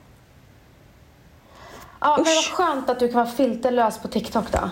Ja, 1.99 2.15
men 2.15 2.25
vad 2.25 2.33
Usch. 2.37 2.51
skönt 2.53 2.89
att 2.89 2.99
du 2.99 3.07
kan 3.07 3.15
vara 3.15 3.31
filterlös 3.33 3.97
på 3.97 4.07
TikTok 4.07 4.51
då. 4.51 4.69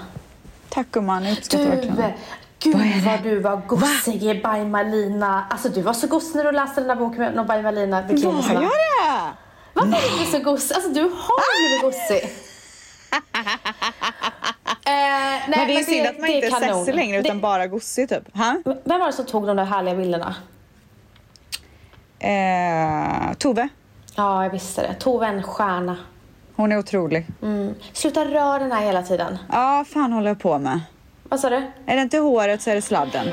Tack 0.69 0.87
gumman, 0.91 1.25
jag 1.25 1.37
uppskattar 1.37 1.63
Du, 1.65 1.71
verkligen. 1.71 2.13
gud 2.59 2.75
Vad 2.75 3.13
vad 3.13 3.23
du 3.23 3.39
var 3.39 3.61
gossig 3.67 4.23
i 4.23 4.33
By 4.33 4.65
Malina. 4.65 5.45
Alltså 5.49 5.69
du 5.69 5.81
var 5.81 5.93
så 5.93 6.07
gossig 6.07 6.35
när 6.35 6.43
du 6.43 6.51
läste 6.51 6.81
den 6.81 6.87
där 6.87 6.95
boken 6.95 7.17
med 7.35 7.47
By 7.47 7.61
Malina 7.61 8.01
Var 8.01 8.09
jag 8.53 8.63
det? 8.63 9.31
Varför 9.73 9.91
är 9.93 10.19
du 10.19 10.31
så 10.31 10.39
gossig? 10.39 10.75
Alltså 10.75 10.89
du 10.89 11.01
har 11.01 11.69
blivit 11.69 11.81
gossig. 11.81 12.23
eh, 14.85 14.91
nej, 14.91 15.43
Men 15.47 15.67
det 15.67 15.73
är 15.79 15.83
synd 15.83 16.07
att 16.07 16.19
man 16.19 16.29
inte 16.29 16.47
är 16.47 16.51
sessig 16.51 16.95
längre 16.95 17.19
utan 17.19 17.35
Det- 17.37 17.41
bara 17.41 17.67
gossig 17.67 18.09
typ. 18.09 18.37
Ha? 18.37 18.57
Vem 18.83 18.99
var 18.99 19.07
det 19.07 19.13
som 19.13 19.25
tog 19.25 19.47
de 19.47 19.57
där 19.57 19.65
härliga 19.65 19.95
bilderna? 19.95 20.35
Eh, 22.21 23.33
Tove. 23.37 23.69
Ja, 24.15 24.43
jag 24.43 24.51
visste 24.51 24.81
det. 24.81 24.93
Tove 24.93 25.25
är 25.25 25.33
en 25.33 25.43
stjärna. 25.43 25.97
Hon 26.55 26.71
är 26.71 26.77
otrolig. 26.77 27.25
Mm. 27.41 27.75
Sluta 27.93 28.25
röra 28.25 28.59
den 28.59 28.71
här 28.71 28.81
hela 28.81 29.03
tiden. 29.03 29.37
Ja, 29.51 29.85
fan 29.87 30.13
håller 30.13 30.27
jag 30.27 30.39
på 30.39 30.59
med. 30.59 30.79
Vad 31.23 31.39
sa 31.39 31.49
du? 31.49 31.71
Är 31.85 31.95
det 31.95 32.01
inte 32.01 32.17
håret 32.17 32.61
så 32.61 32.69
är 32.69 32.75
det 32.75 32.81
sladden. 32.81 33.27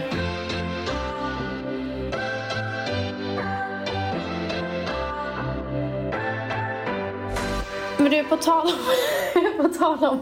Men 7.99 8.11
du, 8.11 8.25
på 8.25 8.37
tal 8.37 8.67
om, 8.67 8.73
på 9.63 9.69
tal 9.69 10.05
om 10.05 10.21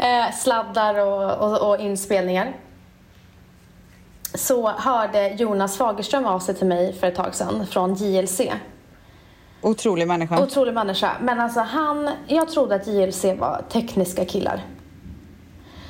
eh, 0.00 0.34
sladdar 0.34 0.94
och, 0.94 1.50
och, 1.50 1.68
och 1.70 1.80
inspelningar. 1.80 2.52
Så 4.34 4.68
hörde 4.70 5.28
Jonas 5.28 5.76
Fagerström 5.76 6.24
av 6.26 6.38
sig 6.40 6.54
till 6.54 6.66
mig 6.66 6.92
för 6.92 7.06
ett 7.06 7.14
tag 7.14 7.34
sedan 7.34 7.66
från 7.66 7.94
JLC. 7.94 8.40
Otrolig 9.62 10.08
människa. 10.08 10.42
Otrolig 10.42 10.74
människa. 10.74 11.12
Men 11.20 11.40
alltså 11.40 11.60
han, 11.60 12.10
jag 12.26 12.48
trodde 12.48 12.74
att 12.74 12.86
JLC 12.86 13.24
var 13.24 13.64
tekniska 13.72 14.24
killar. 14.24 14.64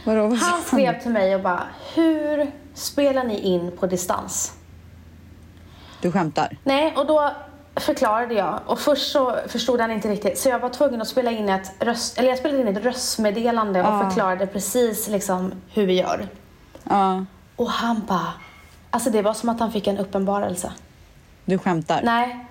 Vadå, 0.04 0.20
vad 0.26 0.38
Han 0.38 0.62
skrev 0.62 1.00
till 1.02 1.10
mig 1.10 1.34
och 1.34 1.40
bara, 1.40 1.62
hur 1.94 2.50
spelar 2.74 3.24
ni 3.24 3.38
in 3.40 3.72
på 3.76 3.86
distans? 3.86 4.52
Du 6.02 6.12
skämtar? 6.12 6.56
Nej, 6.64 6.94
och 6.96 7.06
då 7.06 7.30
förklarade 7.76 8.34
jag. 8.34 8.60
Och 8.66 8.78
först 8.78 9.12
så 9.12 9.36
förstod 9.48 9.80
han 9.80 9.90
inte 9.90 10.08
riktigt. 10.08 10.38
Så 10.38 10.48
jag 10.48 10.58
var 10.58 10.68
tvungen 10.68 11.00
att 11.02 11.08
spela 11.08 11.30
in 11.30 11.48
ett 11.48 11.72
röst, 11.78 12.18
eller 12.18 12.28
jag 12.28 12.38
spelade 12.38 12.60
in 12.60 12.76
ett 12.76 12.84
röstmeddelande 12.84 13.80
och 13.80 13.86
Ja. 13.86 14.04
förklarade 14.08 14.46
precis 14.46 15.08
liksom 15.08 15.52
hur 15.72 15.86
vi 15.86 15.92
gör. 16.00 16.28
Ja, 16.84 17.24
Och 17.60 17.70
han 17.70 18.02
bara, 18.08 18.32
alltså 18.90 19.10
det 19.10 19.22
var 19.22 19.34
som 19.34 19.48
att 19.48 19.60
han 19.60 19.72
fick 19.72 19.86
en 19.86 19.98
uppenbarelse. 19.98 20.72
du 21.44 21.58
skämtar. 21.58 22.00
Nej. 22.02 22.46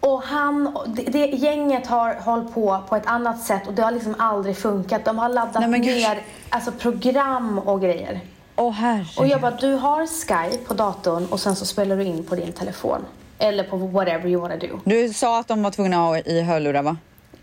Och 0.00 0.22
han, 0.22 0.78
det, 0.86 1.02
det 1.02 1.26
gänget 1.26 1.86
har 1.86 2.14
hållit 2.14 2.54
på 2.54 2.78
på 2.88 2.96
ett 2.96 3.06
annat 3.06 3.42
sätt 3.42 3.66
och 3.66 3.74
det 3.74 3.82
har 3.82 3.90
liksom 3.90 4.14
aldrig 4.18 4.56
funkat. 4.56 5.04
De 5.04 5.18
har 5.18 5.28
laddat 5.28 5.70
Nej, 5.70 5.80
ner 5.80 6.22
alltså 6.48 6.72
program 6.72 7.58
och 7.58 7.80
grejer. 7.80 8.20
Åh 8.56 8.72
herregud. 8.72 9.18
Och 9.18 9.26
jag 9.26 9.40
bara, 9.40 9.50
du 9.50 9.74
har 9.74 10.06
Skype 10.06 10.64
på 10.64 10.74
datorn 10.74 11.26
och 11.26 11.40
sen 11.40 11.56
så 11.56 11.66
spelar 11.66 11.96
du 11.96 12.04
in 12.04 12.24
på 12.24 12.34
din 12.34 12.52
telefon. 12.52 13.04
Eller 13.38 13.64
på 13.64 13.76
whatever 13.76 14.28
you 14.28 14.40
wanna 14.40 14.56
do. 14.56 14.80
Du 14.84 15.12
sa 15.12 15.40
att 15.40 15.48
de 15.48 15.62
var 15.62 15.70
tvungna 15.70 15.96
att 15.96 16.02
ha 16.02 16.18
i 16.32 16.42
hörlurar 16.42 16.82
va? 16.82 16.96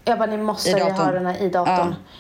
Jag 0.04 0.18
bara, 0.20 0.30
ni 0.30 0.38
måste 0.38 0.80
ha 0.80 0.92
hörlurarna 0.92 1.38
i 1.38 1.50
datorn. 1.50 1.78
Ja. 1.78 2.12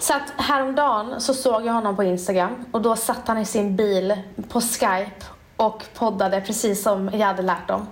Så 0.00 0.14
att 0.14 0.32
häromdagen 0.36 1.20
så 1.20 1.34
såg 1.34 1.66
jag 1.66 1.72
honom 1.72 1.96
på 1.96 2.04
Instagram 2.04 2.64
och 2.72 2.82
då 2.82 2.96
satt 2.96 3.28
han 3.28 3.38
i 3.38 3.44
sin 3.44 3.76
bil 3.76 4.22
på 4.48 4.60
Skype 4.60 5.24
och 5.56 5.84
poddade 5.94 6.40
precis 6.40 6.82
som 6.82 7.10
jag 7.12 7.26
hade 7.26 7.42
lärt 7.42 7.68
dem. 7.68 7.86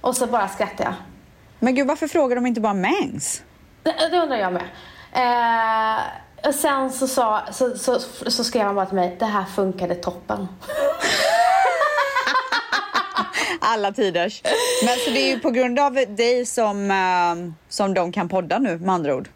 Och 0.00 0.16
så 0.16 0.26
bara 0.26 0.48
skrattade 0.48 0.82
jag. 0.82 0.94
Men 1.58 1.74
gud, 1.74 1.86
varför 1.86 2.08
frågar 2.08 2.36
de 2.36 2.46
inte 2.46 2.60
bara 2.60 2.74
Mangs? 2.74 3.42
Det, 3.82 3.94
det 4.10 4.18
undrar 4.18 4.36
jag 4.36 4.52
med. 4.52 4.62
Eh, 5.12 6.00
och 6.48 6.54
sen 6.54 6.92
så, 6.92 7.08
sa, 7.08 7.42
så, 7.52 7.78
så, 7.78 7.98
så 8.26 8.44
skrev 8.44 8.66
han 8.66 8.74
bara 8.74 8.86
till 8.86 8.96
mig, 8.96 9.16
det 9.18 9.24
här 9.24 9.44
funkade 9.44 9.94
toppen. 9.94 10.48
Alla 13.60 13.92
tiders. 13.92 14.42
Men 14.84 14.96
så 14.96 15.10
det 15.10 15.18
är 15.18 15.34
ju 15.34 15.40
på 15.40 15.50
grund 15.50 15.78
av 15.78 15.92
dig 15.92 16.46
som, 16.46 16.90
eh, 16.90 17.34
som 17.68 17.94
de 17.94 18.12
kan 18.12 18.28
podda 18.28 18.58
nu 18.58 18.78
med 18.78 18.94
andra 18.94 19.14
ord. 19.14 19.28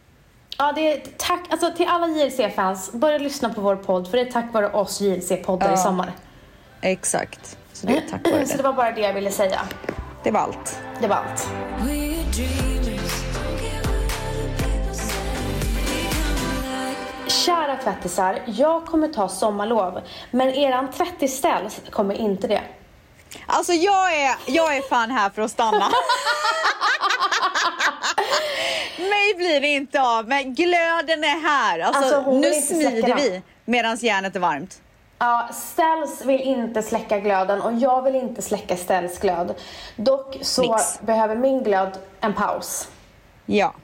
Ja, 0.58 0.72
det 0.74 0.92
är 0.92 1.02
tack, 1.16 1.40
alltså 1.50 1.72
till 1.76 1.86
alla 1.88 2.06
JLC-fans, 2.06 2.92
börja 2.92 3.18
lyssna 3.18 3.48
på 3.54 3.60
vår 3.60 3.76
podd 3.76 4.10
för 4.10 4.16
det 4.16 4.22
är 4.28 4.32
tack 4.32 4.52
vare 4.52 4.70
oss 4.72 5.00
JLC-poddar 5.00 5.66
i 5.68 5.70
Ja. 5.70 5.76
sommar. 5.76 6.12
Exakt. 6.80 7.58
Så 7.72 7.86
det 7.86 7.96
är 7.96 8.02
tack 8.10 8.30
vare 8.32 8.46
Så 8.46 8.52
det 8.52 8.56
det. 8.56 8.62
var 8.62 8.72
bara 8.72 8.92
det 8.92 9.00
jag 9.00 9.12
ville 9.12 9.30
säga. 9.30 9.60
Det 10.22 10.30
var 10.30 10.40
allt. 10.40 10.78
Det 11.00 11.06
var 11.06 11.16
allt. 11.16 11.48
Kära 17.28 17.76
tvättisar, 17.76 18.42
jag 18.46 18.86
kommer 18.86 19.08
ta 19.08 19.28
sommarlov, 19.28 20.00
men 20.30 20.48
eran 20.48 20.90
tvättisställ 20.92 21.68
kommer 21.90 22.14
inte 22.14 22.46
det. 22.46 22.62
Alltså 23.46 23.72
jag 23.72 24.14
är, 24.22 24.36
jag 24.46 24.76
är 24.76 24.82
fan 24.82 25.10
här 25.10 25.30
för 25.30 25.42
att 25.42 25.50
stanna. 25.50 25.88
Mig 28.98 29.34
blir 29.36 29.60
det 29.60 29.68
inte 29.68 30.02
av, 30.02 30.28
men 30.28 30.54
glöden 30.54 31.24
är 31.24 31.42
här. 31.42 31.78
Alltså, 31.78 32.16
Alltså, 32.16 32.32
nu 32.32 32.52
smider 32.52 33.14
vi 33.16 33.42
medan 33.64 33.96
järnet 33.96 34.36
är 34.36 34.40
varmt. 34.40 34.80
Ja, 35.18 35.48
Ställs 35.52 36.24
vill 36.24 36.40
inte 36.40 36.82
släcka 36.82 37.18
glöden 37.18 37.62
och 37.62 37.72
jag 37.74 38.02
vill 38.02 38.14
inte 38.14 38.42
släcka 38.42 38.76
Ställs 38.76 39.18
glöd. 39.18 39.54
Dock 39.96 40.36
så 40.42 40.62
Nix. 40.62 41.00
behöver 41.00 41.36
min 41.36 41.62
glöd 41.64 41.98
en 42.20 42.34
paus. 42.34 42.88
Ja. 43.46 43.74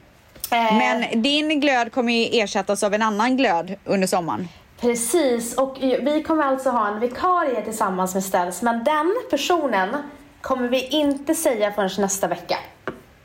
Eh, 0.50 0.74
Men 0.78 1.22
din 1.22 1.60
glöd 1.60 1.92
kommer 1.92 2.12
ju 2.12 2.40
ersättas 2.42 2.82
av 2.82 2.94
en 2.94 3.02
annan 3.02 3.36
glöd 3.36 3.74
under 3.84 4.06
sommaren. 4.06 4.48
Precis, 4.80 5.54
och 5.58 5.76
vi 5.80 6.22
kommer 6.26 6.42
alltså 6.44 6.70
ha 6.70 6.88
en 6.88 7.00
vikarie 7.00 7.62
tillsammans 7.62 8.14
med 8.14 8.24
Ställs, 8.24 8.62
men 8.62 8.84
den 8.84 9.14
personen 9.30 9.96
kommer 10.40 10.68
vi 10.68 10.86
inte 10.88 11.34
säga 11.34 11.72
förrän 11.72 11.90
nästa 11.98 12.26
vecka. 12.26 12.58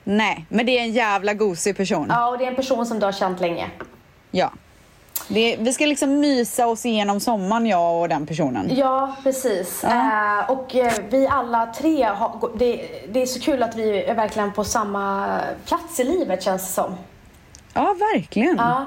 Nej, 0.04 0.45
men 0.50 0.66
det 0.66 0.80
är 0.80 0.82
en 0.82 0.91
jävla 0.91 1.34
gosig 1.34 1.78
person. 1.78 2.06
Ja. 2.10 2.16
Ja, 2.16 2.28
och 2.30 2.38
det 2.38 2.43
är 2.45 2.50
en 2.50 2.56
person 2.56 2.86
som 2.86 3.00
du 3.00 3.06
har 3.06 3.14
känt 3.14 3.39
länge. 3.39 3.70
Det, 5.32 5.58
vi 5.60 5.74
ska 5.74 5.86
liksom 5.86 6.20
mysa 6.20 6.68
oss 6.68 6.86
igenom 6.86 7.20
sommaren, 7.20 7.66
jag 7.66 8.02
och 8.02 8.10
den 8.10 8.26
personen. 8.26 8.70
Ja, 8.76 9.16
precis. 9.24 9.84
Eh, 9.84 10.52
och 10.52 10.76
eh, 10.76 10.93
vi 11.10 11.28
alla 11.28 11.66
tre, 11.66 12.04
har, 12.04 12.50
det, 12.56 12.89
det 13.10 13.22
är 13.22 13.26
så 13.26 13.39
kul 13.39 13.64
att 13.64 13.76
vi 13.76 14.04
är 14.04 14.16
verkligen 14.16 14.52
på 14.52 14.64
samma 14.64 15.38
plats 15.66 16.00
i 16.00 16.04
livet 16.04 16.43
känns 16.43 16.68
det 16.68 16.74
som. 16.74 16.95
Ja, 17.74 17.95
verkligen. 18.14 18.56
Ja. 18.58 18.86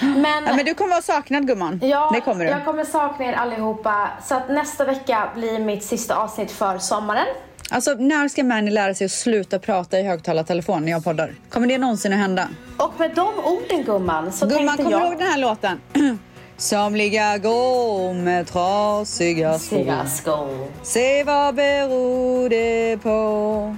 Ja. 0.00 0.06
Men, 0.06 0.44
men 0.44 0.64
du 0.64 0.74
kommer 0.74 0.90
vara 0.90 1.02
saknad 1.02 1.46
gumman. 1.46 1.80
Ja, 1.82 2.10
det 2.14 2.20
kommer 2.20 2.44
du. 2.44 2.50
jag 2.50 2.64
kommer 2.64 2.84
sakna 2.84 3.24
er 3.24 3.32
allihopa. 3.32 4.08
Så 4.24 4.34
att 4.34 4.48
nästa 4.48 4.84
vecka 4.84 5.28
blir 5.34 5.58
mitt 5.58 5.84
sista 5.84 6.16
avsnitt 6.16 6.52
för 6.52 6.78
sommaren. 6.78 7.26
Alltså, 7.72 7.94
när 7.94 8.28
ska 8.28 8.44
Manny 8.44 8.70
lära 8.70 8.94
sig 8.94 9.04
att 9.04 9.10
sluta 9.10 9.58
prata 9.58 9.98
i 9.98 10.02
högtalartelefon 10.02 10.84
när 10.84 10.92
jag 10.92 11.04
poddar? 11.04 11.34
Kommer 11.50 11.66
det 11.66 11.78
någonsin 11.78 12.12
att 12.12 12.18
hända? 12.18 12.48
Och 12.76 12.92
med 12.98 13.10
de 13.14 13.28
orden 13.38 13.84
gumman 13.84 14.32
så 14.32 14.46
Gumman, 14.46 14.66
tänkte 14.66 14.82
kommer 14.84 14.96
du 14.96 15.02
jag... 15.02 15.10
ihåg 15.12 15.18
den 15.18 15.28
här 15.28 15.38
låten? 15.38 15.80
Somliga 16.56 17.38
går 17.38 18.14
med 18.14 18.46
trasiga 18.46 19.58
skor. 19.58 20.06
Skor. 20.06 20.68
Se 20.82 21.24
vad 21.24 21.54
beror 21.54 22.48
det 22.48 22.98
på? 23.02 23.76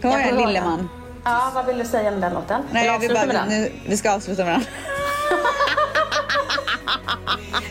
Jag 0.00 0.12
kommer 0.12 0.32
lille 0.46 0.58
ihåg 0.58 0.68
man. 0.68 0.78
den. 0.78 0.88
Ja, 1.24 1.52
vad 1.54 1.66
vill 1.66 1.78
du 1.78 1.84
säga 1.84 2.10
med 2.10 2.20
den 2.20 2.34
låten? 2.34 2.62
Nej, 2.72 2.88
avsluta 2.90 3.14
bara, 3.14 3.26
med 3.26 3.34
den? 3.34 3.48
nu, 3.48 3.72
vi 3.86 3.96
ska 3.96 4.12
avsluta 4.12 4.44
med 4.44 4.54
den. 4.54 4.62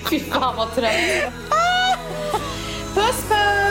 Fy 0.10 0.20
fan 0.20 0.56
vad 0.58 0.76
trött. 0.76 0.92
Puss! 2.94 3.24
Puss! 3.28 3.71